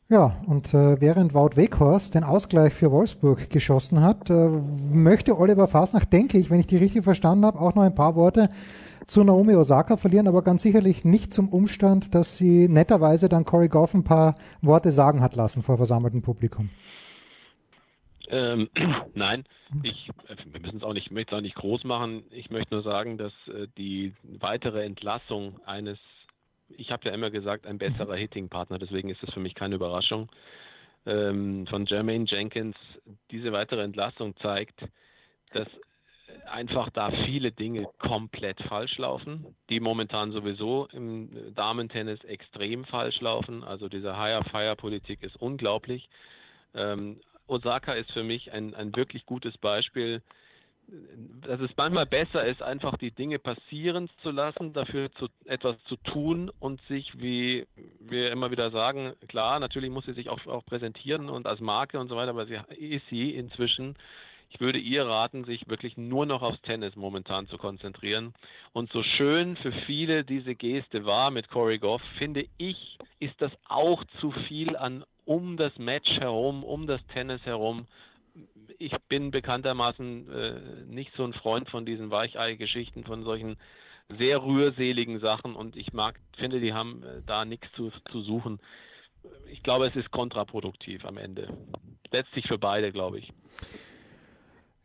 Ja, 0.09 0.38
und 0.47 0.73
äh, 0.73 0.99
während 1.01 1.33
Wout 1.33 1.55
Weghorst 1.55 2.13
den 2.13 2.23
Ausgleich 2.23 2.73
für 2.73 2.91
Wolfsburg 2.91 3.49
geschossen 3.49 4.01
hat, 4.01 4.29
äh, 4.29 4.49
möchte 4.91 5.38
Oliver 5.38 5.67
Fasnach, 5.67 6.05
denke 6.05 6.38
ich, 6.38 6.49
wenn 6.49 6.59
ich 6.59 6.67
die 6.67 6.77
richtig 6.77 7.03
verstanden 7.03 7.45
habe, 7.45 7.59
auch 7.59 7.73
noch 7.73 7.83
ein 7.83 7.95
paar 7.95 8.15
Worte 8.15 8.49
zu 9.07 9.23
Naomi 9.23 9.55
Osaka 9.55 9.97
verlieren, 9.97 10.27
aber 10.27 10.41
ganz 10.41 10.61
sicherlich 10.61 11.05
nicht 11.05 11.33
zum 11.33 11.49
Umstand, 11.49 12.13
dass 12.15 12.37
sie 12.37 12.67
netterweise 12.67 13.29
dann 13.29 13.45
Corey 13.45 13.69
Goff 13.69 13.93
ein 13.93 14.03
paar 14.03 14.35
Worte 14.61 14.91
sagen 14.91 15.21
hat 15.21 15.35
lassen 15.35 15.63
vor 15.63 15.77
versammeltem 15.77 16.21
Publikum. 16.21 16.69
Ähm, 18.29 18.69
nein, 19.13 19.43
ich, 19.83 20.09
wir 20.51 20.61
müssen 20.61 20.77
es 20.77 20.83
auch 20.83 20.93
nicht, 20.93 21.07
ich 21.07 21.11
möchte 21.11 21.35
es 21.35 21.37
auch 21.37 21.41
nicht 21.41 21.55
groß 21.55 21.83
machen. 21.83 22.23
Ich 22.31 22.49
möchte 22.49 22.73
nur 22.73 22.83
sagen, 22.83 23.17
dass 23.17 23.33
äh, 23.47 23.67
die 23.77 24.13
weitere 24.39 24.83
Entlassung 24.83 25.59
eines, 25.65 25.99
ich 26.69 26.91
habe 26.91 27.07
ja 27.07 27.13
immer 27.13 27.29
gesagt, 27.29 27.67
ein 27.67 27.77
besserer 27.77 28.15
Hitting-Partner, 28.15 28.79
deswegen 28.79 29.09
ist 29.09 29.21
es 29.23 29.33
für 29.33 29.39
mich 29.39 29.55
keine 29.55 29.75
Überraschung, 29.75 30.29
ähm, 31.05 31.67
von 31.67 31.85
Jermaine 31.85 32.25
Jenkins, 32.25 32.75
diese 33.29 33.51
weitere 33.51 33.83
Entlassung 33.83 34.35
zeigt, 34.37 34.79
dass 35.51 35.67
einfach 36.45 36.89
da 36.89 37.11
viele 37.25 37.51
Dinge 37.51 37.87
komplett 37.99 38.61
falsch 38.63 38.97
laufen, 38.97 39.55
die 39.69 39.79
momentan 39.79 40.31
sowieso 40.31 40.87
im 40.91 41.53
Damentennis 41.55 42.23
extrem 42.23 42.85
falsch 42.85 43.21
laufen. 43.21 43.63
Also 43.63 43.89
diese 43.89 44.17
Higher-Fire-Politik 44.17 45.23
ist 45.23 45.35
unglaublich. 45.35 46.09
Ähm, 46.75 47.19
Osaka 47.47 47.93
ist 47.93 48.11
für 48.11 48.23
mich 48.23 48.51
ein, 48.51 48.73
ein 48.73 48.95
wirklich 48.95 49.25
gutes 49.25 49.57
Beispiel, 49.57 50.21
dass 50.87 51.59
es 51.61 51.71
manchmal 51.77 52.05
besser 52.05 52.45
ist, 52.45 52.61
einfach 52.61 52.97
die 52.97 53.11
Dinge 53.11 53.39
passieren 53.39 54.09
zu 54.21 54.31
lassen, 54.31 54.73
dafür 54.73 55.11
zu, 55.13 55.27
etwas 55.45 55.77
zu 55.85 55.95
tun 55.97 56.51
und 56.59 56.81
sich, 56.87 57.19
wie 57.19 57.65
wir 57.99 58.31
immer 58.31 58.51
wieder 58.51 58.69
sagen, 58.71 59.13
klar, 59.27 59.59
natürlich 59.59 59.89
muss 59.89 60.05
sie 60.05 60.13
sich 60.13 60.29
auch, 60.29 60.45
auch 60.47 60.65
präsentieren 60.65 61.29
und 61.29 61.47
als 61.47 61.61
Marke 61.61 61.99
und 61.99 62.09
so 62.09 62.15
weiter, 62.15 62.31
aber 62.31 62.45
sie 62.45 62.59
ist 62.77 63.07
sie 63.09 63.31
inzwischen 63.31 63.95
ich 64.53 64.59
würde 64.59 64.77
ihr 64.77 65.05
raten, 65.05 65.45
sich 65.45 65.67
wirklich 65.67 65.97
nur 65.97 66.25
noch 66.25 66.41
aufs 66.41 66.61
Tennis 66.61 66.95
momentan 66.95 67.47
zu 67.47 67.57
konzentrieren. 67.57 68.33
Und 68.71 68.91
so 68.91 69.01
schön 69.01 69.55
für 69.57 69.71
viele 69.71 70.23
diese 70.23 70.55
Geste 70.55 71.05
war 71.05 71.31
mit 71.31 71.49
Corey 71.49 71.79
Goff, 71.79 72.01
finde 72.17 72.45
ich, 72.57 72.97
ist 73.19 73.35
das 73.39 73.51
auch 73.67 74.03
zu 74.19 74.31
viel 74.47 74.75
an 74.77 75.03
um 75.25 75.57
das 75.57 75.77
Match 75.77 76.19
herum, 76.19 76.63
um 76.63 76.85
das 76.85 77.01
Tennis 77.13 77.41
herum. 77.45 77.87
Ich 78.77 78.93
bin 79.07 79.31
bekanntermaßen 79.31 80.31
äh, 80.31 80.59
nicht 80.85 81.13
so 81.15 81.23
ein 81.23 81.33
Freund 81.33 81.69
von 81.69 81.85
diesen 81.85 82.11
Weichei-Geschichten, 82.11 83.05
von 83.05 83.23
solchen 83.23 83.55
sehr 84.09 84.43
rührseligen 84.43 85.19
Sachen 85.19 85.55
und 85.55 85.77
ich 85.77 85.93
mag, 85.93 86.19
finde, 86.37 86.59
die 86.59 86.73
haben 86.73 87.03
äh, 87.03 87.21
da 87.25 87.45
nichts 87.45 87.67
zu, 87.75 87.91
zu 88.11 88.21
suchen. 88.21 88.59
Ich 89.49 89.63
glaube, 89.63 89.87
es 89.87 89.95
ist 89.95 90.11
kontraproduktiv 90.11 91.05
am 91.05 91.17
Ende. 91.17 91.57
Letztlich 92.11 92.45
für 92.47 92.57
beide, 92.57 92.91
glaube 92.91 93.19
ich. 93.19 93.31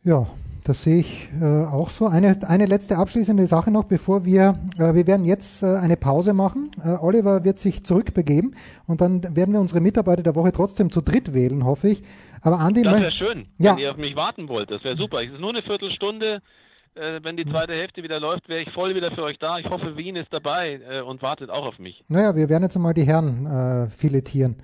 Ja, 0.03 0.27
das 0.63 0.83
sehe 0.83 0.99
ich 0.99 1.29
äh, 1.41 1.65
auch 1.65 1.89
so. 1.89 2.07
Eine, 2.07 2.37
eine 2.47 2.65
letzte 2.65 2.97
abschließende 2.97 3.47
Sache 3.47 3.71
noch, 3.71 3.85
bevor 3.85 4.23
wir, 4.23 4.59
äh, 4.77 4.93
wir 4.93 5.07
werden 5.07 5.25
jetzt 5.25 5.63
äh, 5.63 5.77
eine 5.77 5.97
Pause 5.97 6.33
machen. 6.33 6.71
Äh, 6.83 6.95
Oliver 7.01 7.43
wird 7.43 7.59
sich 7.59 7.83
zurückbegeben 7.83 8.55
und 8.87 9.01
dann 9.01 9.35
werden 9.35 9.53
wir 9.53 9.59
unsere 9.59 9.81
Mitarbeiter 9.81 10.23
der 10.23 10.35
Woche 10.35 10.51
trotzdem 10.51 10.89
zu 10.91 11.01
dritt 11.01 11.33
wählen, 11.33 11.65
hoffe 11.65 11.89
ich. 11.89 12.03
Aber 12.41 12.59
Andi, 12.59 12.83
das 12.83 13.01
wäre 13.01 13.11
schön, 13.11 13.47
ja. 13.57 13.71
wenn 13.71 13.79
ihr 13.79 13.91
auf 13.91 13.97
mich 13.97 14.15
warten 14.15 14.47
wollt. 14.47 14.71
Das 14.71 14.83
wäre 14.83 14.95
super. 14.95 15.23
Es 15.23 15.33
ist 15.33 15.39
nur 15.39 15.49
eine 15.49 15.63
Viertelstunde. 15.63 16.41
Äh, 16.95 17.19
wenn 17.23 17.35
die 17.35 17.45
zweite 17.45 17.73
Hälfte 17.73 18.01
wieder 18.01 18.19
läuft, 18.19 18.47
wäre 18.47 18.61
ich 18.61 18.71
voll 18.71 18.95
wieder 18.95 19.11
für 19.11 19.23
euch 19.23 19.37
da. 19.37 19.57
Ich 19.57 19.69
hoffe, 19.69 19.97
Wien 19.97 20.15
ist 20.15 20.31
dabei 20.31 20.79
äh, 20.89 21.01
und 21.01 21.21
wartet 21.21 21.49
auch 21.49 21.67
auf 21.67 21.79
mich. 21.79 22.03
Naja, 22.07 22.35
wir 22.35 22.47
werden 22.47 22.63
jetzt 22.63 22.77
mal 22.77 22.93
die 22.93 23.03
Herren 23.03 23.89
filetieren. 23.89 24.55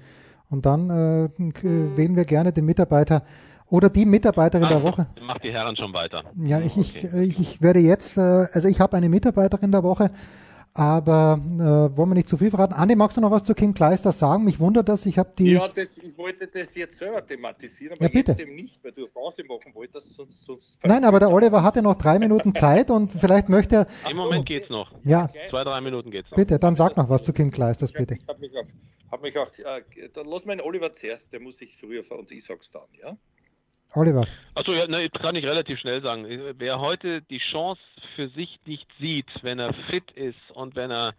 Und 0.50 0.66
dann 0.66 0.88
wählen 0.90 2.16
wir 2.16 2.26
gerne 2.26 2.54
den 2.54 2.66
Mitarbeiter 2.66 3.24
oder 3.70 3.90
die 3.90 4.06
Mitarbeiterin 4.06 4.66
Ach, 4.66 4.70
der 4.70 4.84
Woche. 4.84 5.08
Macht 5.26 5.44
die 5.44 5.52
Herren 5.52 5.76
schon 5.76 5.94
weiter. 5.94 6.24
Ja, 6.38 6.60
ich, 6.60 6.78
okay. 6.78 7.24
ich, 7.24 7.40
ich, 7.40 7.62
werde 7.62 7.80
jetzt, 7.80 8.18
äh, 8.18 8.22
also 8.22 8.68
ich 8.68 8.80
habe 8.80 8.98
eine 8.98 9.10
Mitarbeiterin 9.10 9.72
der 9.72 9.84
Woche, 9.84 10.12
Aber 10.78 11.40
äh, 11.54 11.98
wollen 11.98 12.10
wir 12.10 12.16
nicht 12.16 12.28
zu 12.28 12.36
viel 12.36 12.50
verraten? 12.50 12.74
Andi, 12.74 12.98
magst 12.98 13.16
du 13.16 13.22
noch 13.22 13.32
was 13.32 13.44
zu 13.44 13.54
Kim 13.54 13.74
Kleister 13.74 14.12
sagen? 14.12 14.44
Mich 14.44 14.60
wundert 14.60 14.90
das, 14.90 15.06
ich 15.06 15.18
habe 15.18 15.32
die... 15.38 15.52
Ja, 15.52 15.70
das, 15.70 15.98
ich 15.98 16.18
wollte 16.18 16.48
das 16.48 16.76
jetzt 16.76 16.98
selber 16.98 17.26
thematisieren, 17.26 17.94
aber 17.94 18.04
ja, 18.04 18.10
bitte. 18.10 18.32
jetzt 18.34 18.42
eben 18.42 18.56
nicht, 18.56 18.84
weil 18.84 18.92
du 18.92 19.08
Pause 19.08 19.46
machen 19.46 19.74
wolltest, 19.74 20.18
sonst... 20.18 20.44
sonst 20.44 20.86
Nein, 20.86 21.06
aber 21.06 21.20
der 21.20 21.32
Oliver 21.32 21.64
hatte 21.64 21.82
noch 21.82 21.96
drei 21.96 22.20
Minuten 22.20 22.54
Zeit 22.54 22.92
und 22.92 23.14
vielleicht 23.14 23.48
möchte 23.48 23.88
er... 24.04 24.12
Im 24.12 24.18
Moment 24.18 24.46
geht's 24.46 24.70
noch. 24.70 24.92
Ja. 25.06 25.30
Zwei, 25.50 25.64
drei 25.64 25.80
Minuten 25.80 26.12
geht's 26.12 26.30
noch. 26.30 26.36
Bitte, 26.36 26.60
dann 26.60 26.76
sag 26.76 26.98
noch 26.98 27.08
was 27.08 27.24
zu 27.24 27.32
Kim 27.32 27.52
Kleisters, 27.52 27.94
bitte. 27.94 28.16
Ich 28.16 28.28
habe 28.28 28.42
mich 28.42 28.52
auch... 28.58 28.66
Hab 29.12 29.22
mich 29.22 29.38
auch 29.38 29.48
äh, 29.60 30.10
dann 30.14 30.26
lass 30.26 30.46
meinen 30.46 30.60
Oliver 30.60 30.92
zuerst, 30.92 31.32
der 31.32 31.40
muss 31.40 31.60
sich 31.60 31.78
früher 31.78 32.04
fahren 32.04 32.20
und 32.20 32.32
ich 32.32 32.44
sag's 32.44 32.70
dann, 32.72 32.84
ja? 33.02 33.16
Oliver. 33.96 34.28
Achso, 34.54 34.74
ja, 34.74 34.88
ne, 34.88 35.10
kann 35.10 35.36
ich 35.36 35.46
relativ 35.46 35.80
schnell 35.80 36.02
sagen. 36.02 36.26
Wer 36.58 36.80
heute 36.80 37.22
die 37.22 37.40
Chance 37.40 37.82
für 38.16 38.30
sich 38.30 38.60
nicht 38.66 38.88
sieht, 39.00 39.30
wenn 39.42 39.60
er 39.60 39.74
fit 39.90 40.12
ist 40.12 40.52
und 40.54 40.76
wenn 40.76 40.92
er, 40.92 41.14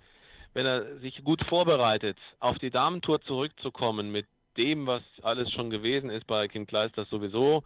wenn 0.55 0.67
er 0.67 0.99
sich 0.99 1.23
gut 1.25 1.43
vorbereitet, 1.49 2.19
auf 2.41 2.59
die 2.59 2.71
Damentour 2.71 3.21
zurückzukommen 3.23 4.11
mit 4.11 4.27
dem, 4.57 4.87
was 4.87 5.03
alles 5.23 5.51
schon 5.53 5.71
gewesen 5.71 6.11
ist 6.11 6.27
bei 6.27 6.49
Kim 6.49 6.67
Kleisters 6.67 7.09
sowieso, 7.11 7.63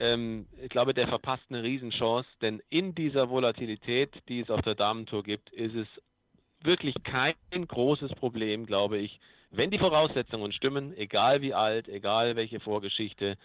ähm, 0.00 0.46
ich 0.62 0.68
glaube, 0.68 0.94
der 0.94 1.08
verpasst 1.08 1.44
eine 1.50 1.62
Riesenchance, 1.62 2.28
denn 2.40 2.62
in 2.70 2.94
dieser 2.94 3.30
Volatilität, 3.30 4.10
die 4.28 4.40
es 4.40 4.50
auf 4.50 4.62
der 4.62 4.74
Damentour 4.74 5.24
gibt, 5.24 5.50
ist 5.50 5.74
es 5.74 5.88
wirklich 6.62 6.94
kein 7.04 7.66
großes 7.66 8.10
Problem, 8.12 8.66
glaube 8.66 8.98
ich, 8.98 9.18
wenn 9.50 9.70
die 9.70 9.78
Voraussetzungen 9.78 10.52
stimmen, 10.52 10.96
egal 10.96 11.40
wie 11.40 11.54
alt, 11.54 11.88
egal 11.88 12.36
welche 12.36 12.60
Vorgeschichte, 12.60 13.36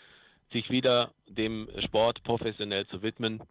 sich 0.53 0.69
wieder 0.69 1.11
dem 1.27 1.67
Sport 1.79 2.23
professionell 2.23 2.87
zu 2.87 3.01
widmen. 3.01 3.41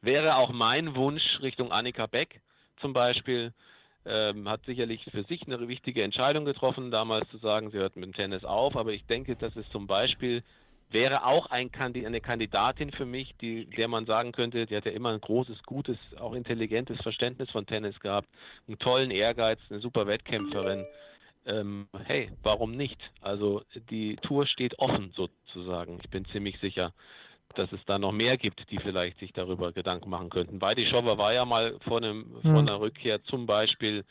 Wäre 0.00 0.36
auch 0.36 0.52
mein 0.52 0.94
Wunsch 0.94 1.40
Richtung 1.40 1.72
Annika 1.72 2.06
Beck 2.06 2.40
zum 2.80 2.92
Beispiel. 2.92 3.52
Ähm, 4.04 4.48
hat 4.48 4.64
sicherlich 4.66 5.04
für 5.12 5.22
sich 5.24 5.46
eine 5.46 5.68
wichtige 5.68 6.02
Entscheidung 6.02 6.44
getroffen, 6.44 6.90
damals 6.90 7.28
zu 7.30 7.38
sagen, 7.38 7.70
sie 7.70 7.78
hört 7.78 7.94
mit 7.94 8.04
dem 8.04 8.12
Tennis 8.12 8.44
auf. 8.44 8.76
Aber 8.76 8.92
ich 8.92 9.06
denke, 9.06 9.36
dass 9.36 9.54
es 9.54 9.68
zum 9.70 9.86
Beispiel 9.86 10.42
wäre 10.92 11.24
auch 11.24 11.46
ein 11.46 11.72
Kandi 11.72 12.04
eine 12.06 12.20
Kandidatin 12.20 12.92
für 12.92 13.06
mich, 13.06 13.34
die, 13.40 13.66
der 13.66 13.88
man 13.88 14.06
sagen 14.06 14.32
könnte, 14.32 14.66
die 14.66 14.76
hat 14.76 14.84
ja 14.84 14.92
immer 14.92 15.10
ein 15.10 15.20
großes, 15.20 15.62
gutes, 15.64 15.96
auch 16.18 16.34
intelligentes 16.34 17.00
Verständnis 17.00 17.50
von 17.50 17.66
Tennis 17.66 17.98
gehabt, 18.00 18.28
einen 18.68 18.78
tollen 18.78 19.10
Ehrgeiz, 19.10 19.58
eine 19.70 19.80
super 19.80 20.06
Wettkämpferin 20.06 20.84
ähm, 21.46 21.88
hey, 22.04 22.30
warum 22.42 22.72
nicht? 22.72 22.98
Also 23.20 23.62
die 23.90 24.16
Tour 24.16 24.46
steht 24.46 24.78
offen 24.78 25.12
sozusagen. 25.16 25.98
Ich 26.02 26.10
bin 26.10 26.24
ziemlich 26.26 26.58
sicher, 26.60 26.92
dass 27.54 27.70
es 27.72 27.80
da 27.86 27.98
noch 27.98 28.12
mehr 28.12 28.36
gibt, 28.36 28.70
die 28.70 28.78
vielleicht 28.78 29.18
sich 29.18 29.32
darüber 29.32 29.72
Gedanken 29.72 30.10
machen 30.10 30.30
könnten. 30.30 30.60
Weidischowa 30.60 31.18
war 31.18 31.32
ja 31.32 31.44
mal 31.44 31.76
vor, 31.86 31.98
einem, 31.98 32.36
hm. 32.42 32.50
vor 32.50 32.60
einer 32.60 32.80
Rückkehr 32.80 33.22
zum 33.24 33.46
Beispiel, 33.46 34.04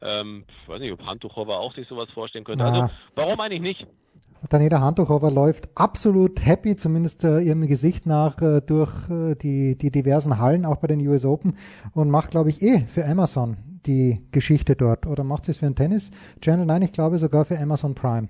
ähm, 0.00 0.44
ich 0.62 0.68
weiß 0.68 0.80
nicht, 0.80 0.92
ob 0.92 1.04
Handtuchowa 1.04 1.56
auch 1.56 1.74
sich 1.74 1.86
sowas 1.88 2.08
vorstellen 2.10 2.44
könnte. 2.44 2.64
Na. 2.64 2.82
Also 2.82 2.94
warum 3.14 3.40
eigentlich 3.40 3.60
nicht? 3.60 3.86
Daniela 4.48 4.80
Handtuchowa 4.80 5.28
läuft 5.28 5.68
absolut 5.74 6.44
happy, 6.44 6.76
zumindest 6.76 7.24
äh, 7.24 7.40
ihrem 7.40 7.66
Gesicht 7.66 8.06
nach, 8.06 8.40
äh, 8.40 8.60
durch 8.60 8.92
äh, 9.10 9.34
die, 9.34 9.76
die 9.76 9.90
diversen 9.90 10.38
Hallen, 10.38 10.64
auch 10.64 10.76
bei 10.76 10.86
den 10.88 11.06
US 11.08 11.24
Open 11.24 11.56
und 11.94 12.10
macht, 12.10 12.30
glaube 12.30 12.50
ich, 12.50 12.62
eh 12.62 12.80
für 12.80 13.04
Amazon 13.04 13.56
die 13.86 14.22
Geschichte 14.32 14.76
dort. 14.76 15.06
Oder 15.06 15.24
macht 15.24 15.46
sie 15.46 15.52
es 15.52 15.58
für 15.58 15.66
ein 15.66 15.74
Tennis-Channel? 15.74 16.66
Nein, 16.66 16.82
ich 16.82 16.92
glaube 16.92 17.18
sogar 17.18 17.44
für 17.44 17.58
Amazon 17.58 17.94
Prime 17.94 18.28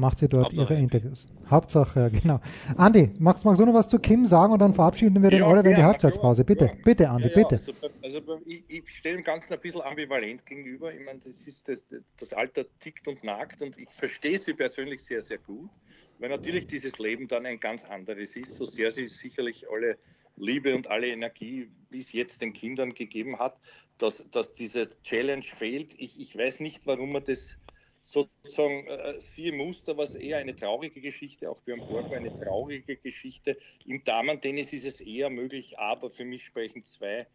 macht 0.00 0.18
sie 0.18 0.28
dort 0.28 0.46
Hauptsache 0.46 0.72
ihre 0.72 0.82
Interviews. 0.82 1.26
Hauptsache, 1.48 2.10
genau. 2.22 2.40
Andi, 2.76 3.10
magst, 3.18 3.44
magst 3.44 3.60
du 3.60 3.66
noch 3.66 3.74
was 3.74 3.88
zu 3.88 3.98
Kim 3.98 4.26
sagen 4.26 4.52
und 4.52 4.58
dann 4.58 4.74
verabschieden 4.74 5.22
wir 5.22 5.30
den 5.30 5.40
ja, 5.40 5.46
Oliver 5.46 5.70
in 5.70 5.76
die 5.76 5.82
Halbzeitpause? 5.82 6.44
Bitte, 6.44 6.66
ja. 6.66 6.72
bitte, 6.84 7.10
Andi, 7.10 7.28
ja, 7.28 7.34
bitte. 7.34 7.60
Also, 8.02 8.18
also 8.20 8.40
ich, 8.46 8.64
ich 8.68 8.82
stelle 8.88 9.16
dem 9.16 9.24
Ganzen 9.24 9.52
ein 9.52 9.60
bisschen 9.60 9.82
ambivalent 9.82 10.44
gegenüber. 10.46 10.92
Ich 10.92 11.04
meine, 11.04 11.18
das 11.18 11.46
ist 11.46 11.68
das, 11.68 11.82
das 12.18 12.32
Alter 12.32 12.64
tickt 12.80 13.06
und 13.08 13.22
nagt 13.22 13.62
und 13.62 13.78
ich 13.78 13.88
verstehe 13.90 14.38
sie 14.38 14.54
persönlich 14.54 15.02
sehr, 15.02 15.20
sehr 15.20 15.38
gut, 15.38 15.70
weil 16.18 16.30
natürlich 16.30 16.66
dieses 16.66 16.98
Leben 16.98 17.28
dann 17.28 17.46
ein 17.46 17.60
ganz 17.60 17.84
anderes 17.84 18.36
ist, 18.36 18.54
so 18.54 18.64
sehr 18.64 18.90
sie 18.90 19.06
sicherlich 19.06 19.66
alle 19.70 19.98
Liebe 20.36 20.74
und 20.74 20.88
alle 20.88 21.08
Energie 21.08 21.70
bis 21.90 22.12
jetzt 22.12 22.40
den 22.40 22.52
Kindern 22.52 22.94
gegeben 22.94 23.38
hat, 23.38 23.58
dass, 23.98 24.24
dass 24.30 24.54
diese 24.54 24.90
Challenge 25.02 25.44
fehlt. 25.44 25.94
Ich, 25.98 26.20
ich 26.20 26.36
weiß 26.36 26.60
nicht, 26.60 26.86
warum 26.86 27.12
man 27.12 27.24
das 27.24 27.56
sozusagen 28.02 28.86
äh, 28.86 29.20
siehe 29.20 29.52
Muster, 29.52 29.96
was 29.96 30.14
eher 30.14 30.38
eine 30.38 30.56
traurige 30.56 31.00
Geschichte, 31.00 31.50
auch 31.50 31.60
Björn 31.62 31.80
Borg 31.80 32.10
war 32.10 32.16
eine 32.16 32.34
traurige 32.34 32.96
Geschichte. 32.96 33.58
Im 33.84 34.02
Damen-Tennis 34.02 34.72
ist 34.72 34.86
es 34.86 35.00
eher 35.00 35.28
möglich, 35.30 35.78
aber 35.78 36.10
für 36.10 36.24
mich 36.24 36.44
sprechen 36.44 36.82
zwei 36.82 37.26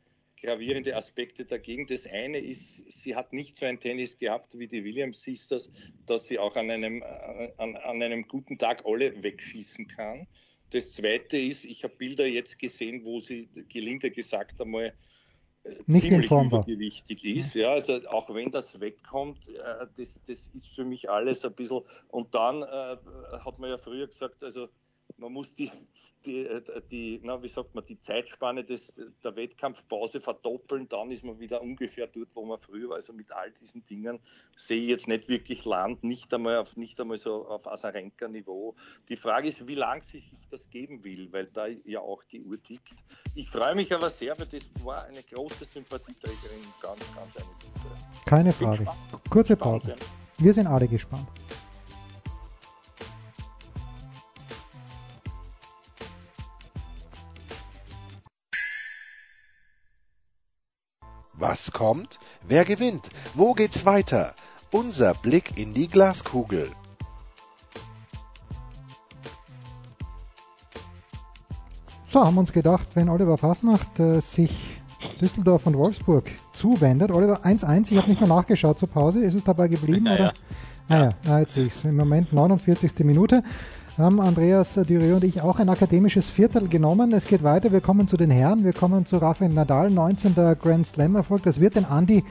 gravierende 0.42 0.96
Aspekte 0.96 1.46
dagegen. 1.46 1.88
Das 1.88 2.08
eine 2.08 2.40
ist, 2.40 2.92
sie 2.92 3.16
hat 3.16 3.32
nicht 3.32 3.56
so 3.56 3.66
ein 3.66 3.80
Tennis 3.80 4.18
gehabt 4.18 4.58
wie 4.58 4.68
die 4.68 4.84
Williams 4.84 5.22
Sisters, 5.22 5.72
dass 6.06 6.28
sie 6.28 6.40
auch 6.40 6.56
an 6.56 6.70
einem, 6.72 7.02
äh, 7.02 7.52
an, 7.58 7.76
an 7.76 8.02
einem 8.02 8.28
guten 8.28 8.58
Tag 8.58 8.86
alle 8.86 9.22
wegschießen 9.24 9.88
kann. 9.88 10.28
Das 10.76 10.92
zweite 10.92 11.38
ist, 11.38 11.64
ich 11.64 11.86
habe 11.86 11.96
Bilder 11.96 12.26
jetzt 12.26 12.60
gesehen, 12.60 13.06
wo 13.06 13.22
sie 13.22 13.48
gelinde 13.70 14.12
gesagt 14.12 14.60
einmal 14.60 14.94
nicht 15.86 16.08
ziemlich 16.08 16.30
übergewichtig 16.30 17.24
ist. 17.24 17.56
Ja, 17.56 17.72
also 17.72 18.02
auch 18.10 18.34
wenn 18.34 18.52
das 18.52 18.78
wegkommt, 18.82 19.48
äh, 19.48 19.88
das, 19.96 20.22
das 20.28 20.50
ist 20.50 20.68
für 20.68 20.84
mich 20.84 21.10
alles 21.10 21.46
ein 21.46 21.54
bisschen. 21.54 21.80
Und 22.10 22.36
dann 22.36 22.62
äh, 22.62 22.98
hat 23.40 23.58
man 23.58 23.70
ja 23.70 23.78
früher 23.78 24.08
gesagt, 24.08 24.44
also 24.44 24.68
man 25.18 25.32
muss 25.32 25.56
die, 25.56 25.72
die, 26.26 26.46
äh, 26.46 26.82
die, 26.90 27.20
na, 27.24 27.42
wie 27.42 27.48
sagt 27.48 27.76
man, 27.76 27.86
die 27.86 28.00
Zeitspanne 28.00 28.64
des, 28.64 28.94
der 29.24 29.36
Wettkampfpause 29.36 30.20
verdoppeln, 30.22 30.88
dann 30.90 31.12
ist 31.12 31.24
man 31.24 31.40
wieder 31.40 31.62
ungefähr 31.62 32.08
dort, 32.08 32.30
wo 32.34 32.46
man 32.46 32.60
früher 32.60 32.90
war. 32.90 32.96
Also 32.96 33.14
mit 33.14 33.32
all 33.32 33.52
diesen 33.52 33.86
Dingen 33.86 34.20
sehe 34.56 34.82
ich 34.82 34.90
jetzt 34.90 35.08
nicht 35.08 35.28
wirklich 35.28 35.66
Land, 35.66 36.04
nicht 36.04 36.34
einmal 36.34 36.58
auf, 36.58 36.76
nicht 36.76 37.00
einmal 37.00 37.18
so 37.18 37.48
auf 37.48 37.68
Asarenka-Niveau. 37.68 38.76
Die 39.10 39.18
Frage 39.18 39.50
ist, 39.50 39.68
wie 39.68 39.76
lange 39.76 40.02
sie 40.02 40.20
sich 40.20 40.48
das 40.50 40.70
geben 40.70 41.04
will, 41.04 41.32
weil 41.32 41.48
da 41.48 41.68
ja 41.68 42.00
auch 42.00 42.24
die 42.24 42.42
Uhr 42.42 42.62
tickt. 42.62 42.94
Ich 43.34 43.50
freue 43.50 43.76
mich 43.76 43.94
aber 43.94 44.10
sehr, 44.10 44.38
weil 44.40 44.48
das 44.48 44.70
war 44.84 45.04
eine 45.06 45.24
große 45.24 45.66
Sympathieträgerin, 45.66 46.62
ganz, 46.82 47.02
ganz 47.14 47.38
eine 47.38 47.46
gute. 47.46 48.26
Keine 48.26 48.54
Frage. 48.54 48.86
Kurze 49.30 49.56
Pause. 49.56 49.96
Wir 50.38 50.54
sind 50.54 50.68
alle 50.68 50.88
gespannt. 50.88 51.28
Was 61.38 61.72
kommt? 61.72 62.20
Wer 62.48 62.64
gewinnt? 62.64 63.10
Wo 63.34 63.54
geht's 63.54 63.86
weiter? 63.86 64.34
Unser 64.72 65.14
Blick 65.14 65.58
in 65.58 65.74
die 65.74 65.90
Glaskugel. 65.90 66.72
So, 72.08 72.26
haben 72.26 72.36
wir 72.36 72.40
uns 72.40 72.54
gedacht, 72.54 72.88
wenn 72.94 73.10
Oliver 73.10 73.38
Fastnacht 73.38 74.00
äh, 74.00 74.22
sich 74.22 74.80
Düsseldorf 75.20 75.66
und 75.66 75.78
Wolfsburg 75.78 76.32
zuwendet. 76.54 77.12
Oliver 77.12 77.44
1-1, 77.44 77.92
ich 77.92 77.98
habe 77.98 78.08
nicht 78.08 78.22
mehr 78.22 78.30
nachgeschaut 78.30 78.80
zur 78.80 78.90
Pause. 78.90 79.20
Ist 79.20 79.34
es 79.34 79.44
dabei 79.44 79.68
geblieben? 79.68 80.06
Ja, 80.06 80.14
oder? 80.14 80.24
Ja. 80.24 80.34
Ah 80.88 81.14
ja 81.26 81.40
jetzt 81.40 81.56
sehe 81.56 81.66
ich 81.66 81.74
es. 81.74 81.84
Im 81.84 81.98
Moment 81.98 82.32
49. 82.32 83.00
Minute 83.00 83.44
haben 83.98 84.20
Andreas 84.20 84.74
Dürre 84.74 85.16
und 85.16 85.24
ich 85.24 85.42
auch 85.42 85.60
ein 85.60 85.70
akademisches 85.70 86.30
Viertel 86.30 86.68
genommen. 86.68 87.14
Es 87.14 87.26
geht 87.26 87.44
weiter. 87.44 87.72
Wir 87.72 87.82
kommen 87.82 88.08
zu 88.08 88.18
den 88.18 88.30
Herren. 88.30 88.66
Wir 88.66 88.74
kommen 88.74 89.06
zu 89.06 89.18
Rafael 89.18 89.52
Nadal, 89.52 89.90
19. 89.90 90.36
Grand 90.62 90.86
Slam 90.86 91.16
Erfolg. 91.16 91.44
Das 91.44 91.62
wird 91.62 91.76
den 91.76 91.86
Andi 91.86 92.24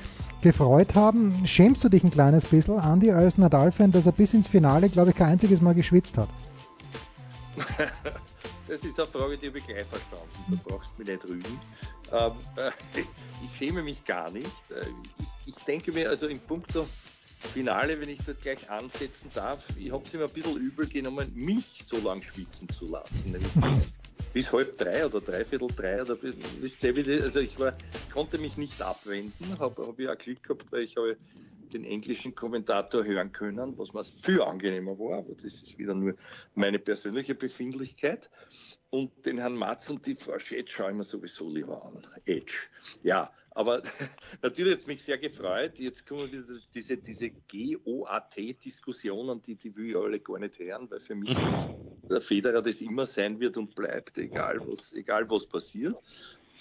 gefreut 0.42 0.94
haben. 0.94 1.46
Schämst 1.46 1.82
du 1.82 1.88
dich 1.88 2.04
ein 2.04 2.10
kleines 2.10 2.44
bisschen, 2.44 2.78
Andi, 2.78 3.12
als 3.12 3.38
Nadal-Fan, 3.38 3.92
dass 3.92 4.04
er 4.06 4.12
bis 4.12 4.34
ins 4.34 4.46
Finale, 4.46 4.90
glaube 4.90 5.10
ich, 5.10 5.16
kein 5.16 5.28
einziges 5.28 5.60
Mal 5.60 5.74
geschwitzt 5.74 6.18
hat? 6.18 6.28
Das 8.66 8.82
ist 8.82 8.98
eine 8.98 9.08
Frage, 9.08 9.36
die 9.36 9.48
habe 9.48 9.58
ich 9.58 9.66
gleich 9.66 9.86
verstanden. 9.86 10.26
Da 10.48 10.56
brauchst 10.64 10.90
du 10.96 11.02
mich 11.02 11.08
nicht 11.08 11.24
rügen. 11.24 11.60
Ähm, 12.10 12.32
äh, 12.56 12.70
ich 13.44 13.56
schäme 13.56 13.82
mich 13.82 14.02
gar 14.04 14.30
nicht. 14.30 14.46
Äh, 14.70 14.86
ich, 15.20 15.54
ich 15.54 15.64
denke 15.64 15.92
mir, 15.92 16.08
also 16.08 16.26
im 16.28 16.40
Punkto 16.40 16.86
Finale, 17.44 18.00
wenn 18.00 18.08
ich 18.08 18.18
dort 18.24 18.42
gleich 18.42 18.68
ansetzen 18.68 19.30
darf, 19.34 19.64
ich 19.76 19.92
habe 19.92 20.04
es 20.04 20.12
mir 20.12 20.24
ein 20.24 20.30
bisschen 20.30 20.56
übel 20.56 20.88
genommen, 20.88 21.32
mich 21.34 21.84
so 21.86 21.98
lang 21.98 22.22
schwitzen 22.22 22.68
zu 22.68 22.88
lassen. 22.90 23.32
Nämlich 23.32 23.52
bis, 23.54 23.86
bis 24.32 24.52
halb 24.52 24.76
drei 24.76 25.06
oder 25.06 25.20
dreiviertel 25.20 25.68
drei 25.68 26.02
oder 26.02 26.18
wisst 26.20 26.82
ihr, 26.82 27.22
also 27.22 27.40
ich 27.40 27.58
war, 27.58 27.76
konnte 28.12 28.38
mich 28.38 28.56
nicht 28.56 28.82
abwenden, 28.82 29.58
habe 29.58 29.86
hab 29.86 29.98
ich 29.98 30.08
auch 30.08 30.18
Glück 30.18 30.42
gehabt, 30.42 30.72
weil 30.72 30.82
ich 30.82 30.96
habe 30.96 31.16
den 31.72 31.84
englischen 31.84 32.34
Kommentator 32.34 33.04
hören 33.04 33.32
können, 33.32 33.76
was 33.78 33.92
mir 33.92 34.04
viel 34.04 34.42
angenehmer 34.42 34.98
war, 34.98 35.18
aber 35.18 35.34
das 35.34 35.44
ist 35.44 35.78
wieder 35.78 35.94
nur 35.94 36.14
meine 36.54 36.78
persönliche 36.78 37.34
Befindlichkeit. 37.34 38.30
Und 38.90 39.26
den 39.26 39.38
Herrn 39.38 39.56
Matz 39.56 39.90
und 39.90 40.06
die 40.06 40.14
Frau 40.14 40.38
Schätz 40.38 40.70
schaue 40.70 40.90
ich 40.90 40.96
mir 40.96 41.04
sowieso 41.04 41.50
lieber 41.50 41.84
an. 41.84 42.00
Edge. 42.26 42.68
Ja, 43.02 43.32
aber 43.54 43.82
natürlich 44.42 44.74
hat 44.74 44.80
es 44.80 44.86
mich 44.86 45.02
sehr 45.02 45.16
gefreut. 45.18 45.78
Jetzt 45.78 46.06
kommen 46.06 46.30
wieder 46.30 46.44
diese, 46.74 46.98
diese 46.98 47.30
GOAT-Diskussionen, 47.30 49.40
die, 49.42 49.56
die 49.56 49.74
will 49.76 49.90
ich 49.90 49.96
alle 49.96 50.20
gar 50.20 50.38
nicht 50.40 50.58
hören, 50.58 50.90
weil 50.90 51.00
für 51.00 51.14
mich 51.14 51.34
der 52.10 52.20
Federer 52.20 52.60
das 52.60 52.80
immer 52.80 53.06
sein 53.06 53.38
wird 53.40 53.56
und 53.56 53.74
bleibt, 53.74 54.18
egal 54.18 54.60
was, 54.66 54.92
egal 54.92 55.30
was 55.30 55.46
passiert. 55.46 55.94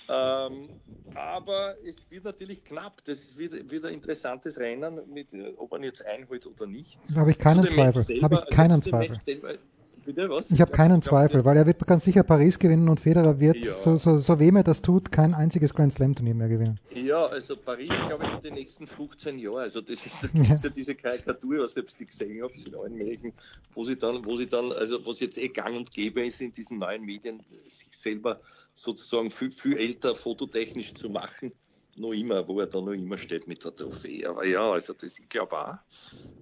Ähm, 0.10 0.70
aber 1.16 1.76
es 1.86 2.12
wird 2.12 2.26
natürlich 2.26 2.64
knapp. 2.64 3.04
Das 3.06 3.20
ist 3.20 3.38
wieder, 3.38 3.58
wieder 3.72 3.88
ein 3.88 3.96
interessantes 3.96 4.60
Rennen, 4.60 5.02
mit, 5.12 5.30
ob 5.58 5.72
man 5.72 5.84
jetzt 5.84 6.06
einholt 6.06 6.46
oder 6.46 6.68
nicht. 6.68 7.00
Da 7.10 7.22
habe 7.22 7.32
ich 7.32 7.38
keinen 7.38 7.66
Zweifel. 7.68 8.22
Habe 8.22 8.44
ich 8.44 8.56
keinen 8.56 8.82
Zweifel. 8.82 9.20
Selber, 9.20 9.56
Bitte, 10.06 10.30
was? 10.30 10.52
Ich 10.52 10.62
habe 10.62 10.72
keinen 10.72 11.02
Zweifel, 11.02 11.46
weil 11.46 11.58
er 11.58 11.66
wird 11.66 11.86
ganz 11.88 12.04
sicher 12.04 12.24
Paris 12.24 12.60
gewinnen 12.60 12.90
und 12.90 13.00
Federer 13.00 13.40
wird, 13.40 13.58
ja. 13.58 13.74
so, 13.74 13.98
so, 13.98 14.20
so 14.20 14.40
wem 14.40 14.56
er 14.56 14.64
das 14.64 14.82
tut, 14.82 15.12
kein 15.12 15.34
einziges 15.34 15.74
Grand 15.74 15.94
Slam-Turnier 15.94 16.36
mehr 16.36 16.50
gewinnen. 16.50 16.80
Ja, 16.94 17.26
also 17.26 17.56
Paris, 17.56 17.90
glaube 18.08 18.26
ich, 18.26 18.34
in 18.34 18.42
den 18.42 18.54
nächsten 18.56 18.88
15 18.88 19.40
Jahren. 19.40 19.60
Also 19.60 19.82
das 19.82 20.06
ist, 20.06 20.24
da 20.24 20.30
ja. 20.34 20.56
ja. 20.56 20.70
diese 20.70 20.96
Karikatur, 20.96 21.64
was 21.64 21.76
ich 21.76 21.96
die 21.96 22.06
gesehen 22.06 22.44
habe, 22.44 22.54
in 22.66 22.76
allen 22.76 22.96
Medien, 22.96 23.34
wo 23.74 23.86
sie 23.86 23.98
dann, 23.98 24.26
wo 24.26 24.36
sie 24.36 24.48
dann, 24.48 24.72
also 24.72 25.06
was 25.06 25.20
jetzt 25.20 25.38
eh 25.38 25.48
gang 25.48 25.76
und 25.76 25.92
gäbe 25.92 26.26
ist 26.26 26.42
in 26.42 26.52
diesen 26.52 26.80
neuen 26.80 27.04
Medien, 27.04 27.42
sich 27.68 27.90
selber 27.92 28.40
sozusagen 28.74 29.32
viel, 29.32 29.52
viel 29.52 29.78
älter 29.78 30.16
fototechnisch 30.16 30.94
zu 30.94 31.10
machen 31.10 31.52
noch 31.96 32.14
immer, 32.14 32.48
wo 32.48 32.60
er 32.60 32.68
da 32.68 32.82
noch 32.82 32.92
immer 32.92 33.18
steht 33.18 33.48
mit 33.48 33.64
der 33.64 33.76
Trophäe. 33.76 34.28
Aber 34.28 34.46
ja, 34.46 34.72
also 34.72 34.94
das, 34.94 35.20
ich 35.20 35.30
glaube 35.30 35.58
auch. 35.58 35.78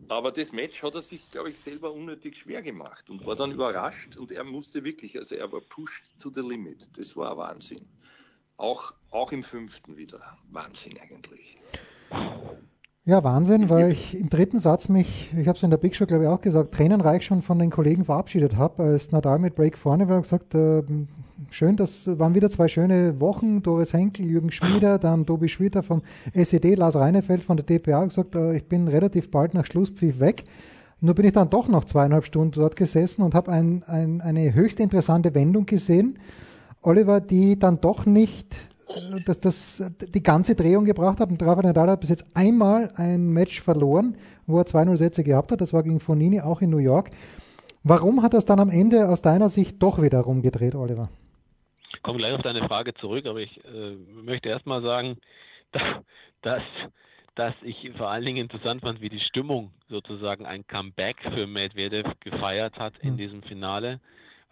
Aber 0.09 0.31
das 0.31 0.51
Match 0.51 0.83
hat 0.83 0.95
er 0.95 1.01
sich, 1.01 1.29
glaube 1.31 1.51
ich, 1.51 1.59
selber 1.59 1.91
unnötig 1.93 2.37
schwer 2.37 2.61
gemacht 2.61 3.09
und 3.09 3.25
war 3.25 3.35
dann 3.35 3.51
überrascht 3.51 4.17
und 4.17 4.31
er 4.31 4.43
musste 4.43 4.83
wirklich, 4.83 5.17
also 5.17 5.35
er 5.35 5.51
war 5.51 5.61
pushed 5.61 6.19
to 6.19 6.31
the 6.33 6.41
limit. 6.41 6.97
Das 6.97 7.15
war 7.15 7.37
Wahnsinn. 7.37 7.87
Auch, 8.57 8.93
auch 9.09 9.31
im 9.31 9.43
fünften 9.43 9.97
wieder. 9.97 10.37
Wahnsinn 10.49 10.97
eigentlich. 10.99 11.57
Ja, 13.03 13.23
Wahnsinn, 13.23 13.67
weil 13.71 13.93
ich 13.93 14.13
im 14.13 14.29
dritten 14.29 14.59
Satz 14.59 14.87
mich, 14.87 15.31
ich 15.35 15.47
habe 15.47 15.57
es 15.57 15.63
in 15.63 15.71
der 15.71 15.77
Big 15.77 15.95
Show 15.95 16.05
glaube 16.05 16.25
ich 16.25 16.29
auch 16.29 16.39
gesagt, 16.39 16.71
tränenreich 16.71 17.25
schon 17.25 17.41
von 17.41 17.57
den 17.57 17.71
Kollegen 17.71 18.05
verabschiedet 18.05 18.57
habe, 18.57 18.83
als 18.83 19.11
Nadal 19.11 19.39
mit 19.39 19.55
Break 19.55 19.75
vorne 19.75 20.07
war 20.07 20.17
und 20.17 20.21
gesagt, 20.21 20.53
äh, 20.53 20.83
schön, 21.49 21.77
das 21.77 22.05
waren 22.05 22.35
wieder 22.35 22.51
zwei 22.51 22.67
schöne 22.67 23.19
Wochen, 23.19 23.63
Doris 23.63 23.93
Henkel, 23.93 24.27
Jürgen 24.27 24.51
Schmieder, 24.51 24.99
dann 24.99 25.25
Tobi 25.25 25.49
Schwitter 25.49 25.81
vom 25.81 26.03
SED, 26.33 26.75
Lars 26.75 26.95
Reinefeld 26.95 27.41
von 27.41 27.57
der 27.57 27.65
DPA 27.65 28.05
gesagt, 28.05 28.35
äh, 28.35 28.55
ich 28.55 28.65
bin 28.65 28.87
relativ 28.87 29.31
bald 29.31 29.55
nach 29.55 29.65
Schlusspfiff 29.65 30.19
weg. 30.19 30.43
Nur 30.99 31.15
bin 31.15 31.25
ich 31.25 31.31
dann 31.31 31.49
doch 31.49 31.67
noch 31.69 31.85
zweieinhalb 31.85 32.25
Stunden 32.25 32.51
dort 32.51 32.75
gesessen 32.75 33.23
und 33.23 33.33
habe 33.33 33.51
ein, 33.51 33.81
ein, 33.87 34.21
eine 34.21 34.53
höchst 34.53 34.79
interessante 34.79 35.33
Wendung 35.33 35.65
gesehen, 35.65 36.19
Oliver, 36.83 37.19
die 37.19 37.57
dann 37.57 37.81
doch 37.81 38.05
nicht 38.05 38.55
das, 39.25 39.39
das, 39.39 39.91
die 40.13 40.23
ganze 40.23 40.55
Drehung 40.55 40.85
gebracht 40.85 41.19
hat. 41.19 41.29
Und 41.29 41.41
Rafa 41.41 41.61
Nadal 41.61 41.89
hat 41.89 42.01
bis 42.01 42.09
jetzt 42.09 42.25
einmal 42.35 42.91
ein 42.95 43.29
Match 43.29 43.61
verloren, 43.61 44.17
wo 44.47 44.57
er 44.57 44.65
2-0 44.65 44.97
Sätze 44.97 45.23
gehabt 45.23 45.51
hat. 45.51 45.61
Das 45.61 45.73
war 45.73 45.83
gegen 45.83 45.99
Fonini, 45.99 46.41
auch 46.41 46.61
in 46.61 46.69
New 46.69 46.77
York. 46.77 47.09
Warum 47.83 48.21
hat 48.21 48.33
das 48.33 48.45
dann 48.45 48.59
am 48.59 48.69
Ende 48.69 49.09
aus 49.09 49.21
deiner 49.21 49.49
Sicht 49.49 49.81
doch 49.81 50.01
wieder 50.01 50.19
rumgedreht, 50.21 50.75
Oliver? 50.75 51.09
Ich 51.93 52.03
komme 52.03 52.19
gleich 52.19 52.33
auf 52.33 52.41
deine 52.41 52.67
Frage 52.67 52.93
zurück, 52.95 53.25
aber 53.25 53.39
ich 53.39 53.63
äh, 53.65 53.95
möchte 54.13 54.49
erstmal 54.49 54.81
sagen, 54.81 55.17
dass, 55.71 55.83
dass, 56.41 56.61
dass 57.35 57.53
ich 57.63 57.91
vor 57.97 58.09
allen 58.09 58.25
Dingen 58.25 58.37
interessant 58.37 58.81
fand, 58.81 59.01
wie 59.01 59.09
die 59.09 59.19
Stimmung 59.19 59.71
sozusagen 59.89 60.45
ein 60.45 60.65
Comeback 60.67 61.17
für 61.33 61.47
Medvedev 61.47 62.07
gefeiert 62.19 62.77
hat 62.77 62.93
in 62.99 63.11
hm. 63.11 63.17
diesem 63.17 63.43
Finale 63.43 63.99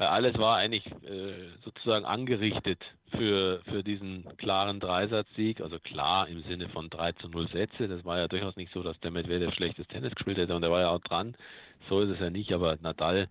alles 0.08 0.38
war 0.38 0.56
eigentlich 0.56 0.86
äh, 0.88 1.34
sozusagen 1.64 2.06
angerichtet 2.06 2.82
für, 3.12 3.62
für 3.66 3.84
diesen 3.84 4.26
klaren 4.38 4.80
Dreisatzsieg, 4.80 5.60
also 5.60 5.78
klar 5.80 6.28
im 6.30 6.42
Sinne 6.44 6.70
von 6.70 6.90
3 6.90 7.12
zu 7.14 7.28
0 7.28 7.50
Sätze. 7.50 7.90
Das 7.90 8.06
war 8.06 8.18
ja 8.18 8.30
durchaus 8.30 8.56
nicht 8.56 8.72
so, 8.72 8.82
dass 8.82 9.00
der 9.02 9.12
Medvedev 9.12 9.54
schlechtes 9.54 9.88
Tennis 9.88 10.16
gespielt 10.16 10.38
hätte 10.38 10.56
und 10.56 10.62
der 10.62 10.72
war 10.72 10.82
ja 10.82 10.90
auch 10.90 11.02
dran. 11.02 11.36
So 11.90 12.00
ist 12.00 12.12
es 12.12 12.20
ja 12.20 12.30
nicht, 12.30 12.54
aber 12.54 12.78
Nadal, 12.82 13.28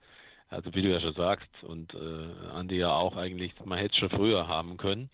also 0.51 0.75
wie 0.75 0.83
du 0.83 0.91
ja 0.91 1.01
schon 1.01 1.15
sagst 1.15 1.49
und 1.63 1.95
äh, 1.95 2.51
Andi 2.55 2.77
ja 2.77 2.93
auch 2.93 3.17
eigentlich, 3.17 3.53
man 3.65 3.79
hätte 3.79 3.95
es 3.95 3.99
schon 3.99 4.11
früher 4.11 4.47
haben 4.47 4.77
können. 4.77 5.09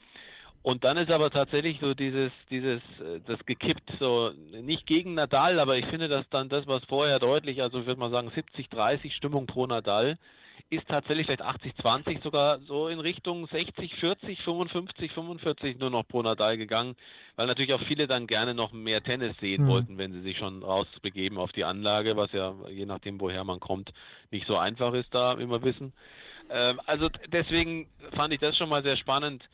Und 0.62 0.82
dann 0.82 0.96
ist 0.96 1.12
aber 1.12 1.30
tatsächlich 1.30 1.78
so 1.80 1.94
dieses, 1.94 2.32
dieses, 2.50 2.80
äh, 2.98 3.20
das 3.26 3.44
gekippt, 3.46 3.92
so 4.00 4.32
nicht 4.60 4.86
gegen 4.86 5.14
Nadal, 5.14 5.60
aber 5.60 5.76
ich 5.76 5.86
finde, 5.86 6.08
dass 6.08 6.28
dann 6.30 6.48
das, 6.48 6.66
was 6.66 6.82
vorher 6.86 7.20
deutlich, 7.20 7.62
also 7.62 7.80
ich 7.80 7.86
würde 7.86 8.00
mal 8.00 8.10
sagen 8.10 8.32
70, 8.34 8.70
30 8.70 9.14
Stimmung 9.14 9.46
pro 9.46 9.66
Nadal, 9.66 10.18
ist 10.70 10.88
tatsächlich 10.88 11.26
vielleicht 11.26 11.42
80-20 11.42 12.22
sogar 12.22 12.58
so 12.60 12.88
in 12.88 13.00
Richtung 13.00 13.46
60, 13.46 13.94
40, 13.96 14.42
55, 14.42 15.12
45 15.12 15.78
nur 15.78 15.90
noch 15.90 16.06
pro 16.06 16.22
Nadal 16.22 16.56
gegangen, 16.56 16.96
weil 17.36 17.46
natürlich 17.46 17.74
auch 17.74 17.82
viele 17.82 18.06
dann 18.06 18.26
gerne 18.26 18.54
noch 18.54 18.72
mehr 18.72 19.02
Tennis 19.02 19.36
sehen 19.40 19.64
mhm. 19.64 19.68
wollten, 19.68 19.98
wenn 19.98 20.12
sie 20.12 20.22
sich 20.22 20.38
schon 20.38 20.62
rausbegeben 20.62 21.38
auf 21.38 21.52
die 21.52 21.64
Anlage, 21.64 22.16
was 22.16 22.32
ja 22.32 22.54
je 22.70 22.86
nachdem, 22.86 23.20
woher 23.20 23.44
man 23.44 23.60
kommt, 23.60 23.92
nicht 24.30 24.46
so 24.46 24.56
einfach 24.56 24.94
ist, 24.94 25.14
da 25.14 25.32
immer 25.32 25.62
wissen. 25.62 25.92
Ähm, 26.50 26.80
also 26.86 27.08
deswegen 27.28 27.88
fand 28.16 28.32
ich 28.32 28.40
das 28.40 28.56
schon 28.56 28.68
mal 28.68 28.82
sehr 28.82 28.96
spannend. 28.96 29.44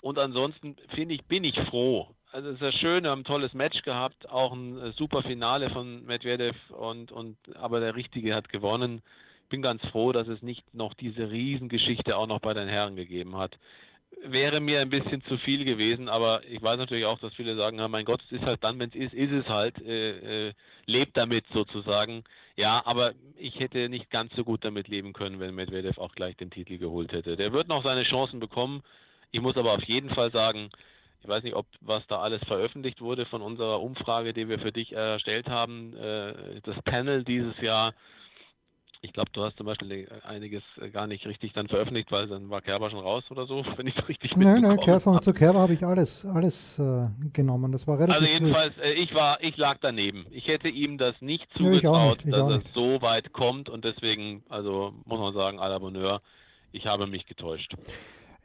Und 0.00 0.18
ansonsten 0.18 0.76
finde 0.94 1.14
ich, 1.14 1.24
bin 1.24 1.44
ich 1.44 1.58
froh. 1.70 2.08
Also 2.30 2.48
es 2.48 2.56
ist 2.56 2.62
ja 2.62 2.72
schön, 2.72 3.04
wir 3.04 3.10
haben 3.10 3.20
ein 3.20 3.24
tolles 3.24 3.54
Match 3.54 3.82
gehabt, 3.82 4.28
auch 4.28 4.52
ein 4.52 4.78
äh, 4.78 4.92
super 4.92 5.22
Finale 5.22 5.70
von 5.70 6.04
Medvedev 6.04 6.56
und, 6.70 7.12
und 7.12 7.36
aber 7.54 7.80
der 7.80 7.94
Richtige 7.94 8.34
hat 8.34 8.48
gewonnen 8.48 9.02
bin 9.54 9.62
ganz 9.62 9.86
froh, 9.86 10.10
dass 10.10 10.26
es 10.26 10.42
nicht 10.42 10.64
noch 10.74 10.94
diese 10.94 11.30
Riesengeschichte 11.30 12.16
auch 12.16 12.26
noch 12.26 12.40
bei 12.40 12.54
den 12.54 12.66
Herren 12.66 12.96
gegeben 12.96 13.36
hat. 13.36 13.56
Wäre 14.24 14.60
mir 14.60 14.80
ein 14.80 14.90
bisschen 14.90 15.22
zu 15.28 15.38
viel 15.38 15.64
gewesen, 15.64 16.08
aber 16.08 16.42
ich 16.48 16.60
weiß 16.60 16.76
natürlich 16.76 17.04
auch, 17.04 17.20
dass 17.20 17.32
viele 17.34 17.54
sagen, 17.54 17.78
ja, 17.78 17.86
mein 17.86 18.04
Gott, 18.04 18.20
es 18.24 18.32
ist 18.32 18.44
halt 18.44 18.64
dann, 18.64 18.80
wenn 18.80 18.88
es 18.88 18.96
ist, 18.96 19.14
ist 19.14 19.30
es 19.30 19.48
halt, 19.48 19.80
äh, 19.80 20.48
äh, 20.48 20.52
lebt 20.86 21.16
damit 21.16 21.44
sozusagen. 21.54 22.24
Ja, 22.56 22.82
aber 22.84 23.12
ich 23.36 23.60
hätte 23.60 23.88
nicht 23.88 24.10
ganz 24.10 24.34
so 24.34 24.42
gut 24.42 24.64
damit 24.64 24.88
leben 24.88 25.12
können, 25.12 25.38
wenn 25.38 25.54
Medvedev 25.54 25.98
auch 25.98 26.16
gleich 26.16 26.36
den 26.36 26.50
Titel 26.50 26.78
geholt 26.78 27.12
hätte. 27.12 27.36
Der 27.36 27.52
wird 27.52 27.68
noch 27.68 27.84
seine 27.84 28.02
Chancen 28.02 28.40
bekommen. 28.40 28.82
Ich 29.30 29.40
muss 29.40 29.56
aber 29.56 29.74
auf 29.74 29.84
jeden 29.84 30.10
Fall 30.10 30.32
sagen, 30.32 30.70
ich 31.22 31.28
weiß 31.28 31.44
nicht, 31.44 31.54
ob 31.54 31.66
was 31.80 32.04
da 32.08 32.18
alles 32.18 32.42
veröffentlicht 32.48 33.00
wurde 33.00 33.24
von 33.26 33.40
unserer 33.40 33.80
Umfrage, 33.80 34.32
die 34.32 34.48
wir 34.48 34.58
für 34.58 34.72
dich 34.72 34.92
erstellt 34.92 35.48
haben. 35.48 35.96
Äh, 35.96 36.60
das 36.64 36.82
Panel 36.82 37.22
dieses 37.22 37.56
Jahr 37.60 37.94
ich 39.04 39.12
glaube, 39.12 39.30
du 39.34 39.44
hast 39.44 39.56
zum 39.58 39.66
Beispiel 39.66 39.92
äh, 39.92 40.06
einiges 40.26 40.62
äh, 40.80 40.88
gar 40.88 41.06
nicht 41.06 41.26
richtig 41.26 41.52
dann 41.52 41.68
veröffentlicht, 41.68 42.10
weil 42.10 42.26
dann 42.26 42.48
war 42.48 42.62
Kerber 42.62 42.88
schon 42.90 43.00
raus 43.00 43.22
oder 43.30 43.46
so, 43.46 43.62
wenn 43.76 43.86
ich 43.86 43.96
es 43.96 44.08
richtig 44.08 44.34
Nein, 44.36 44.62
nein, 44.62 44.78
Kerber, 44.78 45.20
zu 45.20 45.32
Kerber 45.34 45.60
habe 45.60 45.74
ich 45.74 45.84
alles, 45.84 46.24
alles 46.24 46.78
äh, 46.78 47.06
genommen. 47.32 47.70
Das 47.70 47.86
war 47.86 47.98
relativ 47.98 48.22
Also 48.22 48.32
jedenfalls, 48.32 48.72
äh, 48.78 48.92
ich 48.94 49.14
war, 49.14 49.42
ich 49.42 49.56
lag 49.58 49.76
daneben. 49.80 50.24
Ich 50.30 50.48
hätte 50.48 50.68
ihm 50.68 50.96
das 50.96 51.14
nicht 51.20 51.46
zugetraut, 51.54 52.24
ja, 52.24 52.30
dass 52.30 52.54
es 52.54 52.62
so 52.74 53.02
weit 53.02 53.32
kommt 53.32 53.68
und 53.68 53.84
deswegen, 53.84 54.42
also 54.48 54.94
muss 55.04 55.20
man 55.20 55.34
sagen, 55.34 55.60
à 55.60 55.68
la 55.68 55.78
Bonheur, 55.78 56.22
ich 56.72 56.86
habe 56.86 57.06
mich 57.06 57.26
getäuscht. 57.26 57.74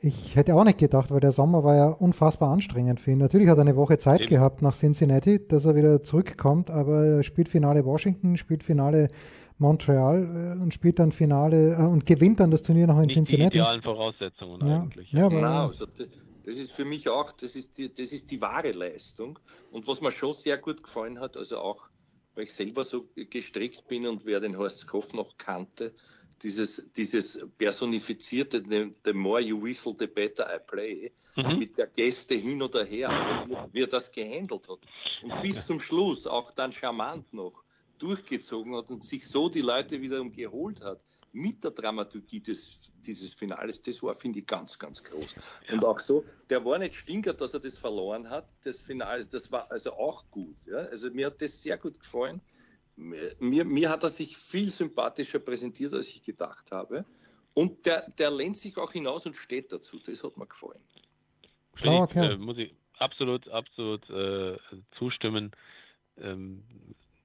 Ich 0.02 0.36
hätte 0.36 0.56
auch 0.56 0.64
nicht 0.64 0.78
gedacht, 0.78 1.12
weil 1.12 1.20
der 1.20 1.34
Sommer 1.34 1.64
war 1.64 1.76
ja 1.76 1.88
unfassbar 1.88 2.52
anstrengend 2.52 3.02
für 3.02 3.12
ihn. 3.12 3.18
Natürlich 3.18 3.50
hat 3.50 3.58
er 3.58 3.62
eine 3.62 3.76
Woche 3.76 3.98
Zeit 3.98 4.22
Eben. 4.22 4.30
gehabt 4.30 4.62
nach 4.62 4.74
Cincinnati, 4.74 5.46
dass 5.46 5.66
er 5.66 5.76
wieder 5.76 6.04
zurückkommt, 6.04 6.70
aber 6.70 7.04
er 7.04 7.24
spielt 7.24 7.50
Finale 7.50 7.84
Washington, 7.84 8.38
spielt 8.38 8.64
Finale 8.64 9.10
Montreal 9.60 10.56
äh, 10.58 10.62
und 10.62 10.74
spielt 10.74 11.00
dann 11.00 11.12
Finale 11.12 11.74
äh, 11.74 11.86
und 11.86 12.06
gewinnt 12.06 12.40
dann 12.40 12.52
das 12.52 12.64
Turnier 12.64 12.88
noch 12.88 12.96
in 12.96 13.04
Nicht 13.04 13.14
Cincinnati. 13.14 13.52
Die 13.52 13.58
idealen 13.60 13.82
Voraussetzungen 13.82 14.68
ja. 14.68 14.82
eigentlich. 14.82 15.12
Ja, 15.12 15.26
aber, 15.26 15.36
genau, 15.36 15.68
also 15.68 15.86
das 15.86 16.58
ist 16.58 16.72
für 16.72 16.86
mich 16.86 17.10
auch, 17.10 17.32
das 17.32 17.56
ist, 17.56 17.78
die, 17.78 17.94
das 17.94 18.12
ist 18.12 18.32
die 18.32 18.42
wahre 18.42 18.72
Leistung. 18.72 19.38
Und 19.72 19.88
was 19.88 20.02
mir 20.02 20.12
schon 20.12 20.34
sehr 20.34 20.58
gut 20.58 20.82
gefallen 20.82 21.20
hat, 21.20 21.38
also 21.38 21.60
auch, 21.60 21.90
weil 22.36 22.46
ich 22.46 22.54
selber 22.54 22.84
so 22.84 23.08
gestrickt 23.16 23.88
bin 23.88 24.08
und 24.08 24.26
wer 24.26 24.40
den 24.40 24.58
Horst 24.58 24.88
Koff 24.88 25.14
noch 25.14 25.38
kannte, 25.38 25.94
dieses, 26.42 26.92
dieses 26.94 27.46
personifizierte, 27.58 28.64
the 29.04 29.14
more 29.14 29.42
you 29.42 29.62
whistle, 29.62 29.94
the 30.00 30.08
better 30.08 30.48
I 30.48 30.60
play, 30.66 31.12
mhm. 31.36 31.60
mit 31.60 31.78
der 31.78 31.88
Gäste 31.88 32.36
hin 32.36 32.62
oder 32.62 32.86
her, 32.86 33.10
aber 33.10 33.48
wie, 33.48 33.74
wie 33.74 33.84
er 33.84 33.88
das 33.88 34.12
gehandelt 34.12 34.68
hat. 34.70 34.80
Und 35.22 35.42
bis 35.42 35.66
zum 35.66 35.80
Schluss, 35.80 36.26
auch 36.28 36.52
dann 36.52 36.72
charmant 36.72 37.34
noch, 37.34 37.64
durchgezogen 38.00 38.76
hat 38.76 38.90
und 38.90 39.04
sich 39.04 39.28
so 39.28 39.50
die 39.50 39.62
Leute 39.62 40.02
wiederum 40.02 40.32
geholt 40.32 40.82
hat 40.82 41.02
mit 41.32 41.64
der 41.64 41.72
Dramaturgie 41.72 42.40
des, 42.40 42.92
dieses 43.06 43.34
Finales, 43.34 43.82
das 43.82 44.02
war, 44.02 44.16
finde 44.16 44.40
ich, 44.40 44.48
ganz, 44.48 44.80
ganz 44.80 45.04
groß. 45.04 45.36
Ja. 45.68 45.74
Und 45.74 45.86
auch 45.86 46.00
so, 46.00 46.26
der 46.50 46.64
war 46.66 46.80
nicht 46.80 46.96
stinkert, 46.96 47.40
dass 47.40 47.54
er 47.54 47.60
das 47.60 47.78
verloren 47.78 48.30
hat, 48.30 48.48
das 48.64 48.80
Finale, 48.80 49.26
das 49.26 49.52
war 49.52 49.72
also 49.72 49.94
auch 49.94 50.30
gut. 50.32 50.58
Ja? 50.66 50.78
Also 50.78 51.12
mir 51.12 51.28
hat 51.28 51.42
das 51.42 51.62
sehr 51.62 51.78
gut 51.78 52.00
gefallen. 52.00 52.42
Mir, 52.96 53.64
mir 53.64 53.90
hat 53.90 54.04
er 54.04 54.10
sich 54.10 54.36
viel 54.36 54.70
sympathischer 54.70 55.40
präsentiert, 55.40 55.94
als 55.94 56.10
ich 56.10 56.24
gedacht 56.24 56.72
habe. 56.72 57.06
Und 57.54 57.86
der, 57.86 58.10
der 58.18 58.32
lehnt 58.32 58.58
sich 58.58 58.78
auch 58.78 58.92
hinaus 58.92 59.26
und 59.26 59.38
steht 59.38 59.72
dazu. 59.72 60.00
Das 60.00 60.24
hat 60.24 60.36
mir 60.38 60.48
gefallen. 60.48 60.82
Schlauer 61.76 62.08
Kerl. 62.08 62.34
Äh, 62.34 62.38
muss 62.38 62.58
ich 62.58 62.74
absolut, 62.98 63.48
absolut 63.50 64.10
äh, 64.10 64.58
zustimmen. 64.98 65.52
Ähm, 66.18 66.64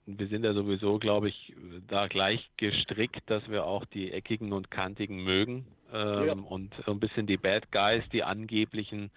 wir 0.06 0.28
sind 0.28 0.44
ja 0.44 0.52
sowieso, 0.52 0.98
glaube 0.98 1.28
ich, 1.28 1.54
da 1.88 2.08
gleich 2.08 2.50
gestrickt, 2.56 3.22
dass 3.26 3.48
wir 3.48 3.64
auch 3.64 3.84
die 3.86 4.12
eckigen 4.12 4.52
und 4.52 4.70
kantigen 4.70 5.24
mögen 5.24 5.66
ähm, 5.92 6.26
ja. 6.26 6.32
und 6.34 6.74
so 6.84 6.92
ein 6.92 7.00
bisschen 7.00 7.26
die 7.26 7.36
Bad 7.36 7.72
Guys, 7.72 8.02
die 8.12 8.22
angeblichen. 8.22 9.10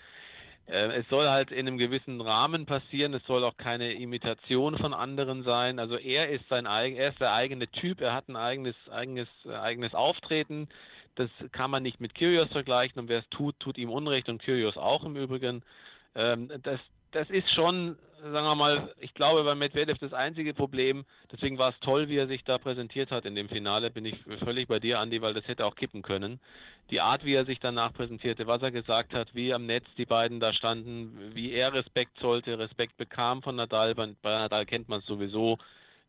Äh, 0.68 1.00
es 1.00 1.10
soll 1.10 1.28
halt 1.28 1.52
in 1.52 1.68
einem 1.68 1.78
gewissen 1.78 2.22
Rahmen 2.22 2.66
passieren. 2.66 3.14
Es 3.14 3.26
soll 3.26 3.44
auch 3.44 3.58
keine 3.58 3.94
Imitation 3.94 4.78
von 4.78 4.94
anderen 4.94 5.44
sein. 5.44 5.80
Also 5.80 5.98
er 5.98 6.30
ist 6.30 6.48
sein 6.50 6.66
er 6.66 7.10
ist 7.10 7.20
der 7.20 7.34
eigene 7.34 7.68
Typ. 7.68 8.00
Er 8.02 8.14
hat 8.14 8.30
ein 8.30 8.36
eigenes 8.36 8.76
eigenes 8.90 9.28
eigenes 9.46 9.94
Auftreten. 9.94 10.70
Das 11.16 11.30
kann 11.52 11.72
man 11.72 11.84
nicht 11.84 12.00
mit 12.00 12.16
Kyrgios 12.16 12.52
vergleichen 12.52 13.00
und 13.00 13.10
wer 13.10 13.20
es 13.20 13.30
tut, 13.30 13.60
tut 13.60 13.78
ihm 13.78 13.90
Unrecht 13.90 14.30
und 14.30 14.42
Kyrgios 14.42 14.78
auch 14.78 15.04
im 15.04 15.16
Übrigen. 15.16 15.64
Ähm, 16.16 16.52
das, 16.62 16.80
das 17.12 17.30
ist 17.30 17.50
schon, 17.54 17.98
sagen 18.22 18.48
wir 18.48 18.56
mal, 18.56 18.94
ich 19.00 19.14
glaube 19.14 19.44
bei 19.44 19.56
Medvedev 19.56 19.98
das 20.00 20.14
einzige 20.14 20.54
Problem. 20.54 21.06
Deswegen 21.32 21.58
war 21.58 21.70
es 21.70 21.80
toll, 21.80 22.10
wie 22.10 22.18
er 22.18 22.28
sich 22.28 22.44
da 22.44 22.58
präsentiert 22.58 23.12
hat 23.12 23.26
in 23.26 23.36
dem 23.36 23.50
Finale. 23.50 23.90
Bin 23.90 24.06
ich 24.06 24.16
völlig 24.44 24.68
bei 24.68 24.80
dir, 24.80 25.00
Andi, 25.00 25.22
weil 25.22 25.34
das 25.34 25.48
hätte 25.48 25.66
auch 25.66 25.76
kippen 25.76 26.02
können. 26.02 26.40
Die 26.90 27.02
Art, 27.02 27.26
wie 27.26 27.34
er 27.34 27.46
sich 27.46 27.60
danach 27.60 27.94
präsentierte, 27.94 28.48
was 28.48 28.62
er 28.62 28.72
gesagt 28.72 29.14
hat, 29.14 29.34
wie 29.34 29.54
am 29.54 29.66
Netz 29.66 29.86
die 29.98 30.06
beiden 30.06 30.40
da 30.40 30.54
standen, 30.54 31.32
wie 31.34 31.52
er 31.52 31.74
Respekt 31.74 32.20
sollte, 32.20 32.58
Respekt 32.58 32.98
bekam 32.98 33.42
von 33.42 33.56
Nadal. 33.56 33.96
Bei, 33.96 34.08
Nadal 34.24 34.66
kennt 34.66 34.90
man 34.90 35.00
es 35.00 35.06
sowieso. 35.06 35.58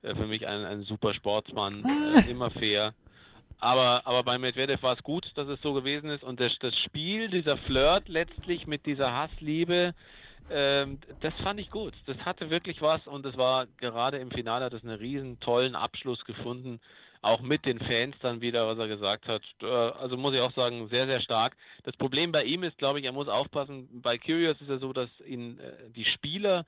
Äh, 0.02 0.14
für 0.14 0.26
mich 0.26 0.46
ein, 0.46 0.64
ein 0.64 0.82
super 0.82 1.14
Sportsmann, 1.14 1.84
äh, 1.84 2.30
immer 2.30 2.50
fair. 2.50 2.94
Aber, 3.60 4.02
aber 4.04 4.22
bei 4.22 4.38
Medvedev 4.38 4.82
war 4.82 4.94
es 4.94 5.02
gut, 5.02 5.32
dass 5.34 5.48
es 5.48 5.60
so 5.62 5.72
gewesen 5.72 6.10
ist. 6.10 6.22
Und 6.22 6.38
das, 6.38 6.52
das 6.60 6.76
Spiel, 6.78 7.28
dieser 7.28 7.56
Flirt 7.56 8.08
letztlich 8.08 8.66
mit 8.66 8.86
dieser 8.86 9.12
Hassliebe, 9.12 9.94
ähm, 10.50 10.98
das 11.20 11.34
fand 11.40 11.60
ich 11.60 11.70
gut. 11.70 11.94
Das 12.06 12.16
hatte 12.18 12.50
wirklich 12.50 12.80
was 12.82 13.06
und 13.06 13.24
es 13.26 13.36
war 13.36 13.66
gerade 13.78 14.18
im 14.18 14.30
Finale 14.30 14.64
hat 14.64 14.72
es 14.72 14.82
einen 14.82 14.98
riesen 14.98 15.40
tollen 15.40 15.74
Abschluss 15.74 16.24
gefunden. 16.24 16.80
Auch 17.20 17.40
mit 17.40 17.66
den 17.66 17.80
Fans 17.80 18.14
dann 18.22 18.40
wieder, 18.40 18.68
was 18.68 18.78
er 18.78 18.86
gesagt 18.86 19.26
hat. 19.26 19.42
Äh, 19.60 19.66
also 19.66 20.16
muss 20.16 20.34
ich 20.34 20.40
auch 20.40 20.54
sagen, 20.54 20.88
sehr, 20.88 21.06
sehr 21.08 21.20
stark. 21.20 21.56
Das 21.82 21.96
Problem 21.96 22.30
bei 22.30 22.44
ihm 22.44 22.62
ist, 22.62 22.78
glaube 22.78 23.00
ich, 23.00 23.06
er 23.06 23.12
muss 23.12 23.28
aufpassen. 23.28 23.88
Bei 24.02 24.18
Curious 24.18 24.60
ist 24.60 24.70
es 24.70 24.80
so, 24.80 24.92
dass 24.92 25.10
ihn 25.26 25.58
äh, 25.58 25.90
die 25.90 26.04
Spieler 26.04 26.64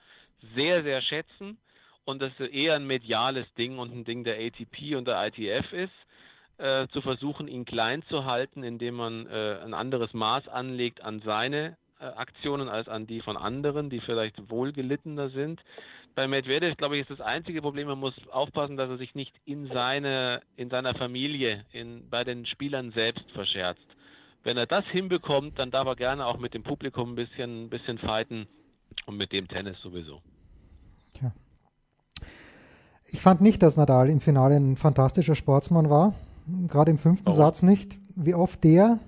sehr, 0.57 0.83
sehr 0.83 1.03
schätzen 1.03 1.59
und 2.05 2.21
das 2.21 2.33
eher 2.41 2.75
ein 2.75 2.87
mediales 2.87 3.47
Ding 3.55 3.79
und 3.79 3.95
ein 3.95 4.05
Ding 4.05 4.25
der 4.25 4.39
ATP 4.39 4.97
und 4.97 5.07
der 5.07 5.25
ITF 5.27 5.73
ist 5.73 5.93
äh, 6.59 6.89
zu 6.89 7.01
versuchen, 7.01 7.49
ihn 7.49 7.65
klein 7.65 8.03
zu 8.09 8.25
halten, 8.25 8.63
indem 8.63 8.97
man 8.97 9.27
äh, 9.27 9.59
ein 9.65 9.75
anderes 9.75 10.13
Maß 10.13 10.49
anlegt 10.49 11.03
an 11.03 11.23
seine 11.25 11.77
Aktionen 12.01 12.69
als 12.69 12.89
an 12.89 13.07
die 13.07 13.21
von 13.21 13.37
anderen, 13.37 13.91
die 13.91 14.01
vielleicht 14.01 14.51
wohlgelittener 14.51 15.31
sind. 15.31 15.61
Bei 16.15 16.27
Medvedev, 16.27 16.77
glaube 16.77 16.97
ich, 16.97 17.03
ist 17.03 17.11
das 17.11 17.21
einzige 17.21 17.63
Problem, 17.63 17.89
man 17.89 17.99
muss 17.99 18.15
aufpassen, 18.31 18.77
dass 18.77 18.91
er 18.91 18.99
sich 18.99 19.15
nicht 19.15 19.33
in, 19.45 19.69
seine, 19.69 20.43
in 20.57 20.71
seiner 20.71 20.95
Familie, 20.95 21.65
in, 21.73 22.09
bei 22.11 22.25
den 22.25 22.47
Spielern 22.47 22.93
selbst 22.93 23.25
verscherzt. 23.33 23.87
Wenn 24.43 24.57
er 24.57 24.67
das 24.67 24.85
hinbekommt, 24.87 25.59
dann 25.59 25.71
darf 25.71 25.87
er 25.87 25.97
gerne 25.97 26.27
auch 26.27 26.39
mit 26.39 26.55
dem 26.55 26.63
Publikum 26.63 27.13
ein 27.13 27.15
bisschen, 27.15 27.65
ein 27.65 27.71
bisschen 27.71 27.99
fighten 27.99 28.49
und 29.07 29.17
mit 29.17 29.33
dem 29.33 29.47
Tennis 29.47 29.77
sowieso. 29.83 30.21
Tja. 31.15 31.33
Ich 33.07 33.21
fand 33.21 33.41
nicht, 33.41 33.63
dass 33.63 33.77
Nadal 33.77 34.09
im 34.09 34.21
Finale 34.21 34.57
ein 34.57 34.77
fantastischer 34.77 35.35
Sportsmann 35.35 35.91
war 35.91 36.15
gerade 36.69 36.91
im 36.91 36.99
fünften 36.99 37.31
oh. 37.31 37.35
Satz 37.35 37.63
nicht, 37.63 37.99
wie 38.15 38.35
oft 38.35 38.63
der 38.65 38.99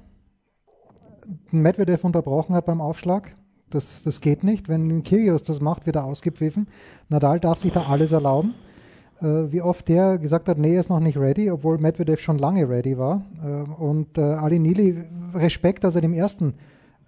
Medvedev 1.51 2.05
unterbrochen 2.05 2.55
hat 2.55 2.67
beim 2.67 2.81
Aufschlag. 2.81 3.33
Das, 3.71 4.03
das 4.03 4.21
geht 4.21 4.45
nicht. 4.45 4.69
Wenn 4.69 5.03
Kyrgios 5.03 5.43
das 5.43 5.61
macht, 5.61 5.87
wird 5.87 5.97
er 5.97 6.05
ausgepfiffen. 6.05 6.67
Nadal 7.09 7.41
darf 7.41 7.61
sich 7.61 7.73
da 7.73 7.83
alles 7.83 8.13
erlauben. 8.13 8.55
Äh, 9.21 9.53
wie 9.53 9.63
oft 9.63 9.89
der 9.89 10.19
gesagt 10.19 10.49
hat, 10.49 10.59
nee, 10.59 10.75
er 10.75 10.81
ist 10.81 10.91
noch 10.91 11.01
nicht 11.01 11.17
ready, 11.17 11.51
obwohl 11.51 11.79
Medvedev 11.79 12.21
schon 12.21 12.39
lange 12.39 12.69
ready 12.69 12.99
war. 12.99 13.23
Äh, 13.43 13.83
und 13.83 14.19
äh, 14.19 14.23
Ali 14.23 14.59
Nili, 14.59 15.03
Respekt, 15.35 15.85
dass 15.85 15.95
er 15.95 16.01
dem 16.01 16.13
ersten 16.13 16.55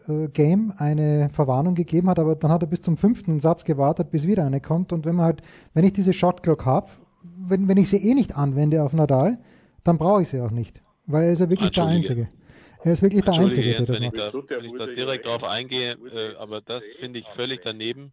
äh, 0.08 0.28
Game 0.28 0.72
eine 0.76 1.28
Verwarnung 1.32 1.74
gegeben 1.74 2.08
hat, 2.08 2.18
aber 2.18 2.34
dann 2.36 2.50
hat 2.50 2.62
er 2.62 2.68
bis 2.68 2.82
zum 2.82 2.96
fünften 2.96 3.40
Satz 3.40 3.64
gewartet, 3.64 4.10
bis 4.10 4.26
wieder 4.26 4.44
eine 4.44 4.60
kommt. 4.60 4.92
Und 4.92 5.04
wenn 5.04 5.16
man 5.16 5.26
halt, 5.26 5.42
wenn 5.72 5.84
ich 5.84 5.92
diese 5.92 6.12
Shot 6.12 6.42
Clock 6.42 6.64
habe, 6.66 6.88
wenn, 7.22 7.68
wenn 7.68 7.78
ich 7.78 7.88
sie 7.88 7.96
eh 7.96 8.14
nicht 8.14 8.36
anwende 8.36 8.82
auf 8.82 8.92
Nadal, 8.92 9.38
dann 9.82 9.98
brauche 9.98 10.22
ich 10.22 10.28
sie 10.28 10.40
auch 10.40 10.50
nicht, 10.50 10.82
weil 11.06 11.24
er 11.24 11.32
ist 11.32 11.40
ja 11.40 11.50
wirklich 11.50 11.70
der 11.72 11.84
Einzige. 11.84 12.28
Er 12.84 12.92
ist 12.92 13.02
wirklich 13.02 13.22
der 13.22 13.34
Einzige, 13.34 13.74
der 13.74 13.86
das 13.86 14.00
macht. 14.00 14.50
Da, 14.50 14.56
wenn 14.58 14.64
ich 14.66 14.78
da 14.78 14.86
direkt 14.86 15.26
drauf 15.26 15.42
eingehe, 15.42 15.92
äh, 15.92 16.36
aber 16.36 16.60
das 16.60 16.82
finde 17.00 17.20
ich 17.20 17.26
völlig 17.34 17.60
daneben. 17.64 18.12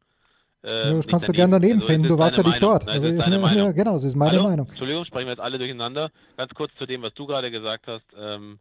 Äh, 0.63 0.69
ja, 0.69 0.93
das 0.93 1.07
kannst 1.07 1.27
du 1.27 1.33
gerne 1.33 1.59
daneben 1.59 1.79
also, 1.79 1.87
finden, 1.87 2.07
du 2.07 2.17
warst 2.17 2.37
ja 2.37 2.43
nicht 2.43 2.61
dort. 2.61 2.85
Nein, 2.85 3.01
das 3.01 3.11
ist 3.11 3.19
deine 3.19 3.39
Meinung. 3.39 3.65
Ja, 3.65 3.71
genau, 3.73 3.93
das 3.95 4.05
ist 4.05 4.15
meine 4.15 4.37
Hallo? 4.37 4.43
Meinung. 4.43 4.67
Entschuldigung, 4.69 5.03
sprechen 5.05 5.25
wir 5.25 5.33
jetzt 5.33 5.41
alle 5.41 5.57
durcheinander. 5.57 6.09
Ganz 6.37 6.53
kurz 6.53 6.71
zu 6.77 6.85
dem, 6.85 7.01
was 7.01 7.13
du 7.15 7.25
gerade 7.25 7.51
gesagt 7.51 7.87
hast. 7.87 8.05
Ähm, 8.17 8.59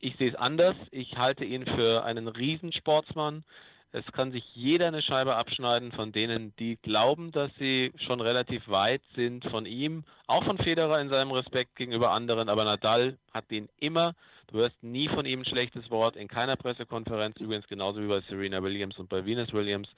ich 0.00 0.16
sehe 0.16 0.30
es 0.30 0.34
anders. 0.34 0.74
Ich 0.90 1.16
halte 1.16 1.44
ihn 1.44 1.64
für 1.64 2.02
einen 2.04 2.26
Riesensportsmann. 2.26 3.44
Es 3.92 4.04
kann 4.12 4.32
sich 4.32 4.42
jeder 4.54 4.88
eine 4.88 5.02
Scheibe 5.02 5.36
abschneiden 5.36 5.92
von 5.92 6.10
denen, 6.10 6.54
die 6.58 6.76
glauben, 6.76 7.30
dass 7.30 7.50
sie 7.58 7.92
schon 7.98 8.20
relativ 8.20 8.66
weit 8.66 9.02
sind 9.14 9.44
von 9.44 9.66
ihm, 9.66 10.04
auch 10.26 10.42
von 10.44 10.56
Federer 10.56 10.98
in 10.98 11.10
seinem 11.10 11.30
Respekt 11.30 11.76
gegenüber 11.76 12.10
anderen, 12.10 12.48
aber 12.48 12.64
Nadal 12.64 13.18
hat 13.34 13.50
den 13.50 13.68
immer. 13.78 14.14
Du 14.52 14.58
hörst 14.58 14.82
nie 14.82 15.08
von 15.08 15.24
ihm 15.24 15.40
ein 15.40 15.44
schlechtes 15.46 15.90
Wort, 15.90 16.14
in 16.14 16.28
keiner 16.28 16.56
Pressekonferenz, 16.56 17.38
übrigens 17.40 17.66
genauso 17.68 18.02
wie 18.02 18.06
bei 18.06 18.20
Serena 18.28 18.62
Williams 18.62 18.98
und 18.98 19.08
bei 19.08 19.24
Venus 19.24 19.50
Williams. 19.54 19.88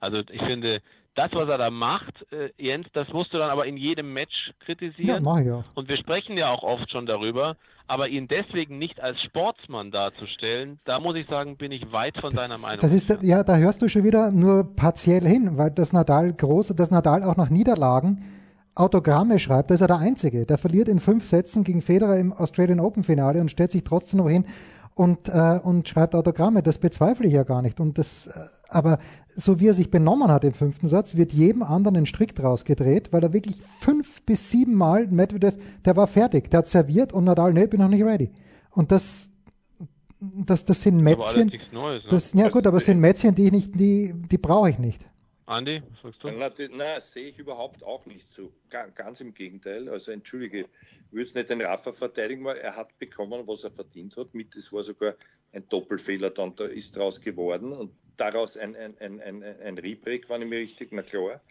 Also 0.00 0.18
ich 0.32 0.42
finde, 0.42 0.82
das, 1.14 1.28
was 1.32 1.48
er 1.48 1.58
da 1.58 1.70
macht, 1.70 2.26
äh, 2.32 2.50
Jens, 2.58 2.88
das 2.92 3.08
musst 3.12 3.32
du 3.32 3.38
dann 3.38 3.50
aber 3.50 3.66
in 3.66 3.76
jedem 3.76 4.12
Match 4.12 4.52
kritisieren. 4.64 5.08
Ja, 5.08 5.20
mach 5.20 5.38
ich 5.38 5.50
auch. 5.50 5.62
Und 5.74 5.88
wir 5.88 5.96
sprechen 5.96 6.36
ja 6.36 6.50
auch 6.50 6.64
oft 6.64 6.90
schon 6.90 7.06
darüber, 7.06 7.56
aber 7.86 8.08
ihn 8.08 8.26
deswegen 8.26 8.78
nicht 8.78 9.00
als 9.00 9.20
Sportsmann 9.22 9.92
darzustellen, 9.92 10.80
da 10.84 10.98
muss 10.98 11.14
ich 11.14 11.28
sagen, 11.28 11.56
bin 11.56 11.70
ich 11.70 11.92
weit 11.92 12.20
von 12.20 12.30
das, 12.30 12.40
seiner 12.40 12.58
Meinung. 12.58 12.80
Das 12.80 12.92
ist, 12.92 13.22
ja, 13.22 13.44
da 13.44 13.56
hörst 13.58 13.80
du 13.80 13.88
schon 13.88 14.02
wieder 14.02 14.32
nur 14.32 14.74
partiell 14.74 15.24
hin, 15.24 15.56
weil 15.56 15.70
das 15.70 15.92
Nadal 15.92 16.32
groß, 16.32 16.68
das 16.74 16.90
Nadal 16.90 17.22
auch 17.22 17.36
nach 17.36 17.50
Niederlagen 17.50 18.39
Autogramme 18.74 19.38
schreibt, 19.38 19.70
da 19.70 19.74
ist 19.74 19.80
er 19.80 19.88
der 19.88 19.98
Einzige. 19.98 20.46
Der 20.46 20.58
verliert 20.58 20.88
in 20.88 21.00
fünf 21.00 21.26
Sätzen 21.26 21.64
gegen 21.64 21.82
Federer 21.82 22.18
im 22.18 22.32
Australian 22.32 22.80
Open 22.80 23.02
Finale 23.02 23.40
und 23.40 23.50
stellt 23.50 23.70
sich 23.70 23.84
trotzdem 23.84 24.18
noch 24.18 24.28
hin 24.28 24.44
und, 24.94 25.28
äh, 25.28 25.58
und 25.62 25.88
schreibt 25.88 26.14
Autogramme. 26.14 26.62
Das 26.62 26.78
bezweifle 26.78 27.26
ich 27.26 27.34
ja 27.34 27.42
gar 27.42 27.62
nicht. 27.62 27.80
Und 27.80 27.98
das, 27.98 28.26
äh, 28.26 28.30
aber 28.68 28.98
so 29.36 29.60
wie 29.60 29.68
er 29.68 29.74
sich 29.74 29.90
benommen 29.90 30.30
hat 30.30 30.44
im 30.44 30.52
fünften 30.52 30.88
Satz, 30.88 31.16
wird 31.16 31.32
jedem 31.32 31.62
anderen 31.62 31.96
ein 31.96 32.06
Strick 32.06 32.34
draus 32.34 32.64
gedreht, 32.64 33.12
weil 33.12 33.22
er 33.22 33.32
wirklich 33.32 33.62
fünf 33.80 34.22
bis 34.22 34.50
sieben 34.50 34.74
Mal 34.74 35.06
Medvedev, 35.08 35.56
der 35.84 35.96
war 35.96 36.06
fertig, 36.06 36.50
der 36.50 36.58
hat 36.58 36.66
serviert 36.66 37.12
und 37.12 37.24
Nadal, 37.24 37.52
nee, 37.52 37.66
bin 37.66 37.80
noch 37.80 37.88
nicht 37.88 38.04
ready. 38.04 38.30
Und 38.70 38.92
das, 38.92 39.30
das, 40.20 40.64
das 40.64 40.82
sind 40.82 40.98
Mätzchen. 40.98 41.50
Neues, 41.72 42.04
ne? 42.04 42.10
das, 42.10 42.32
ja 42.32 42.48
gut, 42.48 42.66
aber 42.66 42.76
es 42.78 42.84
sind 42.84 43.00
Mätzchen, 43.00 43.34
die 43.34 43.46
ich 43.46 43.52
nicht, 43.52 43.78
die, 43.78 44.14
die 44.14 44.38
brauche 44.38 44.70
ich 44.70 44.78
nicht. 44.78 45.04
Andi, 45.50 45.82
was 45.90 46.00
sagst 46.02 46.22
du? 46.22 46.30
Na, 46.30 46.48
na 46.70 47.00
sehe 47.00 47.30
ich 47.30 47.38
überhaupt 47.40 47.82
auch 47.82 48.06
nicht 48.06 48.28
so. 48.28 48.52
Ganz 48.68 49.20
im 49.20 49.34
Gegenteil. 49.34 49.88
Also 49.88 50.12
entschuldige, 50.12 50.60
ich 50.60 50.66
würde 51.10 51.24
es 51.24 51.34
nicht 51.34 51.50
den 51.50 51.60
Rafa 51.60 51.90
verteidigen, 51.90 52.44
weil 52.44 52.58
er 52.58 52.76
hat 52.76 52.96
bekommen, 53.00 53.44
was 53.48 53.64
er 53.64 53.72
verdient 53.72 54.16
hat. 54.16 54.32
Mit, 54.32 54.54
das 54.54 54.72
war 54.72 54.84
sogar 54.84 55.16
ein 55.52 55.68
Doppelfehler 55.68 56.30
dann, 56.30 56.54
da 56.54 56.66
ist 56.66 56.96
daraus 56.96 57.20
geworden 57.20 57.72
und 57.72 57.92
daraus 58.16 58.56
ein, 58.56 58.76
ein, 58.76 58.96
ein, 58.98 59.20
ein, 59.20 59.42
ein 59.42 59.78
Rebreak, 59.78 60.28
war 60.28 60.38
mir 60.38 60.58
richtig, 60.58 60.92
na 60.92 61.02
klar 61.02 61.42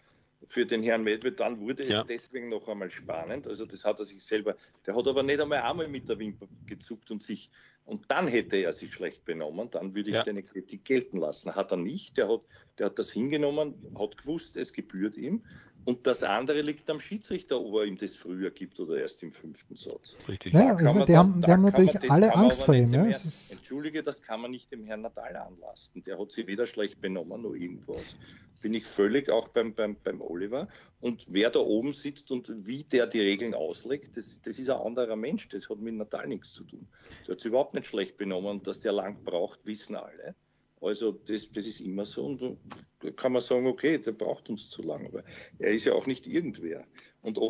für 0.46 0.66
den 0.66 0.82
Herrn 0.82 1.02
Medved, 1.02 1.38
dann 1.38 1.60
wurde 1.60 1.84
ja. 1.86 2.00
es 2.00 2.06
deswegen 2.06 2.48
noch 2.48 2.66
einmal 2.68 2.90
spannend. 2.90 3.46
Also 3.46 3.66
das 3.66 3.84
hat 3.84 3.98
er 3.98 4.04
sich 4.04 4.24
selber, 4.24 4.56
der 4.86 4.96
hat 4.96 5.06
aber 5.06 5.22
nicht 5.22 5.40
einmal 5.40 5.62
einmal 5.62 5.88
mit 5.88 6.08
der 6.08 6.18
Wimper 6.18 6.48
gezuckt 6.66 7.10
und 7.10 7.22
sich 7.22 7.50
und 7.84 8.08
dann 8.08 8.28
hätte 8.28 8.56
er 8.56 8.72
sich 8.72 8.94
schlecht 8.94 9.24
benommen, 9.24 9.68
dann 9.70 9.94
würde 9.94 10.10
ich 10.10 10.14
ja. 10.14 10.22
deine 10.22 10.44
Kritik 10.44 10.84
gelten 10.84 11.18
lassen. 11.18 11.56
Hat 11.56 11.72
er 11.72 11.76
nicht, 11.76 12.16
der 12.16 12.28
hat, 12.28 12.42
der 12.78 12.86
hat 12.86 12.98
das 12.98 13.10
hingenommen, 13.10 13.74
hat 13.98 14.16
gewusst, 14.16 14.56
es 14.56 14.72
gebührt 14.72 15.16
ihm. 15.16 15.44
Und 15.84 16.06
das 16.06 16.22
andere 16.22 16.60
liegt 16.60 16.88
am 16.90 17.00
Schiedsrichter, 17.00 17.60
ob 17.60 17.74
er 17.76 17.84
ihm 17.84 17.96
das 17.96 18.14
früher 18.14 18.50
gibt 18.50 18.78
oder 18.80 18.98
erst 18.98 19.22
im 19.22 19.32
fünften 19.32 19.76
Satz. 19.76 20.16
Richtig. 20.28 20.52
Naja, 20.52 20.74
die, 20.74 20.84
dann, 20.84 21.16
haben, 21.16 21.42
die 21.42 21.50
haben 21.50 21.62
natürlich 21.62 21.92
das, 21.92 22.10
alle 22.10 22.34
Angst 22.34 22.62
vor 22.62 22.74
ihm. 22.74 22.92
Ja? 22.92 23.04
Herrn, 23.04 23.32
Entschuldige, 23.48 24.02
das 24.02 24.22
kann 24.22 24.40
man 24.40 24.50
nicht 24.50 24.70
dem 24.70 24.84
Herrn 24.84 25.00
Natal 25.02 25.36
anlasten. 25.36 26.04
Der 26.04 26.18
hat 26.18 26.32
sich 26.32 26.46
weder 26.46 26.66
schlecht 26.66 27.00
benommen 27.00 27.42
noch 27.42 27.54
irgendwas 27.54 28.16
bin 28.60 28.74
ich 28.74 28.84
völlig 28.84 29.30
auch 29.30 29.48
beim, 29.48 29.74
beim, 29.74 29.96
beim 30.02 30.20
Oliver. 30.20 30.68
Und 31.00 31.26
wer 31.28 31.50
da 31.50 31.60
oben 31.60 31.92
sitzt 31.92 32.30
und 32.30 32.50
wie 32.66 32.84
der 32.84 33.06
die 33.06 33.20
Regeln 33.20 33.54
auslegt, 33.54 34.16
das, 34.16 34.40
das 34.42 34.58
ist 34.58 34.68
ein 34.68 34.80
anderer 34.80 35.16
Mensch. 35.16 35.48
Das 35.48 35.68
hat 35.68 35.78
mit 35.78 35.94
Natal 35.94 36.28
nichts 36.28 36.52
zu 36.52 36.64
tun. 36.64 36.86
Der 37.26 37.32
hat 37.32 37.40
sich 37.40 37.48
überhaupt 37.48 37.74
nicht 37.74 37.86
schlecht 37.86 38.16
benommen. 38.16 38.62
Dass 38.62 38.80
der 38.80 38.92
lang 38.92 39.24
braucht, 39.24 39.64
wissen 39.64 39.96
alle. 39.96 40.34
Also 40.80 41.12
das, 41.12 41.50
das 41.52 41.66
ist 41.66 41.80
immer 41.80 42.06
so. 42.06 42.24
Und 42.24 42.58
da 43.00 43.10
kann 43.10 43.32
man 43.32 43.42
sagen, 43.42 43.66
okay, 43.66 43.98
der 43.98 44.12
braucht 44.12 44.48
uns 44.48 44.70
zu 44.70 44.82
lang. 44.82 45.06
Aber 45.06 45.24
er 45.58 45.72
ist 45.72 45.84
ja 45.84 45.92
auch 45.92 46.06
nicht 46.06 46.26
irgendwer 46.26 46.86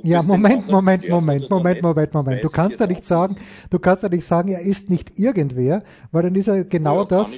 ja, 0.02 0.22
Moment, 0.22 0.68
Moment, 0.68 1.08
Moment, 1.08 1.48
Moment, 1.48 1.82
Moment, 1.82 2.14
Moment. 2.14 2.44
Du 2.44 2.48
kannst 2.48 2.80
ja 2.80 2.86
nicht 2.86 3.04
sagen, 3.04 3.36
du 3.70 3.78
kannst 3.78 4.02
ja 4.02 4.08
nicht 4.08 4.24
sagen, 4.24 4.48
er 4.48 4.62
ist 4.62 4.90
nicht 4.90 5.18
irgendwer, 5.18 5.84
weil 6.10 6.24
dann 6.24 6.34
ist 6.34 6.48
er 6.48 6.64
genau 6.64 7.02
ja, 7.02 7.04
das. 7.04 7.30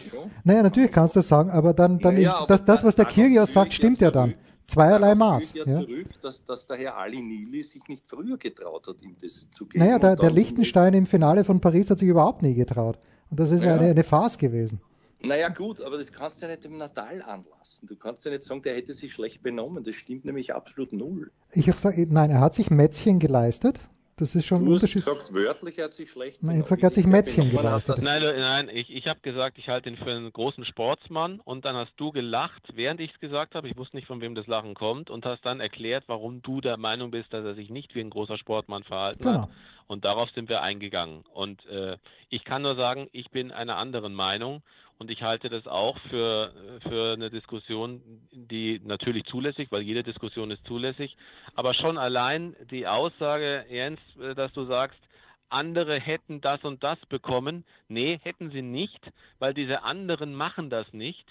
Naja, 0.43 0.63
natürlich 0.63 0.91
kannst 0.91 1.15
du 1.15 1.19
das 1.19 1.29
sagen, 1.29 1.51
aber 1.51 1.75
dann, 1.75 1.99
dann 1.99 2.15
naja, 2.15 2.41
ist, 2.41 2.51
das, 2.51 2.65
das, 2.65 2.85
was 2.85 2.97
der 2.97 3.05
Kyrgios 3.05 3.53
sagt, 3.53 3.75
stimmt 3.75 4.01
ja 4.01 4.11
dann. 4.11 4.35
Zweierlei 4.67 5.15
Maß. 5.15 5.53
Ja, 5.55 5.67
zurück, 5.67 6.09
dass, 6.23 6.43
dass 6.45 6.67
der 6.67 6.79
Herr 6.79 6.97
Ali 6.97 7.21
Nili 7.21 7.63
sich 7.63 7.87
nicht 7.89 8.05
früher 8.09 8.39
getraut 8.39 8.87
hat, 8.87 9.03
ihm 9.03 9.17
das 9.21 9.51
zu 9.51 9.67
geben. 9.67 9.85
Naja, 9.85 9.99
der, 9.99 10.17
der 10.17 10.31
Lichtenstein 10.31 10.95
im 10.95 11.07
Finale 11.07 11.45
von 11.45 11.61
Paris 11.61 11.91
hat 11.91 11.99
sich 11.99 12.09
überhaupt 12.09 12.41
nie 12.41 12.55
getraut. 12.55 12.99
Und 13.31 13.41
das 13.41 13.51
ist 13.51 13.63
ja 13.63 13.75
eine, 13.75 13.91
eine 13.91 14.05
Farce 14.05 14.39
gewesen. 14.39 14.81
Naja, 15.25 15.49
gut, 15.49 15.81
aber 15.81 15.99
das 15.99 16.13
kannst 16.13 16.43
du 16.43 16.47
ja 16.47 16.53
nicht 16.53 16.65
dem 16.65 16.77
Natal 16.79 17.23
anlassen. 17.23 17.87
Du 17.87 17.97
kannst 17.97 18.25
ja 18.25 18.31
nicht 18.31 18.43
sagen, 18.43 18.63
der 18.63 18.75
hätte 18.75 18.93
sich 18.95 19.13
schlecht 19.13 19.43
benommen. 19.43 19.85
Das 19.85 19.95
stimmt 19.95 20.25
nämlich 20.25 20.55
absolut 20.55 20.93
null. 20.93 21.31
Ich 21.53 21.67
habe 21.69 21.77
gesagt, 21.77 21.97
nein, 22.13 22.31
er 22.31 22.41
hat 22.41 22.55
sich 22.55 22.71
Mätzchen 22.71 23.19
geleistet. 23.19 23.81
Das 24.17 24.35
ist 24.35 24.45
schon 24.45 24.59
Du 24.61 24.67
ein 24.67 24.75
hast 24.75 24.83
Unterschied. 24.83 25.05
gesagt, 25.07 25.33
wörtlich 25.35 25.79
er 25.79 25.85
hat 25.87 25.95
sich 25.95 26.11
schlecht 26.11 26.43
Nein, 26.43 26.61
ich 26.61 26.65
benommen. 26.65 26.81
gesagt, 26.81 26.83
er 26.83 26.87
hat 26.87 26.95
sich 26.95 27.05
Ich 27.05 27.11
Mätzchen 27.11 27.51
geleistet. 27.51 28.03
Nein, 28.03 28.23
nein, 28.23 28.69
ich, 28.69 28.91
ich 28.91 29.07
habe 29.07 29.21
gesagt, 29.21 29.57
ich 29.59 29.69
halte 29.69 29.89
ihn 29.89 29.97
für 29.97 30.11
einen 30.11 30.31
großen 30.33 30.65
Sportsmann 30.67 31.41
und 31.41 31.65
dann 31.65 31.75
hast 31.77 31.93
du 31.97 32.13
gelacht, 32.13 32.63
während 32.75 33.01
ich 33.01 33.11
es 33.15 33.21
gesagt 33.21 33.55
habe. 33.55 33.69
Ich 33.69 33.77
wusste 33.77 33.97
nicht, 33.97 34.07
von 34.07 34.21
wem 34.21 34.35
das 34.35 34.47
Lachen 34.47 34.75
kommt 34.75 35.09
und 35.09 35.25
hast 35.25 35.45
dann 35.47 35.61
erklärt, 35.61 36.05
warum 36.09 36.43
du 36.43 36.61
der 36.61 36.77
Meinung 36.77 37.11
bist, 37.11 37.33
dass 37.33 37.45
er 37.45 37.55
sich 37.55 37.71
nicht 37.71 37.95
wie 37.95 38.01
ein 38.01 38.11
großer 38.11 38.37
Sportmann 38.37 38.85
verhalten 38.85 39.23
Genau. 39.25 39.43
hat. 39.43 39.49
Und 39.89 40.05
darauf 40.05 40.31
sind 40.31 40.49
wir 40.49 40.61
eingegangen. 40.63 41.25
Und 41.33 41.65
äh, 41.67 41.97
ich 42.29 42.45
kann 42.45 42.63
nur 42.63 42.77
sagen, 42.77 43.09
ich 43.13 43.31
bin 43.31 43.51
einer 43.51 43.77
anderen 43.77 44.15
Meinung 44.15 44.63
und 45.03 45.11
ich 45.11 45.23
halte 45.23 45.49
das 45.49 45.67
auch 45.67 45.99
für, 46.11 46.53
für 46.89 47.15
eine 47.15 47.29
Diskussion, 47.29 48.01
die 48.31 48.81
natürlich 48.85 49.25
zulässig, 49.25 49.67
weil 49.73 49.83
jede 49.83 50.05
Diskussion 50.05 50.53
ist 50.53 50.65
zulässig, 50.65 51.17
aber 51.57 51.75
schon 51.75 51.99
allein 51.99 52.55
die 52.71 52.87
Aussage, 52.87 53.67
Jens, 53.69 53.99
äh, 54.21 54.37
dass 54.37 54.53
du 54.53 54.65
sagst, 54.65 55.01
andere 55.49 55.99
hätten 55.99 56.41
das 56.41 56.63
und 56.63 56.85
das 56.85 56.99
bekommen. 57.09 57.65
Nee, 57.89 58.21
hätten 58.23 58.53
sie 58.53 58.63
nicht, 58.63 59.01
weil 59.41 59.55
diese 59.55 59.83
anderen 59.83 60.35
machen 60.35 60.71
das 60.71 60.87
nicht. 60.93 61.27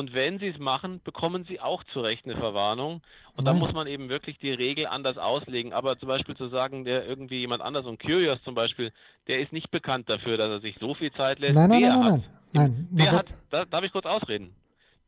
Und 0.00 0.14
wenn 0.14 0.38
sie 0.38 0.46
es 0.46 0.58
machen, 0.58 1.02
bekommen 1.04 1.44
sie 1.46 1.60
auch 1.60 1.84
zu 1.92 2.00
Recht 2.00 2.24
eine 2.24 2.34
Verwarnung. 2.34 3.02
Und 3.36 3.46
da 3.46 3.52
Nein. 3.52 3.60
muss 3.60 3.74
man 3.74 3.86
eben 3.86 4.08
wirklich 4.08 4.38
die 4.38 4.50
Regel 4.50 4.86
anders 4.86 5.18
auslegen. 5.18 5.74
Aber 5.74 5.98
zum 5.98 6.08
Beispiel 6.08 6.34
zu 6.38 6.48
sagen, 6.48 6.86
der 6.86 7.06
irgendwie 7.06 7.40
jemand 7.40 7.60
anders, 7.60 7.84
und 7.84 8.00
Curious 8.00 8.42
zum 8.42 8.54
Beispiel, 8.54 8.92
der 9.28 9.40
ist 9.40 9.52
nicht 9.52 9.70
bekannt 9.70 10.08
dafür, 10.08 10.38
dass 10.38 10.48
er 10.48 10.60
sich 10.60 10.78
so 10.80 10.94
viel 10.94 11.12
Zeit 11.12 11.38
lässt. 11.38 11.54
Nein, 11.54 11.68
nein, 11.68 11.82
der 11.82 11.90
nein, 11.90 12.02
hat, 12.02 12.12
nein, 12.12 12.22
nein. 12.52 12.88
Der 12.92 13.12
hat, 13.12 13.26
da, 13.50 13.66
darf 13.66 13.84
ich 13.84 13.92
kurz 13.92 14.06
ausreden? 14.06 14.54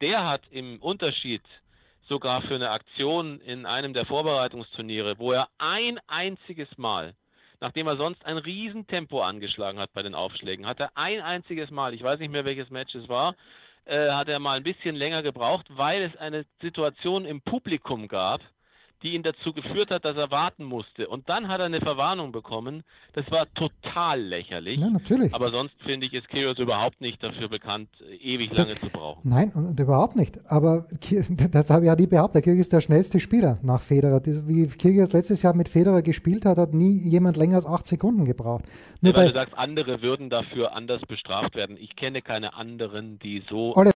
Der 0.03 0.28
hat 0.28 0.43
im 0.51 0.78
Unterschied 0.82 1.40
sogar 2.07 2.43
für 2.43 2.57
eine 2.57 2.68
Aktion 2.68 3.40
in 3.40 3.64
einem 3.64 3.95
der 3.95 4.05
Vorbereitungsturniere, 4.05 5.18
wo 5.18 5.32
er 5.32 5.49
ein 5.57 6.01
einziges 6.07 6.68
Mal, 6.76 7.14
nachdem 7.62 7.86
er 7.86 7.97
sonst 7.97 8.26
ein 8.26 8.36
Riesentempo 8.36 9.22
angeschlagen 9.22 9.78
hat 9.78 9.95
bei 9.95 10.03
den 10.03 10.14
Aufschlägen, 10.14 10.66
hat 10.66 10.80
er 10.80 10.90
ein 10.97 11.22
einziges 11.22 11.70
Mal, 11.70 11.95
ich 11.95 12.03
weiß 12.03 12.18
nicht 12.18 12.30
mehr 12.30 12.45
welches 12.45 12.68
Match 12.68 12.95
es 12.95 13.09
war, 13.09 13.34
äh, 13.84 14.10
hat 14.10 14.28
er 14.28 14.38
mal 14.38 14.56
ein 14.56 14.62
bisschen 14.62 14.94
länger 14.94 15.22
gebraucht, 15.22 15.66
weil 15.70 16.02
es 16.02 16.16
eine 16.16 16.44
Situation 16.60 17.24
im 17.24 17.40
Publikum 17.40 18.08
gab, 18.08 18.40
die 19.03 19.14
ihn 19.14 19.22
dazu 19.22 19.53
geführt 19.53 19.90
hat, 19.90 20.05
dass 20.05 20.16
er 20.16 20.30
warten 20.30 20.64
musste. 20.64 21.09
Und 21.09 21.28
dann 21.28 21.48
hat 21.48 21.61
er 21.61 21.66
eine 21.66 21.80
Verwarnung 21.80 22.32
bekommen. 22.32 22.82
Das 23.14 23.24
war 23.30 23.46
total 23.55 24.20
lächerlich. 24.20 24.80
Ja, 24.80 24.90
natürlich. 24.90 25.34
Aber 25.34 25.50
sonst 25.50 25.74
finde 25.84 26.07
ich, 26.07 26.14
ist 26.14 26.28
Kyrgios 26.28 26.59
überhaupt 26.59 27.00
nicht 27.00 27.22
dafür 27.22 27.48
bekannt, 27.48 27.88
ewig 28.20 28.53
lange 28.57 28.78
zu 28.78 28.88
brauchen. 28.88 29.28
Nein, 29.28 29.50
und, 29.55 29.66
und 29.66 29.80
überhaupt 29.80 30.16
nicht. 30.16 30.38
Aber 30.50 30.86
das 31.50 31.70
habe 31.70 31.84
ich 31.84 31.88
ja 31.88 31.96
nie 31.96 32.07
behauptet. 32.07 32.44
Kyrgios 32.44 32.66
ist 32.66 32.72
der 32.72 32.80
schnellste 32.80 33.20
Spieler 33.20 33.59
nach 33.62 33.80
Federer. 33.82 34.20
Wie 34.24 34.66
Kyrgios 34.66 35.12
letztes 35.12 35.42
Jahr 35.42 35.55
mit 35.55 35.68
Federer 35.68 36.03
gespielt 36.03 36.44
hat, 36.44 36.59
hat 36.59 36.74
nie 36.74 36.96
jemand 36.98 37.36
länger 37.36 37.57
als 37.57 37.66
acht 37.66 37.86
Sekunden 37.88 38.24
gebraucht. 38.24 38.64
Nur 39.00 39.12
Ja, 39.12 39.18
weil 39.18 39.28
du 39.28 39.34
sagst, 39.34 39.57
andere 39.59 40.03
würden 40.03 40.30
dafür 40.30 40.74
anders 40.74 41.03
bestraft 41.03 41.55
werden. 41.55 41.76
Ich 41.76 41.96
kenne 41.96 42.22
keine 42.22 42.55
anderen, 42.55 43.18
die 43.18 43.42
so. 43.48 43.74
Ole- 43.76 43.92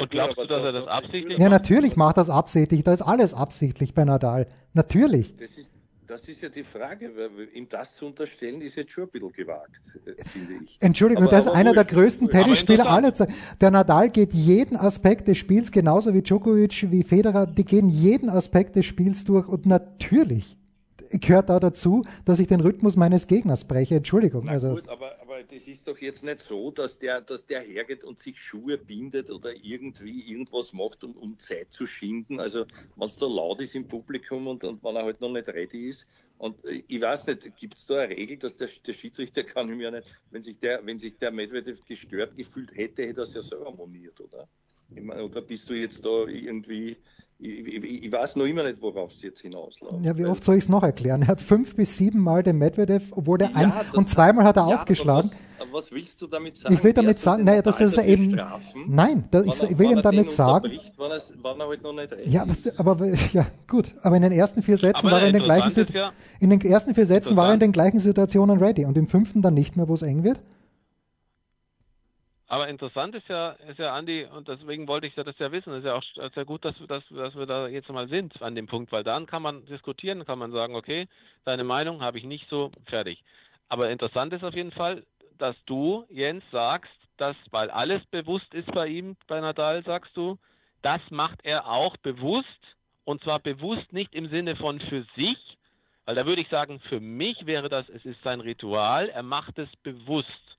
Und 0.00 0.10
glaubst 0.10 0.38
du, 0.38 0.44
dass 0.44 0.62
er 0.62 0.72
das 0.72 0.86
absichtlich 0.86 1.38
ja, 1.38 1.48
natürlich 1.48 1.96
macht 1.96 2.16
das 2.16 2.30
absichtlich. 2.30 2.82
Da 2.84 2.92
ist 2.92 3.02
alles 3.02 3.34
absichtlich 3.34 3.94
bei 3.94 4.04
Nadal. 4.04 4.46
Natürlich. 4.72 5.36
Das 5.36 5.56
ist, 5.58 5.72
das 6.06 6.26
ist 6.28 6.42
ja 6.42 6.48
die 6.48 6.64
Frage, 6.64 7.10
weil 7.16 7.48
ihm 7.54 7.68
das 7.68 7.96
zu 7.96 8.06
unterstellen, 8.06 8.60
ist 8.62 8.76
jetzt 8.76 8.92
schon 8.92 9.04
ein 9.04 9.10
bisschen 9.10 9.32
gewagt, 9.32 9.70
äh, 10.06 10.24
finde 10.28 10.64
ich. 10.64 10.76
Entschuldigung, 10.80 11.24
Aber- 11.24 11.30
das 11.30 11.44
ist 11.44 11.50
aber 11.50 11.58
einer 11.58 11.72
der 11.72 11.84
größten. 11.84 12.28
Tennisspieler 12.28 12.88
aller. 12.88 13.14
Zeiten. 13.14 13.34
Der 13.60 13.70
Nadal 13.70 14.10
geht 14.10 14.32
jeden 14.34 14.76
Aspekt 14.76 15.28
des 15.28 15.38
Spiels, 15.38 15.70
genauso 15.70 16.12
wie 16.14 16.22
Djokovic, 16.22 16.90
wie 16.90 17.02
Federer, 17.04 17.46
die 17.46 17.64
gehen 17.64 17.88
jeden 17.90 18.28
Aspekt 18.30 18.76
des 18.76 18.86
Spiels 18.86 19.24
durch 19.24 19.46
und 19.48 19.66
natürlich 19.66 20.56
gehört 21.10 21.48
da 21.48 21.58
dazu, 21.58 22.02
dass 22.24 22.38
ich 22.38 22.46
den 22.46 22.60
Rhythmus 22.60 22.96
meines 22.96 23.26
Gegners 23.26 23.64
breche. 23.64 23.96
Entschuldigung. 23.96 24.44
Na 24.46 24.52
Also, 24.52 24.74
gut, 24.74 24.88
aber, 24.88 25.20
aber 25.20 25.42
das 25.42 25.66
ist 25.66 25.88
doch 25.88 25.98
jetzt 25.98 26.22
nicht 26.22 26.40
so, 26.40 26.70
dass 26.70 26.98
der, 26.98 27.20
dass 27.20 27.46
der 27.46 27.60
hergeht 27.62 28.04
und 28.04 28.18
sich 28.18 28.38
Schuhe 28.38 28.78
bindet 28.78 29.30
oder 29.30 29.50
irgendwie 29.62 30.30
irgendwas 30.30 30.72
macht, 30.72 31.02
um, 31.04 31.12
um 31.16 31.38
Zeit 31.38 31.72
zu 31.72 31.86
schinden. 31.86 32.38
Also 32.38 32.64
wenn 32.96 33.08
es 33.08 33.18
da 33.18 33.26
laut 33.26 33.60
ist 33.60 33.74
im 33.74 33.88
Publikum 33.88 34.46
und, 34.46 34.62
und 34.64 34.82
wenn 34.84 34.96
er 34.96 35.04
halt 35.04 35.20
noch 35.20 35.32
nicht 35.32 35.48
ready 35.48 35.88
ist. 35.88 36.06
Und 36.38 36.64
äh, 36.64 36.82
ich 36.86 37.00
weiß 37.00 37.26
nicht, 37.26 37.56
gibt 37.56 37.76
es 37.76 37.86
da 37.86 38.00
eine 38.00 38.16
Regel, 38.16 38.38
dass 38.38 38.56
der, 38.56 38.68
der 38.86 38.92
Schiedsrichter 38.92 39.44
kann 39.44 39.68
ihm 39.68 39.80
ja 39.80 39.90
nicht, 39.90 40.06
wenn 40.30 40.42
sich 40.42 40.58
der, 40.58 40.84
wenn 40.86 40.98
sich 40.98 41.18
der 41.18 41.32
Medvedev 41.32 41.84
gestört 41.84 42.36
gefühlt 42.36 42.70
hätte, 42.74 43.02
hätte 43.02 43.20
er 43.20 43.24
es 43.24 43.34
ja 43.34 43.42
selber 43.42 43.72
moniert, 43.72 44.20
oder? 44.20 44.48
Meine, 44.98 45.24
oder 45.24 45.40
bist 45.40 45.70
du 45.70 45.74
jetzt 45.74 46.04
da 46.04 46.26
irgendwie, 46.26 46.96
ich, 47.42 47.66
ich, 47.66 48.04
ich 48.04 48.12
weiß 48.12 48.36
noch 48.36 48.44
immer 48.44 48.62
nicht, 48.64 48.80
worauf 48.82 49.12
es 49.12 49.22
jetzt 49.22 49.40
hinausläuft. 49.40 50.04
ja, 50.04 50.16
wie 50.18 50.26
oft 50.26 50.44
soll 50.44 50.56
ich 50.56 50.64
es 50.64 50.68
noch 50.68 50.82
erklären? 50.82 51.22
Er 51.22 51.28
hat 51.28 51.40
fünf 51.40 51.74
bis 51.74 51.96
sieben 51.96 52.20
Mal 52.20 52.42
den 52.42 52.58
Medvedev, 52.58 53.04
obwohl 53.12 53.38
der 53.38 53.54
ein, 53.56 53.68
Ja, 53.70 53.82
das- 53.84 53.94
und 53.96 54.08
zweimal 54.08 54.44
hat 54.44 54.56
er 54.56 54.68
Ja, 54.68 54.74
aufgeschlagen. 54.76 55.30
Was, 55.30 55.66
aber 55.66 55.72
was 55.78 55.92
willst 55.92 56.20
du 56.22 56.26
damit 56.26 56.56
sagen? 56.56 56.74
Ich 56.74 56.84
will 56.84 56.92
damit 56.92 57.18
sagen, 57.18 57.44
naja, 57.44 57.62
dass 57.62 57.80
er 57.80 58.04
eben, 58.04 58.30
strafen, 58.32 58.84
nein, 58.88 59.24
da, 59.30 59.42
ich, 59.42 59.62
er- 59.62 59.70
ich 59.70 59.78
will 59.78 59.90
ihm 59.90 60.02
damit 60.02 60.30
sagen, 60.30 60.64
Wenn 60.70 61.10
er, 61.10 61.20
wenn 61.42 61.60
er 61.60 61.68
halt 61.68 61.82
noch 61.82 61.92
nicht 61.94 62.12
recht 62.12 62.26
ja, 62.26 62.42
ist. 62.44 62.78
aber, 62.78 63.06
ja, 63.32 63.46
gut, 63.68 63.94
aber 64.02 64.16
in 64.16 64.22
den 64.22 64.32
ersten 64.32 64.62
vier 64.62 64.76
Sätzen 64.76 65.06
Aber 65.06 65.12
war 65.12 65.20
er 65.22 65.28
in 65.28 65.32
den 65.34 65.42
gleichen 65.42 65.86
ja- 65.94 66.12
in 66.40 66.50
den 66.50 66.60
ersten 66.60 66.94
vier 66.94 67.06
Sätzen 67.06 67.36
war 67.36 67.48
er 67.48 67.54
in 67.54 67.60
den 67.60 67.72
gleichen 67.72 68.00
Situationen 68.00 68.58
ready 68.58 68.84
und 68.84 68.96
im 68.98 69.06
fünften 69.06 69.42
dann 69.42 69.54
nicht 69.54 69.76
mehr, 69.76 69.88
wo 69.88 69.94
es 69.94 70.02
eng 70.02 70.24
wird. 70.24 70.40
Aber 72.50 72.66
interessant 72.66 73.14
ist 73.14 73.28
ja, 73.28 73.50
ist 73.68 73.78
ja, 73.78 73.94
Andi, 73.94 74.24
und 74.24 74.48
deswegen 74.48 74.88
wollte 74.88 75.06
ich 75.06 75.14
das 75.14 75.38
ja 75.38 75.52
wissen, 75.52 75.72
ist 75.72 75.84
ja 75.84 75.94
auch 75.94 76.02
ja 76.34 76.42
gut, 76.42 76.64
dass, 76.64 76.74
dass, 76.88 77.04
dass 77.08 77.36
wir 77.36 77.46
da 77.46 77.68
jetzt 77.68 77.88
mal 77.90 78.08
sind 78.08 78.42
an 78.42 78.56
dem 78.56 78.66
Punkt, 78.66 78.90
weil 78.90 79.04
dann 79.04 79.26
kann 79.26 79.40
man 79.40 79.64
diskutieren, 79.66 80.24
kann 80.24 80.40
man 80.40 80.50
sagen, 80.50 80.74
okay, 80.74 81.06
deine 81.44 81.62
Meinung 81.62 82.02
habe 82.02 82.18
ich 82.18 82.24
nicht 82.24 82.48
so 82.50 82.72
fertig. 82.86 83.22
Aber 83.68 83.88
interessant 83.88 84.32
ist 84.32 84.42
auf 84.42 84.54
jeden 84.54 84.72
Fall, 84.72 85.06
dass 85.38 85.54
du, 85.66 86.04
Jens, 86.08 86.42
sagst, 86.50 86.90
dass, 87.18 87.36
weil 87.52 87.70
alles 87.70 88.04
bewusst 88.06 88.52
ist 88.52 88.72
bei 88.72 88.88
ihm, 88.88 89.16
bei 89.28 89.40
Nadal, 89.40 89.84
sagst 89.84 90.16
du, 90.16 90.36
das 90.82 90.98
macht 91.10 91.38
er 91.44 91.68
auch 91.68 91.96
bewusst, 91.98 92.48
und 93.04 93.22
zwar 93.22 93.38
bewusst 93.38 93.92
nicht 93.92 94.12
im 94.12 94.28
Sinne 94.28 94.56
von 94.56 94.80
für 94.80 95.06
sich, 95.14 95.38
weil 96.04 96.16
da 96.16 96.26
würde 96.26 96.42
ich 96.42 96.48
sagen, 96.48 96.80
für 96.88 96.98
mich 96.98 97.46
wäre 97.46 97.68
das, 97.68 97.88
es 97.90 98.04
ist 98.04 98.20
sein 98.24 98.40
Ritual, 98.40 99.08
er 99.08 99.22
macht 99.22 99.56
es 99.56 99.68
bewusst. 99.84 100.50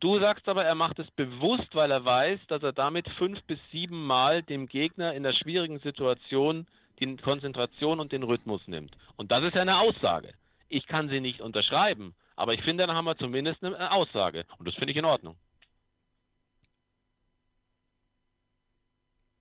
Du 0.00 0.20
sagst 0.20 0.48
aber, 0.48 0.64
er 0.64 0.74
macht 0.74 0.98
es 0.98 1.10
bewusst, 1.12 1.68
weil 1.74 1.90
er 1.90 2.04
weiß, 2.04 2.40
dass 2.48 2.62
er 2.62 2.72
damit 2.72 3.08
fünf 3.18 3.42
bis 3.44 3.58
sieben 3.70 4.06
Mal 4.06 4.42
dem 4.42 4.66
Gegner 4.66 5.14
in 5.14 5.22
der 5.22 5.32
schwierigen 5.32 5.78
Situation 5.80 6.66
die 7.00 7.16
Konzentration 7.16 7.98
und 7.98 8.12
den 8.12 8.22
Rhythmus 8.22 8.60
nimmt. 8.66 8.96
Und 9.16 9.32
das 9.32 9.42
ist 9.42 9.54
ja 9.54 9.62
eine 9.62 9.78
Aussage. 9.78 10.34
Ich 10.68 10.86
kann 10.86 11.08
sie 11.08 11.20
nicht 11.20 11.40
unterschreiben, 11.40 12.14
aber 12.36 12.54
ich 12.54 12.62
finde, 12.62 12.86
dann 12.86 12.96
haben 12.96 13.06
wir 13.06 13.16
zumindest 13.16 13.64
eine 13.64 13.92
Aussage. 13.92 14.44
Und 14.58 14.68
das 14.68 14.74
finde 14.74 14.92
ich 14.92 14.98
in 14.98 15.04
Ordnung. 15.04 15.36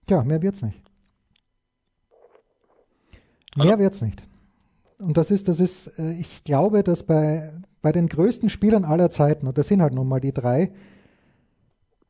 Tja, 0.07 0.23
mehr 0.23 0.41
wird's 0.41 0.61
nicht. 0.61 0.81
Mehr 3.55 3.77
wird's 3.79 4.01
nicht. 4.01 4.23
Und 4.97 5.17
das 5.17 5.31
ist, 5.31 5.47
das 5.47 5.59
ist, 5.59 5.87
äh, 5.99 6.19
ich 6.19 6.43
glaube, 6.43 6.83
dass 6.83 7.05
bei, 7.05 7.51
bei 7.81 7.91
den 7.91 8.07
größten 8.07 8.49
Spielern 8.49 8.85
aller 8.85 9.09
Zeiten, 9.09 9.47
und 9.47 9.57
das 9.57 9.67
sind 9.67 9.81
halt 9.81 9.93
nun 9.93 10.07
mal 10.07 10.19
die 10.19 10.33
drei, 10.33 10.71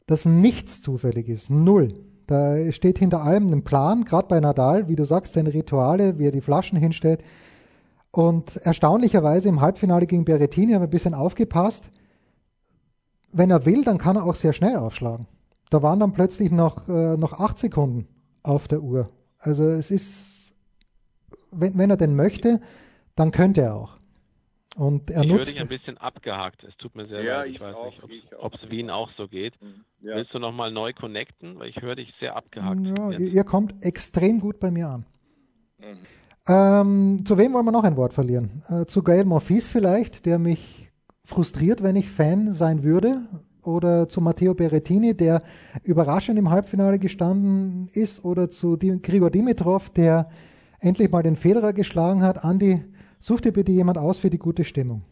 dass 0.06 0.26
nichts 0.26 0.82
zufällig 0.82 1.30
ist. 1.30 1.50
Null. 1.50 1.96
Da 2.28 2.72
steht 2.72 3.00
hinter 3.00 3.24
allem 3.24 3.52
ein 3.52 3.64
Plan, 3.64 4.06
gerade 4.06 4.28
bei 4.28 4.40
Nadal, 4.40 4.88
wie 4.88 4.96
du 4.96 5.06
sagst, 5.06 5.34
seine 5.34 5.54
Rituale, 5.54 6.18
wie 6.18 6.28
er 6.28 6.32
die 6.32 6.42
Flaschen 6.42 6.78
hinstellt. 6.78 7.24
Und 8.12 8.58
erstaunlicherweise 8.58 9.50
im 9.50 9.62
Halbfinale 9.62 10.06
gegen 10.06 10.26
Berrettini 10.26 10.74
haben 10.74 10.82
wir 10.82 10.88
ein 10.88 10.92
bisschen 10.92 11.14
aufgepasst. 11.14 11.90
Wenn 13.32 13.52
er 13.52 13.66
will, 13.66 13.84
dann 13.84 13.98
kann 13.98 14.18
er 14.18 14.26
auch 14.26 14.36
sehr 14.36 14.54
schnell 14.54 14.76
aufschlagen. 14.76 15.28
Da 15.70 15.82
waren 15.82 16.00
dann 16.00 16.12
plötzlich 16.12 16.52
noch, 16.52 16.88
äh, 16.90 17.16
noch 17.16 17.40
acht 17.40 17.58
Sekunden 17.58 18.08
auf 18.44 18.68
der 18.68 18.82
Uhr. 18.82 19.10
Also 19.40 19.64
es 19.70 19.90
ist, 19.90 20.54
wenn, 21.52 21.78
wenn 21.78 21.90
er 21.90 21.98
denn 21.98 22.16
möchte, 22.16 22.60
dann 23.16 23.32
könnte 23.32 23.62
er 23.62 23.76
auch. 23.76 24.01
Und 24.76 25.10
er 25.12 25.24
ich 25.24 25.30
höre 25.30 25.38
nutzt. 25.38 25.50
dich 25.50 25.60
ein 25.60 25.68
bisschen 25.68 25.98
abgehakt. 25.98 26.64
Es 26.64 26.76
tut 26.78 26.96
mir 26.96 27.06
sehr 27.08 27.22
Ja, 27.24 27.40
leid. 27.40 27.50
Ich, 27.50 27.56
ich 27.56 27.62
weiß 27.62 27.76
auch, 27.76 28.08
nicht, 28.08 28.34
ob 28.38 28.54
es 28.56 28.70
Wien 28.70 28.90
auch 28.90 29.12
so 29.12 29.28
geht. 29.28 29.54
Ja. 30.02 30.16
Willst 30.16 30.34
du 30.34 30.40
nochmal 30.40 30.72
neu 30.72 30.94
connecten? 30.94 31.60
Weil 31.60 31.70
ich 31.70 31.82
höre 31.82 31.96
dich 31.96 32.14
sehr 32.20 32.36
abgehakt. 32.38 32.80
Ja, 32.98 33.12
ihr, 33.12 33.20
ihr 33.20 33.44
kommt 33.44 33.84
extrem 33.86 34.40
gut 34.40 34.60
bei 34.60 34.72
mir 34.72 34.88
an. 34.90 35.06
Mhm. 35.80 35.86
Ähm, 36.48 37.24
zu 37.26 37.38
wem 37.38 37.54
wollen 37.54 37.66
wir 37.66 37.72
noch 37.72 37.84
ein 37.84 37.98
Wort 37.98 38.14
verlieren? 38.14 38.64
Äh, 38.70 38.86
zu 38.86 39.04
Gael 39.04 39.26
Monfils 39.26 39.68
vielleicht, 39.68 40.26
der 40.26 40.40
mich 40.40 40.90
frustriert, 41.24 41.84
wenn 41.84 41.96
ich 41.96 42.10
Fan 42.10 42.54
sein 42.54 42.84
würde. 42.84 43.22
Oder 43.64 44.10
zu 44.10 44.22
Matteo 44.22 44.56
Berrettini, 44.56 45.16
der 45.16 45.44
überraschend 45.84 46.40
im 46.40 46.50
Halbfinale 46.50 46.98
gestanden 46.98 47.88
ist. 47.94 48.26
Oder 48.26 48.50
zu 48.50 48.78
Grigor 48.78 49.30
Dimitrov, 49.30 49.92
der 49.92 50.30
endlich 50.80 51.12
mal 51.12 51.22
den 51.22 51.36
Federer 51.36 51.74
geschlagen 51.74 52.24
hat. 52.24 52.44
Andi, 52.44 52.84
such 53.22 53.42
dir 53.42 53.54
bitte 53.54 53.72
jemand 53.72 53.98
aus 53.98 54.18
für 54.18 54.30
die 54.30 54.40
gute 54.40 54.64
Stimmung. 54.64 55.04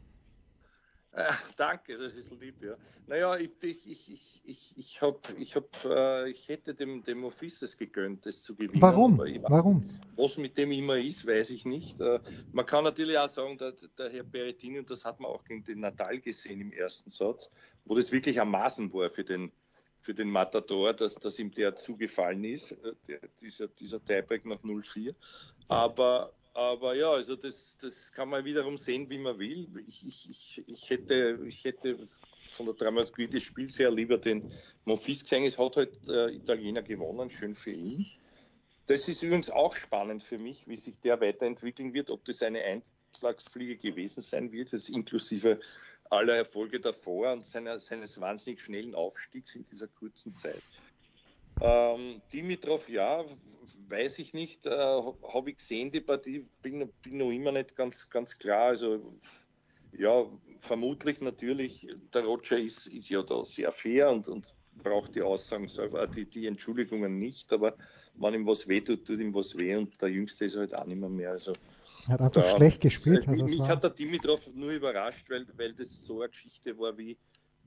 Äh, 1.11 1.33
danke, 1.57 1.97
das 1.97 2.15
ist 2.15 2.31
lieb, 2.39 2.61
ja. 2.61 2.75
Naja, 3.07 3.35
ich, 3.37 3.51
ich, 3.63 3.87
ich, 3.87 4.09
ich, 4.09 4.41
ich, 4.45 4.77
ich, 4.77 5.01
hab, 5.01 5.27
ich, 5.39 5.55
hab, 5.55 5.65
äh, 5.83 6.29
ich 6.29 6.47
hätte 6.47 6.75
dem, 6.75 7.03
dem 7.03 7.23
Offices 7.23 7.75
gegönnt, 7.75 8.27
das 8.27 8.43
zu 8.43 8.55
gewinnen. 8.55 8.81
Warum? 8.81 9.17
Warum? 9.17 9.89
Was 10.15 10.37
mit 10.37 10.57
dem 10.57 10.71
immer 10.71 10.97
ist, 10.97 11.25
weiß 11.25 11.49
ich 11.49 11.65
nicht. 11.65 11.99
Äh, 11.99 12.19
man 12.51 12.65
kann 12.67 12.83
natürlich 12.83 13.17
auch 13.17 13.27
sagen, 13.27 13.57
der, 13.57 13.73
der 13.97 14.09
Herr 14.11 14.23
Berettini, 14.23 14.79
und 14.79 14.91
das 14.91 15.03
hat 15.03 15.19
man 15.19 15.31
auch 15.31 15.43
gegen 15.43 15.63
den 15.63 15.79
Natal 15.79 16.19
gesehen 16.19 16.61
im 16.61 16.71
ersten 16.71 17.09
Satz, 17.09 17.49
wo 17.83 17.95
das 17.95 18.11
wirklich 18.11 18.39
am 18.39 18.51
Maßen 18.51 18.93
war 18.93 19.09
für 19.09 19.23
den, 19.23 19.51
für 19.99 20.13
den 20.13 20.29
Matador, 20.29 20.93
dass, 20.93 21.15
dass 21.15 21.39
ihm 21.39 21.51
der 21.51 21.75
zugefallen 21.75 22.43
ist, 22.43 22.71
äh, 22.71 22.93
der, 23.07 23.19
dieser, 23.41 23.67
dieser 23.67 24.01
Tiebreak 24.05 24.45
nach 24.45 24.61
0-4. 24.61 25.15
Aber 25.67 26.31
aber 26.53 26.95
ja, 26.95 27.11
also 27.11 27.35
das, 27.35 27.77
das 27.77 28.11
kann 28.11 28.29
man 28.29 28.43
wiederum 28.45 28.77
sehen, 28.77 29.09
wie 29.09 29.17
man 29.17 29.39
will. 29.39 29.67
Ich, 29.87 30.05
ich, 30.05 30.63
ich, 30.67 30.89
hätte, 30.89 31.39
ich 31.45 31.63
hätte 31.63 32.07
von 32.49 32.65
der 32.65 32.75
Dramaturgie 32.75 33.27
des 33.27 33.43
Spiels 33.43 33.79
her 33.79 33.91
lieber 33.91 34.17
den 34.17 34.51
Monfils 34.85 35.23
gesehen. 35.23 35.43
Es 35.43 35.57
hat 35.57 35.77
halt 35.77 35.97
äh, 36.07 36.31
Italiener 36.31 36.81
gewonnen, 36.81 37.29
schön 37.29 37.53
für 37.53 37.71
ihn. 37.71 38.05
Das 38.87 39.07
ist 39.07 39.21
übrigens 39.21 39.51
auch 39.51 39.75
spannend 39.75 40.23
für 40.23 40.39
mich, 40.39 40.67
wie 40.67 40.75
sich 40.75 40.99
der 40.99 41.21
weiterentwickeln 41.21 41.93
wird, 41.93 42.09
ob 42.09 42.25
das 42.25 42.41
eine 42.41 42.83
Einschlagsfliege 43.13 43.77
gewesen 43.77 44.21
sein 44.21 44.51
wird, 44.51 44.73
das 44.73 44.89
inklusive 44.89 45.59
aller 46.09 46.37
Erfolge 46.37 46.79
davor 46.79 47.31
und 47.33 47.45
seiner, 47.45 47.79
seines 47.79 48.19
wahnsinnig 48.19 48.61
schnellen 48.61 48.95
Aufstiegs 48.95 49.55
in 49.55 49.63
dieser 49.65 49.87
kurzen 49.87 50.35
Zeit. 50.35 50.63
Ähm, 51.61 52.21
Dimitrov, 52.31 52.87
ja, 52.89 53.25
weiß 53.87 54.19
ich 54.19 54.33
nicht. 54.33 54.65
Äh, 54.65 54.69
Habe 54.71 55.49
ich 55.49 55.57
gesehen, 55.57 55.91
die 55.91 56.01
Partie, 56.01 56.45
bin, 56.61 56.91
bin 57.01 57.17
noch 57.17 57.31
immer 57.31 57.51
nicht 57.51 57.75
ganz, 57.75 58.09
ganz 58.09 58.37
klar. 58.37 58.67
Also, 58.67 59.19
ja, 59.91 60.25
vermutlich 60.59 61.19
natürlich, 61.21 61.87
der 62.13 62.23
Roger 62.23 62.57
ist, 62.57 62.87
ist 62.87 63.09
ja 63.09 63.23
da 63.23 63.43
sehr 63.43 63.71
fair 63.71 64.09
und, 64.09 64.27
und 64.27 64.55
braucht 64.83 65.15
die 65.15 65.21
Aussagen 65.21 65.67
selber, 65.67 66.07
die, 66.07 66.29
die 66.29 66.47
Entschuldigungen 66.47 67.19
nicht, 67.19 67.51
aber 67.51 67.75
wenn 68.15 68.33
ihm 68.33 68.47
was 68.47 68.67
weh 68.67 68.81
tut, 68.81 69.05
tut 69.05 69.19
ihm 69.19 69.33
was 69.33 69.57
weh 69.57 69.75
und 69.75 70.01
der 70.01 70.09
Jüngste 70.09 70.45
ist 70.45 70.57
halt 70.57 70.75
auch 70.75 70.85
nicht 70.85 70.99
mehr. 70.99 71.09
mehr. 71.09 71.31
Also, 71.31 71.53
er 72.07 72.13
hat 72.13 72.21
einfach 72.21 72.43
da, 72.43 72.55
schlecht 72.55 72.81
gespielt. 72.81 73.27
Also 73.27 73.45
mich 73.45 73.61
hat 73.61 73.83
der 73.83 73.91
Dimitrov 73.91 74.47
nur 74.53 74.71
überrascht, 74.71 75.29
weil, 75.29 75.45
weil 75.57 75.73
das 75.73 76.05
so 76.05 76.21
eine 76.21 76.29
Geschichte 76.29 76.77
war 76.77 76.97
wie 76.97 77.17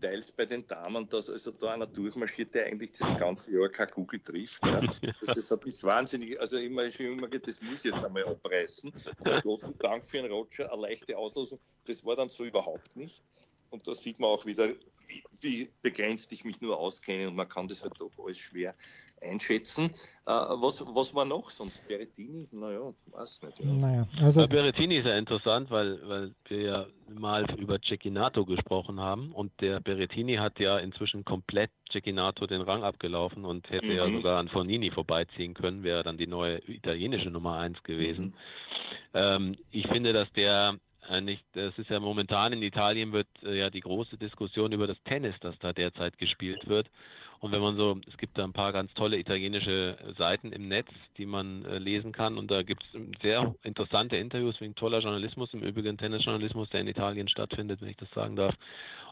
teils 0.03 0.33
bei 0.33 0.45
den 0.45 0.67
Damen, 0.67 1.09
dass 1.09 1.31
also 1.31 1.53
da 1.53 1.73
einer 1.75 1.87
durchmarschiert, 1.87 2.55
der 2.55 2.67
eigentlich 2.67 2.93
das 2.99 3.17
ganze 3.19 3.53
Jahr 3.53 3.69
kein 3.69 3.89
Kugel 3.89 4.21
trifft. 4.21 4.65
Ja. 4.65 4.81
Das, 5.21 5.37
das, 5.37 5.51
hat 5.51 5.65
mich 5.65 5.83
wahnsinnig, 5.85 6.41
also 6.41 6.59
immer 6.59 6.91
schon 6.91 7.07
immer 7.07 7.29
das 7.29 7.61
muss 7.63 7.85
jetzt 7.85 8.05
einmal 8.05 8.25
abreißen. 8.25 8.93
Und 8.93 9.43
Gott 9.43 9.61
sei 9.61 9.73
Dank 9.79 10.05
für 10.05 10.19
einen 10.19 10.33
Roger 10.33 10.73
eine 10.73 10.83
leichte 10.83 11.17
Auslosung. 11.17 11.61
Das 11.85 12.05
war 12.05 12.17
dann 12.17 12.29
so 12.29 12.45
überhaupt 12.45 12.97
nicht. 12.97 13.23
Und 13.71 13.87
da 13.87 13.95
sieht 13.95 14.19
man 14.19 14.31
auch 14.31 14.45
wieder, 14.45 14.69
wie, 15.07 15.23
wie 15.41 15.71
begrenzt 15.81 16.33
ich 16.33 16.45
mich 16.45 16.61
nur 16.61 16.79
auskenne 16.79 17.29
und 17.29 17.37
man 17.37 17.49
kann 17.49 17.69
das 17.69 17.83
halt 17.83 17.95
doch 18.01 18.11
alles 18.19 18.39
schwer 18.39 18.75
einschätzen. 19.23 19.91
Äh, 20.25 20.31
was, 20.31 20.85
was 20.87 21.15
war 21.15 21.25
noch 21.25 21.51
sonst? 21.51 21.87
Berettini? 21.89 22.47
Naja, 22.53 22.93
weiß 23.07 23.43
nicht. 23.43 23.59
Ja. 23.59 23.73
Naja, 23.73 24.09
also 24.21 24.47
Berettini 24.47 24.97
ist 24.97 25.07
ja 25.07 25.17
interessant, 25.17 25.71
weil, 25.71 26.01
weil 26.09 26.35
wir 26.47 26.61
ja 26.61 26.87
mal 27.09 27.45
über 27.59 27.81
Cecchinato 27.81 28.45
gesprochen 28.45 29.01
haben 29.01 29.33
und 29.33 29.53
der 29.61 29.81
Berettini 29.81 30.37
hat 30.37 30.61
ja 30.61 30.79
inzwischen 30.79 31.25
komplett 31.25 31.71
Cecchinato 31.91 32.47
den 32.47 32.61
Rang 32.61 32.85
abgelaufen 32.85 33.45
und 33.45 33.69
hätte 33.71 33.87
mhm. 33.87 33.93
ja 33.93 34.11
sogar 34.11 34.39
an 34.39 34.49
Fornini 34.49 34.91
vorbeiziehen 34.91 35.55
können, 35.55 35.83
wäre 35.83 36.05
dann 36.05 36.19
die 36.19 36.29
neue 36.29 36.59
italienische 36.69 37.31
Nummer 37.31 37.59
1 37.59 37.83
gewesen. 37.83 38.27
Mhm. 38.27 38.33
Ähm, 39.15 39.57
ich 39.71 39.89
finde, 39.89 40.13
dass 40.13 40.31
der 40.33 40.79
nicht, 41.21 41.45
das 41.53 41.77
ist 41.79 41.91
ja 41.91 42.01
momentan 42.01 42.53
in 42.53 42.63
Italien 42.63 43.13
wird 43.13 43.27
äh, 43.43 43.59
ja 43.59 43.71
die 43.71 43.81
große 43.81 44.17
Diskussion 44.17 44.73
über 44.73 44.87
das 44.87 44.97
Tennis, 45.05 45.35
das 45.41 45.59
da 45.59 45.73
derzeit 45.73 46.17
gespielt 46.17 46.69
wird. 46.69 46.89
Und 47.43 47.51
wenn 47.51 47.61
man 47.61 47.77
so, 47.77 47.99
es 48.07 48.17
gibt 48.19 48.39
da 48.39 48.45
ein 48.45 48.53
paar 48.53 48.73
ganz 48.73 48.95
tolle 48.95 49.19
italienische 49.19 49.97
Seiten 50.17 50.53
im 50.53 50.69
Netz, 50.69 50.87
die 51.19 51.27
man 51.27 51.65
äh, 51.65 51.79
lesen 51.79 52.13
kann. 52.13 52.39
Und 52.39 52.53
da 52.53 52.63
gibt 52.63 52.85
es 52.85 53.21
sehr 53.21 53.53
interessante 53.65 54.17
Interviews 54.17 54.61
wegen 54.61 54.77
toller 54.77 55.01
Journalismus, 55.01 55.53
im 55.53 55.61
Übrigen 55.61 55.99
Tennisjournalismus, 55.99 56.71
der 56.71 56.83
in 56.83 56.87
Italien 56.87 57.27
stattfindet, 57.27 57.81
wenn 57.81 57.89
ich 57.89 57.97
das 57.97 58.09
sagen 58.13 58.37
darf. 58.37 58.55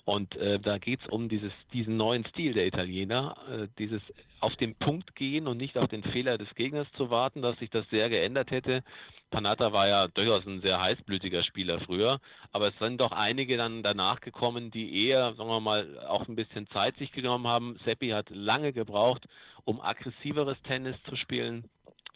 Und 0.04 0.36
äh, 0.36 0.58
da 0.58 0.78
geht 0.78 1.00
es 1.02 1.08
um 1.08 1.28
dieses, 1.28 1.52
diesen 1.72 1.96
neuen 1.96 2.24
Stil 2.26 2.54
der 2.54 2.66
Italiener, 2.66 3.36
äh, 3.50 3.68
dieses 3.78 4.02
auf 4.40 4.56
den 4.56 4.74
Punkt 4.74 5.14
gehen 5.14 5.46
und 5.46 5.58
nicht 5.58 5.76
auf 5.76 5.88
den 5.88 6.02
Fehler 6.02 6.38
des 6.38 6.54
Gegners 6.54 6.88
zu 6.96 7.10
warten, 7.10 7.42
dass 7.42 7.58
sich 7.58 7.70
das 7.70 7.88
sehr 7.90 8.08
geändert 8.08 8.50
hätte. 8.50 8.82
Panatta 9.30 9.72
war 9.72 9.88
ja 9.88 10.08
durchaus 10.08 10.44
ein 10.46 10.60
sehr 10.60 10.80
heißblütiger 10.80 11.44
Spieler 11.44 11.78
früher, 11.80 12.18
aber 12.52 12.68
es 12.68 12.78
sind 12.80 13.00
doch 13.00 13.12
einige 13.12 13.56
dann 13.56 13.82
danach 13.82 14.20
gekommen, 14.20 14.70
die 14.70 15.06
eher, 15.06 15.34
sagen 15.34 15.48
wir 15.48 15.60
mal, 15.60 15.98
auch 16.08 16.26
ein 16.26 16.34
bisschen 16.34 16.66
Zeit 16.68 16.96
sich 16.96 17.12
genommen 17.12 17.46
haben. 17.46 17.78
Seppi 17.84 18.08
hat 18.08 18.30
lange 18.30 18.72
gebraucht, 18.72 19.28
um 19.64 19.80
aggressiveres 19.80 20.60
Tennis 20.62 20.96
zu 21.08 21.14
spielen. 21.16 21.64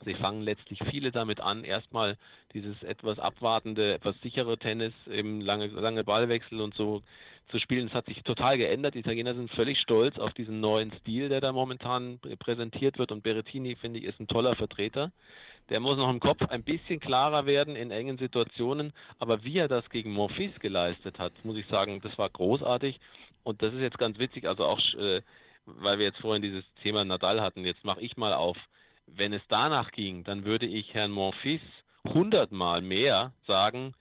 Sie 0.04 0.14
fangen 0.14 0.42
letztlich 0.42 0.80
viele 0.90 1.12
damit 1.12 1.40
an, 1.40 1.62
erstmal 1.62 2.16
dieses 2.52 2.82
etwas 2.82 3.18
abwartende, 3.18 3.94
etwas 3.94 4.16
sichere 4.22 4.58
Tennis, 4.58 4.92
eben 5.10 5.40
lange, 5.40 5.68
lange 5.68 6.02
Ballwechsel 6.04 6.60
und 6.60 6.74
so 6.74 7.02
zu 7.48 7.58
spielen. 7.58 7.88
Es 7.88 7.94
hat 7.94 8.06
sich 8.06 8.22
total 8.22 8.58
geändert. 8.58 8.94
Die 8.94 9.00
Italiener 9.00 9.34
sind 9.34 9.50
völlig 9.50 9.78
stolz 9.80 10.18
auf 10.18 10.32
diesen 10.32 10.60
neuen 10.60 10.92
Stil, 11.00 11.28
der 11.28 11.40
da 11.40 11.52
momentan 11.52 12.18
präsentiert 12.38 12.98
wird 12.98 13.12
und 13.12 13.22
Berettini, 13.22 13.76
finde 13.76 14.00
ich, 14.00 14.06
ist 14.06 14.20
ein 14.20 14.28
toller 14.28 14.56
Vertreter. 14.56 15.12
Der 15.70 15.80
muss 15.80 15.96
noch 15.96 16.10
im 16.10 16.20
Kopf 16.20 16.42
ein 16.48 16.62
bisschen 16.62 17.00
klarer 17.00 17.46
werden 17.46 17.76
in 17.76 17.90
engen 17.90 18.18
Situationen. 18.18 18.92
Aber 19.18 19.44
wie 19.44 19.58
er 19.58 19.68
das 19.68 19.88
gegen 19.90 20.12
Monfils 20.12 20.58
geleistet 20.60 21.18
hat, 21.18 21.32
muss 21.44 21.56
ich 21.56 21.66
sagen, 21.66 22.00
das 22.02 22.16
war 22.18 22.28
großartig. 22.28 23.00
Und 23.44 23.62
das 23.62 23.72
ist 23.74 23.80
jetzt 23.80 23.98
ganz 23.98 24.18
witzig, 24.18 24.46
also 24.46 24.64
auch, 24.64 24.80
äh, 24.94 25.22
weil 25.66 25.98
wir 25.98 26.06
jetzt 26.06 26.20
vorhin 26.20 26.42
dieses 26.42 26.64
Thema 26.82 27.04
Nadal 27.04 27.40
hatten, 27.40 27.64
jetzt 27.64 27.84
mache 27.84 28.00
ich 28.00 28.16
mal 28.16 28.34
auf. 28.34 28.56
Wenn 29.06 29.32
es 29.34 29.42
danach 29.48 29.90
ging, 29.90 30.24
dann 30.24 30.44
würde 30.44 30.66
ich 30.66 30.94
Herrn 30.94 31.10
Monfils 31.10 31.62
hundertmal 32.06 32.80
mehr 32.80 33.32
sagen, 33.46 33.94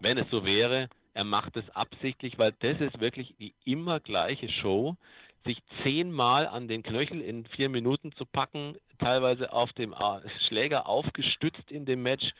wenn 0.00 0.18
es 0.18 0.30
so 0.30 0.44
wäre, 0.44 0.88
er 1.14 1.24
macht 1.24 1.56
es 1.56 1.68
absichtlich, 1.70 2.38
weil 2.38 2.52
das 2.60 2.80
ist 2.80 3.00
wirklich 3.00 3.34
die 3.38 3.54
immer 3.64 4.00
gleiche 4.00 4.48
Show 4.48 4.96
sich 5.44 5.58
zehnmal 5.84 6.46
an 6.46 6.68
den 6.68 6.82
Knöchel 6.82 7.20
in 7.20 7.46
vier 7.46 7.68
Minuten 7.68 8.12
zu 8.12 8.26
packen, 8.26 8.76
teilweise 8.98 9.52
auf 9.52 9.72
dem 9.72 9.92
äh, 9.92 10.20
Schläger 10.46 10.86
aufgestützt 10.86 11.70
in 11.70 11.86
dem 11.86 12.02
Match 12.02 12.30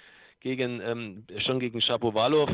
gegen 0.40 0.80
ähm, 0.80 1.24
schon 1.38 1.60
gegen 1.60 1.80
Shapovalov. 1.80 2.50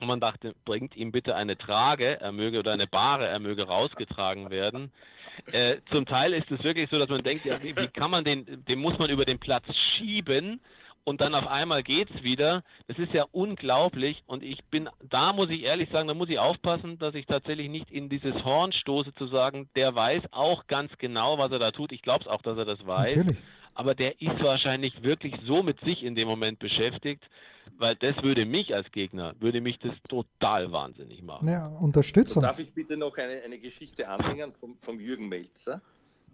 Und 0.00 0.08
man 0.08 0.20
dachte, 0.20 0.54
bringt 0.64 0.96
ihm 0.96 1.12
bitte 1.12 1.36
eine 1.36 1.56
Trage, 1.56 2.20
er 2.20 2.32
möge 2.32 2.58
oder 2.58 2.72
eine 2.72 2.86
Bahre, 2.86 3.28
er 3.28 3.38
möge 3.38 3.64
rausgetragen 3.64 4.50
werden. 4.50 4.92
Äh, 5.52 5.76
zum 5.92 6.06
Teil 6.06 6.32
ist 6.32 6.50
es 6.50 6.62
wirklich 6.64 6.90
so, 6.90 6.98
dass 6.98 7.08
man 7.08 7.22
denkt, 7.22 7.44
ja, 7.44 7.62
wie, 7.62 7.76
wie 7.76 7.88
kann 7.88 8.10
man 8.10 8.24
den, 8.24 8.64
den 8.64 8.78
muss 8.80 8.98
man 8.98 9.10
über 9.10 9.24
den 9.24 9.38
Platz 9.38 9.64
schieben 9.74 10.60
und 11.04 11.20
dann 11.20 11.34
auf 11.34 11.46
einmal 11.46 11.82
geht's 11.82 12.22
wieder. 12.22 12.62
Das 12.86 12.98
ist 12.98 13.12
ja 13.12 13.24
unglaublich 13.32 14.22
und 14.26 14.42
ich 14.42 14.64
bin, 14.66 14.88
da 15.08 15.32
muss 15.32 15.50
ich 15.50 15.62
ehrlich 15.62 15.90
sagen, 15.90 16.08
da 16.08 16.14
muss 16.14 16.28
ich 16.28 16.38
aufpassen, 16.38 16.98
dass 16.98 17.14
ich 17.14 17.26
tatsächlich 17.26 17.68
nicht 17.68 17.90
in 17.90 18.08
dieses 18.08 18.34
Horn 18.44 18.72
stoße 18.72 19.14
zu 19.14 19.26
sagen, 19.28 19.68
der 19.76 19.94
weiß 19.94 20.22
auch 20.30 20.66
ganz 20.66 20.92
genau, 20.98 21.38
was 21.38 21.50
er 21.50 21.58
da 21.58 21.70
tut. 21.70 21.92
Ich 21.92 22.02
glaube 22.02 22.20
es 22.22 22.26
auch, 22.26 22.42
dass 22.42 22.58
er 22.58 22.64
das 22.64 22.86
weiß. 22.86 23.16
Natürlich. 23.16 23.38
Aber 23.74 23.94
der 23.94 24.20
ist 24.20 24.42
wahrscheinlich 24.42 25.02
wirklich 25.02 25.34
so 25.46 25.62
mit 25.62 25.80
sich 25.80 26.02
in 26.02 26.14
dem 26.14 26.28
Moment 26.28 26.58
beschäftigt, 26.58 27.24
weil 27.78 27.96
das 27.96 28.22
würde 28.22 28.44
mich 28.44 28.74
als 28.74 28.90
Gegner, 28.92 29.34
würde 29.40 29.62
mich 29.62 29.78
das 29.78 29.94
total 30.08 30.70
wahnsinnig 30.72 31.22
machen. 31.22 31.48
Ja, 31.48 31.68
Unterstützung. 31.68 32.42
darf 32.42 32.58
ich 32.58 32.72
bitte 32.72 32.98
noch 32.98 33.16
eine, 33.16 33.40
eine 33.42 33.58
Geschichte 33.58 34.08
anhängen 34.08 34.52
vom, 34.52 34.76
vom 34.78 35.00
Jürgen 35.00 35.28
Melzer? 35.28 35.80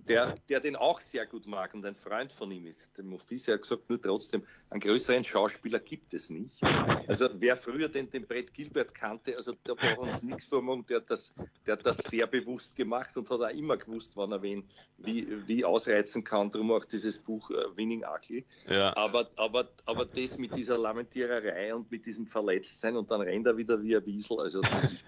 Der, 0.08 0.34
der 0.48 0.60
den 0.60 0.76
auch 0.76 1.00
sehr 1.00 1.26
gut 1.26 1.46
mag 1.46 1.74
und 1.74 1.84
ein 1.84 1.94
Freund 1.94 2.32
von 2.32 2.50
ihm 2.50 2.66
ist. 2.66 2.96
Der 2.96 3.04
Mofisi 3.04 3.50
hat 3.50 3.62
gesagt, 3.62 3.88
nur 3.88 4.00
trotzdem, 4.00 4.42
einen 4.70 4.80
größeren 4.80 5.24
Schauspieler 5.24 5.78
gibt 5.78 6.14
es 6.14 6.30
nicht. 6.30 6.62
Also 7.06 7.28
wer 7.34 7.56
früher 7.56 7.88
den, 7.88 8.10
den 8.10 8.26
Brett 8.26 8.52
Gilbert 8.54 8.94
kannte, 8.94 9.36
also 9.36 9.52
da 9.64 9.74
braucht 9.74 9.98
uns 9.98 10.22
nichts 10.22 10.46
vormachen, 10.46 10.84
der 10.86 10.98
hat, 10.98 11.10
das, 11.10 11.34
der 11.66 11.74
hat 11.74 11.86
das 11.86 11.98
sehr 11.98 12.26
bewusst 12.26 12.76
gemacht 12.76 13.16
und 13.16 13.28
hat 13.30 13.40
auch 13.40 13.50
immer 13.50 13.76
gewusst, 13.76 14.12
wann 14.16 14.32
er 14.32 14.42
wen 14.42 14.64
wie, 14.98 15.26
wie 15.46 15.64
ausreizen 15.64 16.24
kann. 16.24 16.50
Darum 16.50 16.72
auch 16.72 16.84
dieses 16.84 17.18
Buch 17.18 17.50
uh, 17.50 17.76
Winning 17.76 18.04
Ugly. 18.04 18.44
Ja. 18.68 18.96
Aber, 18.96 19.30
aber, 19.36 19.68
aber 19.86 20.06
das 20.06 20.38
mit 20.38 20.56
dieser 20.56 20.78
Lamentiererei 20.78 21.74
und 21.74 21.90
mit 21.90 22.06
diesem 22.06 22.26
Verletztsein 22.26 22.96
und 22.96 23.10
dann 23.10 23.20
rennt 23.20 23.46
er 23.46 23.56
wieder 23.56 23.82
wie 23.82 23.96
ein 23.96 24.04
Wiesel, 24.06 24.40
also 24.40 24.60
das 24.60 24.92
ist 24.92 25.04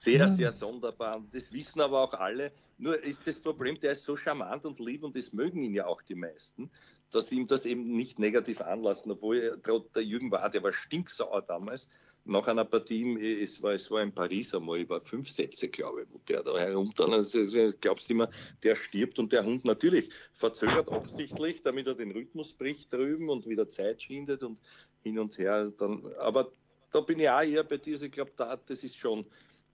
sehr, 0.00 0.28
sehr 0.28 0.52
sonderbar. 0.52 1.16
Und 1.16 1.34
das 1.34 1.52
wissen 1.52 1.80
aber 1.80 2.00
auch 2.00 2.14
alle. 2.14 2.52
Nur 2.78 2.98
ist 3.02 3.26
das 3.26 3.38
Problem, 3.38 3.78
der 3.78 3.92
ist 3.92 4.04
so 4.04 4.16
charmant 4.30 4.64
und 4.64 4.78
lieb 4.80 5.02
und 5.02 5.16
das 5.16 5.32
mögen 5.32 5.62
ihn 5.62 5.74
ja 5.74 5.86
auch 5.86 6.02
die 6.02 6.14
meisten, 6.14 6.70
dass 7.10 7.32
ihm 7.32 7.46
das 7.46 7.66
eben 7.66 7.96
nicht 7.96 8.18
negativ 8.18 8.60
anlassen, 8.60 9.10
obwohl 9.10 9.38
er, 9.38 9.56
der 9.56 10.02
Jürgen 10.02 10.30
war, 10.30 10.48
der 10.48 10.62
war 10.62 10.72
stinksauer 10.72 11.42
damals, 11.42 11.88
nach 12.24 12.46
einer 12.46 12.66
Partie, 12.66 13.42
es 13.42 13.62
war, 13.62 13.72
es 13.72 13.90
war 13.90 14.02
in 14.02 14.12
Paris 14.12 14.54
einmal 14.54 14.78
über 14.78 15.00
fünf 15.00 15.28
Sätze, 15.28 15.68
glaube 15.68 16.02
ich, 16.02 16.08
wo 16.12 16.18
der 16.28 16.42
da 16.42 16.56
herum 16.58 16.92
dann, 16.96 17.14
also, 17.14 17.40
glaubst 17.80 18.08
du 18.08 18.14
immer, 18.14 18.28
der 18.62 18.76
stirbt 18.76 19.18
und 19.18 19.32
der 19.32 19.44
Hund 19.44 19.64
natürlich 19.64 20.10
verzögert 20.34 20.90
absichtlich, 20.90 21.62
damit 21.62 21.86
er 21.86 21.94
den 21.94 22.12
Rhythmus 22.12 22.52
bricht 22.52 22.92
drüben 22.92 23.30
und 23.30 23.48
wieder 23.48 23.68
Zeit 23.68 24.02
schindet 24.02 24.42
und 24.42 24.60
hin 25.02 25.18
und 25.18 25.38
her. 25.38 25.72
Dann, 25.76 26.06
aber 26.18 26.52
da 26.92 27.00
bin 27.00 27.18
ich 27.20 27.28
auch 27.28 27.42
eher 27.42 27.64
bei 27.64 27.78
dir, 27.78 28.00
ich 28.00 28.12
glaube, 28.12 28.32
da, 28.36 28.56
das 28.56 28.84
ist 28.84 28.98
schon, 28.98 29.24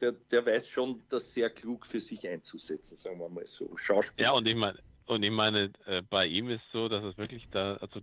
der, 0.00 0.12
der 0.12 0.44
weiß 0.44 0.68
schon, 0.68 1.02
das 1.08 1.32
sehr 1.32 1.50
klug 1.50 1.86
für 1.86 2.00
sich 2.00 2.28
einzusetzen, 2.28 2.96
sagen 2.96 3.18
wir 3.18 3.28
mal 3.28 3.46
so. 3.46 3.76
Schauspieler. 3.76 4.28
Ja, 4.28 4.32
und 4.34 4.46
ich 4.46 4.56
meine, 4.56 4.78
und 5.06 5.22
ich 5.22 5.30
meine, 5.30 5.70
äh, 5.86 6.02
bei 6.02 6.26
ihm 6.26 6.50
ist 6.50 6.64
so, 6.72 6.88
dass 6.88 7.04
es 7.04 7.16
wirklich 7.16 7.46
da, 7.50 7.76
also 7.76 8.00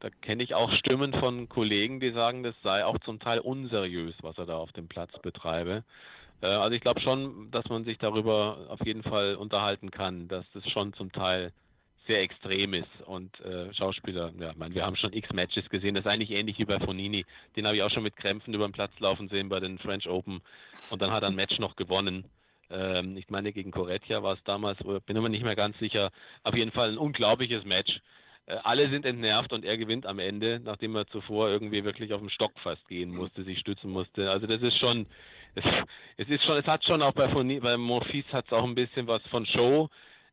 da 0.00 0.10
kenne 0.10 0.42
ich 0.42 0.54
auch 0.54 0.72
Stimmen 0.72 1.14
von 1.14 1.48
Kollegen, 1.48 2.00
die 2.00 2.12
sagen, 2.12 2.42
das 2.42 2.54
sei 2.62 2.84
auch 2.84 2.98
zum 3.00 3.18
Teil 3.18 3.38
unseriös, 3.40 4.14
was 4.20 4.36
er 4.36 4.46
da 4.46 4.56
auf 4.56 4.72
dem 4.72 4.88
Platz 4.88 5.12
betreibe. 5.22 5.84
Äh, 6.42 6.46
also 6.46 6.74
ich 6.74 6.82
glaube 6.82 7.00
schon, 7.00 7.50
dass 7.50 7.64
man 7.66 7.84
sich 7.84 7.98
darüber 7.98 8.66
auf 8.68 8.84
jeden 8.84 9.02
Fall 9.02 9.36
unterhalten 9.36 9.90
kann, 9.90 10.28
dass 10.28 10.44
das 10.52 10.68
schon 10.70 10.92
zum 10.92 11.12
Teil 11.12 11.52
sehr 12.06 12.22
extrem 12.22 12.74
ist 12.74 12.88
und 13.06 13.38
äh, 13.40 13.72
Schauspieler, 13.74 14.32
ja, 14.38 14.50
ich 14.50 14.74
wir 14.74 14.84
haben 14.84 14.96
schon 14.96 15.12
x 15.12 15.32
Matches 15.32 15.68
gesehen, 15.68 15.94
das 15.94 16.04
ist 16.04 16.10
eigentlich 16.12 16.30
ähnlich 16.30 16.58
wie 16.58 16.64
bei 16.64 16.78
Fonini, 16.78 17.24
den 17.56 17.66
habe 17.66 17.76
ich 17.76 17.82
auch 17.82 17.90
schon 17.90 18.02
mit 18.02 18.16
Krämpfen 18.16 18.54
über 18.54 18.66
den 18.66 18.72
Platz 18.72 18.92
laufen 18.98 19.28
sehen 19.28 19.48
bei 19.48 19.60
den 19.60 19.78
French 19.78 20.08
Open 20.08 20.40
und 20.90 21.02
dann 21.02 21.10
hat 21.10 21.22
er 21.22 21.28
ein 21.28 21.34
Match 21.34 21.58
noch 21.58 21.76
gewonnen. 21.76 22.24
Ähm, 22.70 23.16
ich 23.16 23.28
meine, 23.30 23.52
gegen 23.52 23.70
Corretja 23.70 24.22
war 24.22 24.34
es 24.34 24.44
damals, 24.44 24.78
bin 24.78 25.20
mir 25.20 25.28
nicht 25.28 25.44
mehr 25.44 25.56
ganz 25.56 25.78
sicher, 25.78 26.10
auf 26.42 26.56
jeden 26.56 26.72
Fall 26.72 26.90
ein 26.90 26.98
unglaubliches 26.98 27.64
Match 27.64 28.00
äh, 28.46 28.56
alle 28.62 28.88
sind 28.88 29.04
entnervt 29.04 29.52
und 29.52 29.64
er 29.64 29.76
gewinnt 29.76 30.06
am 30.06 30.18
Ende, 30.18 30.60
nachdem 30.62 30.94
er 30.96 31.06
zuvor 31.08 31.48
irgendwie 31.48 31.84
wirklich 31.84 32.12
auf 32.12 32.20
dem 32.20 32.30
Stock 32.30 32.52
fast 32.62 32.86
gehen 32.88 33.10
musste, 33.10 33.44
sich 33.44 33.58
stützen 33.58 33.90
musste. 33.90 34.30
Also 34.30 34.46
das 34.46 34.62
ist 34.62 34.78
schon, 34.78 35.06
es, 35.54 35.64
es 36.16 36.28
ist 36.28 36.44
schon, 36.44 36.56
es 36.56 36.66
hat 36.66 36.84
schon 36.84 37.02
auch 37.02 37.12
bei, 37.12 37.26
bei 37.26 37.76
Morphis 37.76 38.24
hat 38.32 38.46
es 38.46 38.52
auch 38.52 38.64
ein 38.64 38.74
bisschen 38.74 39.06
was 39.06 39.22
von 39.30 39.44
Show. 39.46 39.88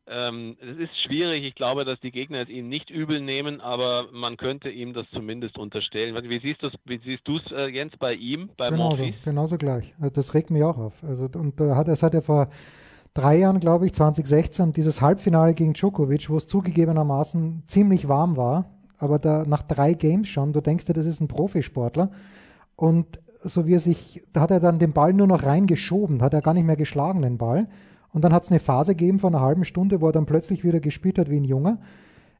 Ähm, 0.06 0.56
es 0.60 0.76
ist 0.76 1.00
schwierig. 1.02 1.44
Ich 1.44 1.54
glaube, 1.54 1.84
dass 1.84 1.98
die 2.00 2.10
Gegner 2.10 2.42
es 2.42 2.48
ihm 2.50 2.68
nicht 2.68 2.90
übel 2.90 3.20
nehmen, 3.20 3.60
aber 3.60 4.08
man 4.12 4.36
könnte 4.36 4.68
ihm 4.68 4.92
das 4.92 5.06
zumindest 5.12 5.58
unterstellen. 5.58 6.14
Wie 6.28 6.40
siehst 6.40 6.62
du 6.62 6.66
es, 6.66 6.74
wie 6.84 7.00
siehst 7.02 7.26
äh, 7.52 7.68
Jens, 7.68 7.94
bei 7.98 8.12
ihm, 8.12 8.50
bei 8.58 8.68
genauso, 8.68 8.96
Monfils? 8.96 9.16
Genauso 9.24 9.56
gleich. 9.56 9.94
Also 9.98 10.10
das 10.10 10.34
regt 10.34 10.50
mich 10.50 10.62
auch 10.62 10.76
auf. 10.76 11.02
Also 11.02 11.28
und 11.38 11.58
äh, 11.60 11.70
hat, 11.74 11.88
das 11.88 12.02
hat 12.02 12.12
er 12.12 12.20
vor 12.20 12.48
drei 13.14 13.38
Jahren, 13.38 13.60
glaube 13.60 13.86
ich, 13.86 13.94
2016, 13.94 14.72
dieses 14.74 15.00
Halbfinale 15.00 15.54
gegen 15.54 15.72
Djokovic, 15.72 16.28
wo 16.28 16.36
es 16.36 16.46
zugegebenermaßen 16.46 17.62
ziemlich 17.66 18.06
warm 18.08 18.36
war, 18.36 18.70
aber 18.98 19.18
da 19.18 19.44
nach 19.46 19.62
drei 19.62 19.94
Games 19.94 20.28
schon, 20.28 20.52
du 20.52 20.60
denkst 20.60 20.84
dir, 20.84 20.92
das 20.92 21.06
ist 21.06 21.20
ein 21.20 21.28
Profisportler. 21.28 22.10
Und 22.76 23.06
so 23.36 23.66
wie 23.66 23.74
er 23.74 23.80
sich, 23.80 24.22
da 24.32 24.42
hat 24.42 24.50
er 24.50 24.60
dann 24.60 24.78
den 24.78 24.92
Ball 24.92 25.12
nur 25.12 25.26
noch 25.26 25.44
reingeschoben, 25.44 26.22
hat 26.22 26.34
er 26.34 26.42
gar 26.42 26.54
nicht 26.54 26.66
mehr 26.66 26.76
geschlagen, 26.76 27.22
den 27.22 27.38
Ball. 27.38 27.68
Und 28.14 28.22
dann 28.22 28.32
hat 28.32 28.44
es 28.44 28.50
eine 28.50 28.60
Phase 28.60 28.92
gegeben 28.94 29.18
von 29.18 29.34
einer 29.34 29.44
halben 29.44 29.64
Stunde, 29.64 30.00
wo 30.00 30.06
er 30.06 30.12
dann 30.12 30.24
plötzlich 30.24 30.64
wieder 30.64 30.78
gespielt 30.78 31.18
hat 31.18 31.30
wie 31.30 31.36
ein 31.36 31.44
Junge. 31.44 31.78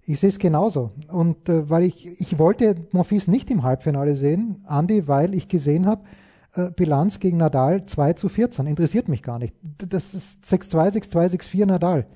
Ich 0.07 0.21
sehe 0.21 0.29
es 0.29 0.39
genauso. 0.39 0.93
Und 1.09 1.49
äh, 1.49 1.69
weil 1.69 1.83
ich, 1.83 2.21
ich 2.21 2.39
wollte 2.39 2.77
Monfils 2.93 3.27
nicht 3.27 3.51
im 3.51 3.65
Halbfinale 3.65 4.15
sehen, 4.15 4.65
Andy, 4.69 5.09
weil 5.09 5.35
ich 5.35 5.49
gesehen 5.49 5.87
habe, 5.87 6.05
äh, 6.55 6.71
Bilanz 6.71 7.19
gegen 7.19 7.39
Nadal 7.39 7.87
2 7.87 8.13
zu 8.13 8.29
14. 8.29 8.67
Interessiert 8.69 9.09
mich 9.09 9.23
gar 9.25 9.41
nicht. 9.41 9.55
Das 9.79 10.15
ist 10.15 10.45
6-2, 10.45 10.93
6-2, 11.11 11.41
6-4 11.41 11.67
Nadal. 11.67 12.07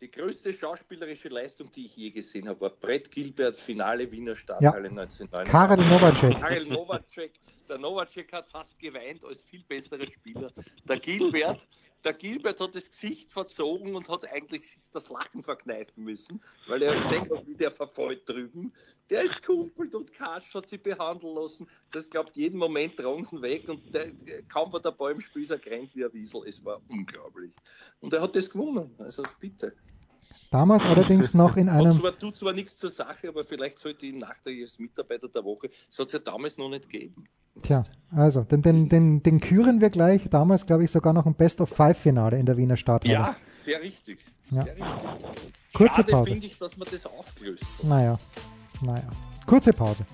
Die 0.00 0.10
größte 0.10 0.52
schauspielerische 0.52 1.28
Leistung, 1.28 1.70
die 1.72 1.86
ich 1.86 1.96
je 1.96 2.10
gesehen 2.10 2.48
habe, 2.48 2.60
war 2.60 2.70
Brett 2.70 3.10
Gilbert, 3.10 3.56
Finale 3.56 4.10
Wiener 4.10 4.34
Stadthalle 4.34 4.88
ja. 4.88 5.00
1999. 5.00 5.50
Karel 5.50 5.84
Novacek. 5.86 6.40
Karel 6.40 6.66
Novacek. 6.66 7.32
Der 7.68 7.78
Novacek 7.78 8.32
hat 8.32 8.46
fast 8.46 8.78
geweint 8.78 9.24
als 9.24 9.42
viel 9.42 9.62
besserer 9.62 10.10
Spieler. 10.10 10.50
Der 10.88 10.98
Gilbert 10.98 11.66
der 12.04 12.14
Gilbert 12.14 12.60
hat 12.60 12.74
das 12.74 12.90
Gesicht 12.90 13.32
verzogen 13.32 13.94
und 13.94 14.08
hat 14.08 14.26
eigentlich 14.30 14.62
das 14.92 15.08
Lachen 15.08 15.42
verkneifen 15.42 16.04
müssen, 16.04 16.42
weil 16.66 16.82
er 16.82 16.96
gesehen 16.96 17.28
hat, 17.30 17.46
wie 17.46 17.54
der 17.54 17.70
verfolgt 17.70 18.28
drüben. 18.28 18.72
Der 19.10 19.22
ist 19.22 19.42
kumpelt 19.42 19.94
und 19.94 20.12
Kasch 20.12 20.54
hat 20.54 20.68
sie 20.68 20.78
behandeln 20.78 21.34
lassen. 21.34 21.68
Das 21.90 22.08
glaubt, 22.08 22.36
jeden 22.36 22.58
Moment 22.58 22.96
sie 23.24 23.42
weg 23.42 23.68
und 23.68 23.82
der, 23.94 24.10
kaum 24.48 24.72
war 24.72 24.80
der 24.80 24.92
Ball 24.92 25.12
im 25.12 25.20
Spiel, 25.20 25.46
grenzt 25.58 25.94
wie 25.94 26.04
ein 26.04 26.12
Wiesel. 26.12 26.42
Es 26.46 26.64
war 26.64 26.80
unglaublich. 26.88 27.52
Und 28.00 28.12
er 28.12 28.22
hat 28.22 28.34
das 28.36 28.50
gewonnen. 28.50 28.94
Also 28.98 29.22
bitte. 29.38 29.76
Damals 30.52 30.84
allerdings 30.84 31.32
noch 31.34 31.56
in 31.56 31.70
einem. 31.70 31.92
Zwar, 31.92 32.16
tut 32.18 32.36
zwar 32.36 32.52
nichts 32.52 32.76
zur 32.76 32.90
Sache, 32.90 33.28
aber 33.28 33.42
vielleicht 33.44 33.78
sollte 33.78 34.04
ihn 34.04 34.18
nachträglich 34.18 34.64
als 34.64 34.78
Mitarbeiter 34.78 35.28
der 35.28 35.42
Woche, 35.44 35.70
das 35.88 35.98
hat 35.98 36.06
es 36.06 36.12
ja 36.12 36.18
damals 36.18 36.58
noch 36.58 36.68
nicht 36.68 36.90
gegeben. 36.90 37.24
Tja, 37.62 37.84
also, 38.14 38.42
den, 38.42 38.62
den, 38.62 38.88
den, 38.88 39.22
den 39.22 39.40
küren 39.40 39.80
wir 39.80 39.90
gleich. 39.90 40.28
Damals, 40.30 40.66
glaube 40.66 40.84
ich, 40.84 40.90
sogar 40.90 41.12
noch 41.12 41.26
ein 41.26 41.34
Best-of-Five-Finale 41.34 42.38
in 42.38 42.46
der 42.46 42.56
Wiener 42.56 42.76
Stadthalle. 42.76 43.12
Ja, 43.12 43.36
sehr 43.50 43.82
richtig. 43.82 44.18
Ja. 44.50 44.64
Sehr 44.64 44.76
richtig. 44.76 44.86
Kurze 45.72 45.94
Schade 45.94 46.12
Pause. 46.12 46.30
finde 46.30 46.46
ich, 46.46 46.58
dass 46.58 46.76
man 46.76 46.88
das 46.90 47.06
aufgelöst 47.06 47.64
hat. 47.78 47.84
Naja, 47.84 48.18
naja. 48.82 49.10
Kurze 49.46 49.72
Pause. 49.72 50.04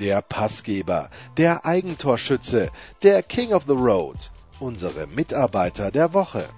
Der 0.00 0.22
Passgeber, 0.22 1.10
der 1.36 1.66
Eigentorschütze, 1.66 2.70
der 3.02 3.22
King 3.22 3.52
of 3.52 3.64
the 3.66 3.74
Road 3.74 4.30
unsere 4.58 5.06
Mitarbeiter 5.06 5.90
der 5.90 6.12
Woche. 6.14 6.48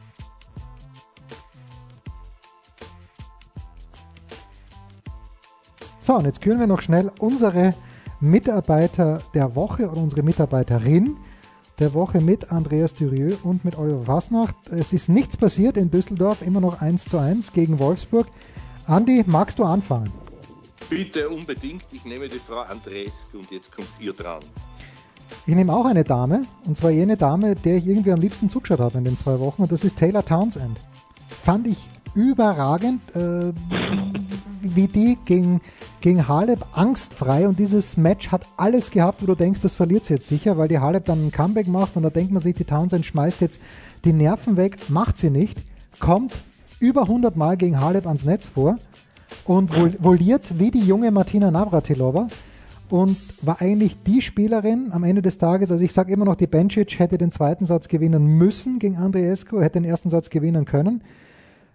So, 6.00 6.14
und 6.14 6.24
jetzt 6.24 6.40
küren 6.40 6.60
wir 6.60 6.66
noch 6.66 6.82
schnell 6.82 7.10
unsere 7.18 7.74
Mitarbeiter 8.20 9.22
der 9.34 9.54
Woche 9.56 9.90
oder 9.90 10.00
unsere 10.00 10.22
Mitarbeiterin 10.22 11.16
der 11.78 11.94
Woche 11.94 12.20
mit 12.20 12.52
Andreas 12.52 12.94
Dürieu 12.94 13.36
und 13.42 13.64
mit 13.64 13.76
Oliver 13.76 14.04
Fasnacht. 14.04 14.54
Es 14.68 14.92
ist 14.92 15.08
nichts 15.08 15.36
passiert 15.36 15.76
in 15.76 15.90
Düsseldorf, 15.90 16.42
immer 16.42 16.60
noch 16.60 16.80
1 16.80 17.06
zu 17.06 17.18
1 17.18 17.52
gegen 17.52 17.80
Wolfsburg. 17.80 18.28
Andi, 18.86 19.24
magst 19.26 19.58
du 19.58 19.64
anfangen? 19.64 20.21
Bitte 20.94 21.30
unbedingt. 21.30 21.84
Ich 21.90 22.04
nehme 22.04 22.28
die 22.28 22.38
Frau 22.38 22.60
Andreescu 22.60 23.38
und 23.38 23.50
jetzt 23.50 23.74
kommt 23.74 23.88
ihr 23.98 24.12
dran. 24.12 24.42
Ich 25.46 25.54
nehme 25.54 25.72
auch 25.72 25.86
eine 25.86 26.04
Dame, 26.04 26.42
und 26.66 26.76
zwar 26.76 26.90
jene 26.90 27.16
Dame, 27.16 27.56
der 27.56 27.76
ich 27.76 27.86
irgendwie 27.86 28.12
am 28.12 28.20
liebsten 28.20 28.50
zugeschaut 28.50 28.80
habe 28.80 28.98
in 28.98 29.04
den 29.04 29.16
zwei 29.16 29.40
Wochen, 29.40 29.62
und 29.62 29.72
das 29.72 29.84
ist 29.84 29.96
Taylor 29.96 30.22
Townsend. 30.22 30.78
Fand 31.42 31.66
ich 31.66 31.78
überragend, 32.14 33.00
äh, 33.16 33.54
wie 34.60 34.86
die 34.86 35.16
gegen, 35.24 35.62
gegen 36.02 36.28
Haleb 36.28 36.62
angstfrei 36.72 37.48
und 37.48 37.58
dieses 37.58 37.96
Match 37.96 38.30
hat 38.30 38.46
alles 38.58 38.90
gehabt, 38.90 39.22
wo 39.22 39.26
du 39.26 39.34
denkst, 39.34 39.62
das 39.62 39.74
verliert 39.74 40.04
sie 40.04 40.12
jetzt 40.12 40.28
sicher, 40.28 40.58
weil 40.58 40.68
die 40.68 40.78
Haleb 40.78 41.06
dann 41.06 41.26
ein 41.26 41.32
Comeback 41.32 41.68
macht 41.68 41.96
und 41.96 42.02
da 42.02 42.10
denkt 42.10 42.32
man 42.32 42.42
sich, 42.42 42.54
die 42.54 42.64
Townsend 42.64 43.06
schmeißt 43.06 43.40
jetzt 43.40 43.62
die 44.04 44.12
Nerven 44.12 44.58
weg, 44.58 44.90
macht 44.90 45.16
sie 45.16 45.30
nicht, 45.30 45.56
kommt 46.00 46.34
über 46.80 47.04
100 47.04 47.34
Mal 47.34 47.56
gegen 47.56 47.80
Haleb 47.80 48.06
ans 48.06 48.26
Netz 48.26 48.46
vor 48.46 48.76
und 49.44 49.70
voliert 50.02 50.58
wie 50.58 50.70
die 50.70 50.80
junge 50.80 51.10
Martina 51.10 51.50
Navratilova 51.50 52.28
und 52.92 53.16
war 53.40 53.60
eigentlich 53.62 54.02
die 54.02 54.20
Spielerin 54.20 54.90
am 54.92 55.02
Ende 55.02 55.22
des 55.22 55.38
Tages, 55.38 55.72
also 55.72 55.82
ich 55.82 55.92
sage 55.92 56.12
immer 56.12 56.26
noch, 56.26 56.34
die 56.34 56.46
Bencic 56.46 56.98
hätte 56.98 57.16
den 57.16 57.32
zweiten 57.32 57.64
Satz 57.64 57.88
gewinnen 57.88 58.24
müssen 58.24 58.78
gegen 58.78 58.96
Andreescu, 58.96 59.60
hätte 59.60 59.80
den 59.80 59.84
ersten 59.84 60.10
Satz 60.10 60.28
gewinnen 60.28 60.66
können. 60.66 61.02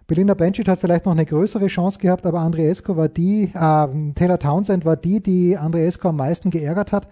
Belinda 0.06 0.34
Bencic 0.34 0.68
hat 0.68 0.78
vielleicht 0.78 1.04
noch 1.04 1.12
eine 1.12 1.26
größere 1.26 1.66
Chance 1.66 1.98
gehabt, 1.98 2.24
aber 2.24 2.40
Andreescu 2.40 2.96
war 2.96 3.08
die, 3.08 3.50
äh, 3.52 4.12
Taylor 4.14 4.38
Townsend 4.38 4.84
war 4.84 4.96
die, 4.96 5.20
die 5.20 5.56
Andreescu 5.58 6.08
am 6.08 6.16
meisten 6.16 6.50
geärgert 6.50 6.92
hat. 6.92 7.08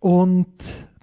Und 0.00 0.46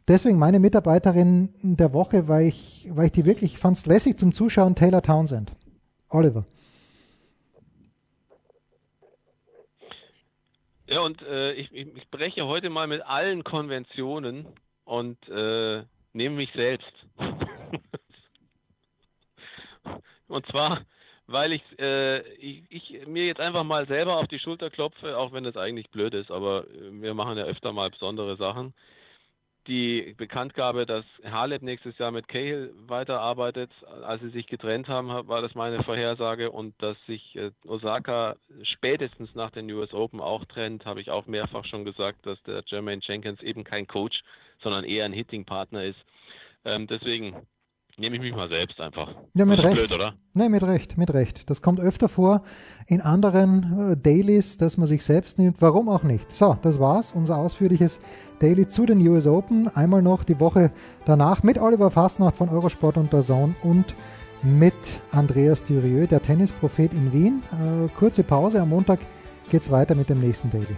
deswegen 0.07 0.39
meine 0.39 0.59
Mitarbeiterin 0.59 1.49
der 1.61 1.93
Woche, 1.93 2.27
weil 2.27 2.47
ich, 2.47 2.89
weil 2.91 3.05
ich 3.05 3.11
die 3.11 3.25
wirklich, 3.25 3.57
fand 3.59 3.77
es 3.77 3.85
lässig 3.85 4.17
zum 4.17 4.33
Zuschauen, 4.33 4.75
Taylor 4.75 5.03
Townsend. 5.03 5.51
Oliver. 6.09 6.43
Ja, 10.97 11.03
und 11.03 11.21
äh, 11.21 11.53
ich, 11.53 11.71
ich, 11.71 12.09
breche 12.09 12.47
heute 12.47 12.71
mal 12.71 12.87
mit 12.87 13.03
allen 13.03 13.43
Konventionen 13.43 14.47
und 14.83 15.19
äh, 15.29 15.83
nehme 16.13 16.37
mich 16.37 16.49
selbst. 16.55 16.91
und 20.27 20.47
zwar, 20.47 20.81
weil 21.27 21.53
ich, 21.53 21.61
äh, 21.77 22.21
ich, 22.37 22.63
ich, 22.69 23.05
mir 23.05 23.27
jetzt 23.27 23.39
einfach 23.39 23.63
mal 23.63 23.85
selber 23.85 24.17
auf 24.17 24.27
die 24.27 24.39
Schulter 24.39 24.71
klopfe, 24.71 25.19
auch 25.19 25.33
wenn 25.33 25.43
das 25.43 25.55
eigentlich 25.55 25.91
blöd 25.91 26.15
ist, 26.15 26.31
aber 26.31 26.63
äh, 26.63 26.99
wir 26.99 27.13
machen 27.13 27.37
ja 27.37 27.43
öfter 27.43 27.73
mal 27.73 27.91
besondere 27.91 28.35
Sachen 28.35 28.73
die 29.67 30.15
Bekanntgabe, 30.17 30.85
dass 30.85 31.05
Halep 31.23 31.61
nächstes 31.61 31.97
Jahr 31.97 32.11
mit 32.11 32.27
Cahill 32.27 32.73
weiterarbeitet, 32.87 33.71
als 34.03 34.21
sie 34.21 34.29
sich 34.29 34.47
getrennt 34.47 34.87
haben, 34.87 35.09
war 35.09 35.41
das 35.41 35.55
meine 35.55 35.83
Vorhersage 35.83 36.51
und 36.51 36.73
dass 36.81 36.97
sich 37.05 37.35
äh, 37.35 37.51
Osaka 37.65 38.35
spätestens 38.63 39.35
nach 39.35 39.51
den 39.51 39.69
US 39.71 39.93
Open 39.93 40.21
auch 40.21 40.45
trennt, 40.45 40.85
habe 40.85 41.01
ich 41.01 41.11
auch 41.11 41.27
mehrfach 41.27 41.65
schon 41.65 41.85
gesagt, 41.85 42.25
dass 42.25 42.41
der 42.43 42.63
Jermaine 42.65 43.01
Jenkins 43.03 43.41
eben 43.41 43.63
kein 43.63 43.87
Coach, 43.87 44.23
sondern 44.63 44.85
eher 44.85 45.05
ein 45.05 45.13
Hitting-Partner 45.13 45.83
ist. 45.83 45.99
Ähm, 46.65 46.87
deswegen 46.87 47.47
nehme 47.99 48.15
ich 48.15 48.21
mich 48.21 48.35
mal 48.35 48.47
selbst 48.47 48.79
einfach. 48.79 49.13
Ja, 49.33 49.45
mit 49.45 49.61
Recht. 49.61 49.75
Blöd, 49.75 49.91
oder? 49.91 50.13
Nee, 50.33 50.49
mit 50.49 50.63
Recht, 50.63 50.97
mit 50.97 51.13
Recht. 51.13 51.49
Das 51.49 51.61
kommt 51.61 51.79
öfter 51.79 52.09
vor 52.09 52.43
in 52.85 53.01
anderen 53.01 53.91
äh, 53.93 53.97
Dailies, 53.97 54.57
dass 54.57 54.77
man 54.77 54.87
sich 54.87 55.03
selbst 55.03 55.39
nimmt. 55.39 55.61
Warum 55.61 55.89
auch 55.89 56.03
nicht? 56.03 56.31
So, 56.31 56.55
das 56.61 56.79
war's. 56.79 57.11
Unser 57.11 57.37
ausführliches 57.37 57.99
Daily 58.39 58.67
zu 58.67 58.85
den 58.85 59.05
US 59.07 59.25
Open. 59.25 59.67
Einmal 59.75 60.01
noch 60.01 60.23
die 60.23 60.39
Woche 60.39 60.71
danach 61.05 61.43
mit 61.43 61.57
Oliver 61.57 61.91
Fassnacht 61.91 62.35
von 62.35 62.49
Eurosport 62.49 62.97
und 62.97 63.11
der 63.11 63.23
Zone 63.23 63.55
und 63.63 63.95
mit 64.43 64.75
Andreas 65.11 65.63
Dürieu, 65.63 66.05
der 66.05 66.21
Tennisprophet 66.21 66.93
in 66.93 67.11
Wien. 67.11 67.43
Äh, 67.51 67.89
kurze 67.97 68.23
Pause, 68.23 68.61
am 68.61 68.69
Montag 68.69 68.99
geht 69.49 69.61
es 69.61 69.71
weiter 69.71 69.95
mit 69.95 70.09
dem 70.09 70.19
nächsten 70.19 70.51
Daily. 70.51 70.77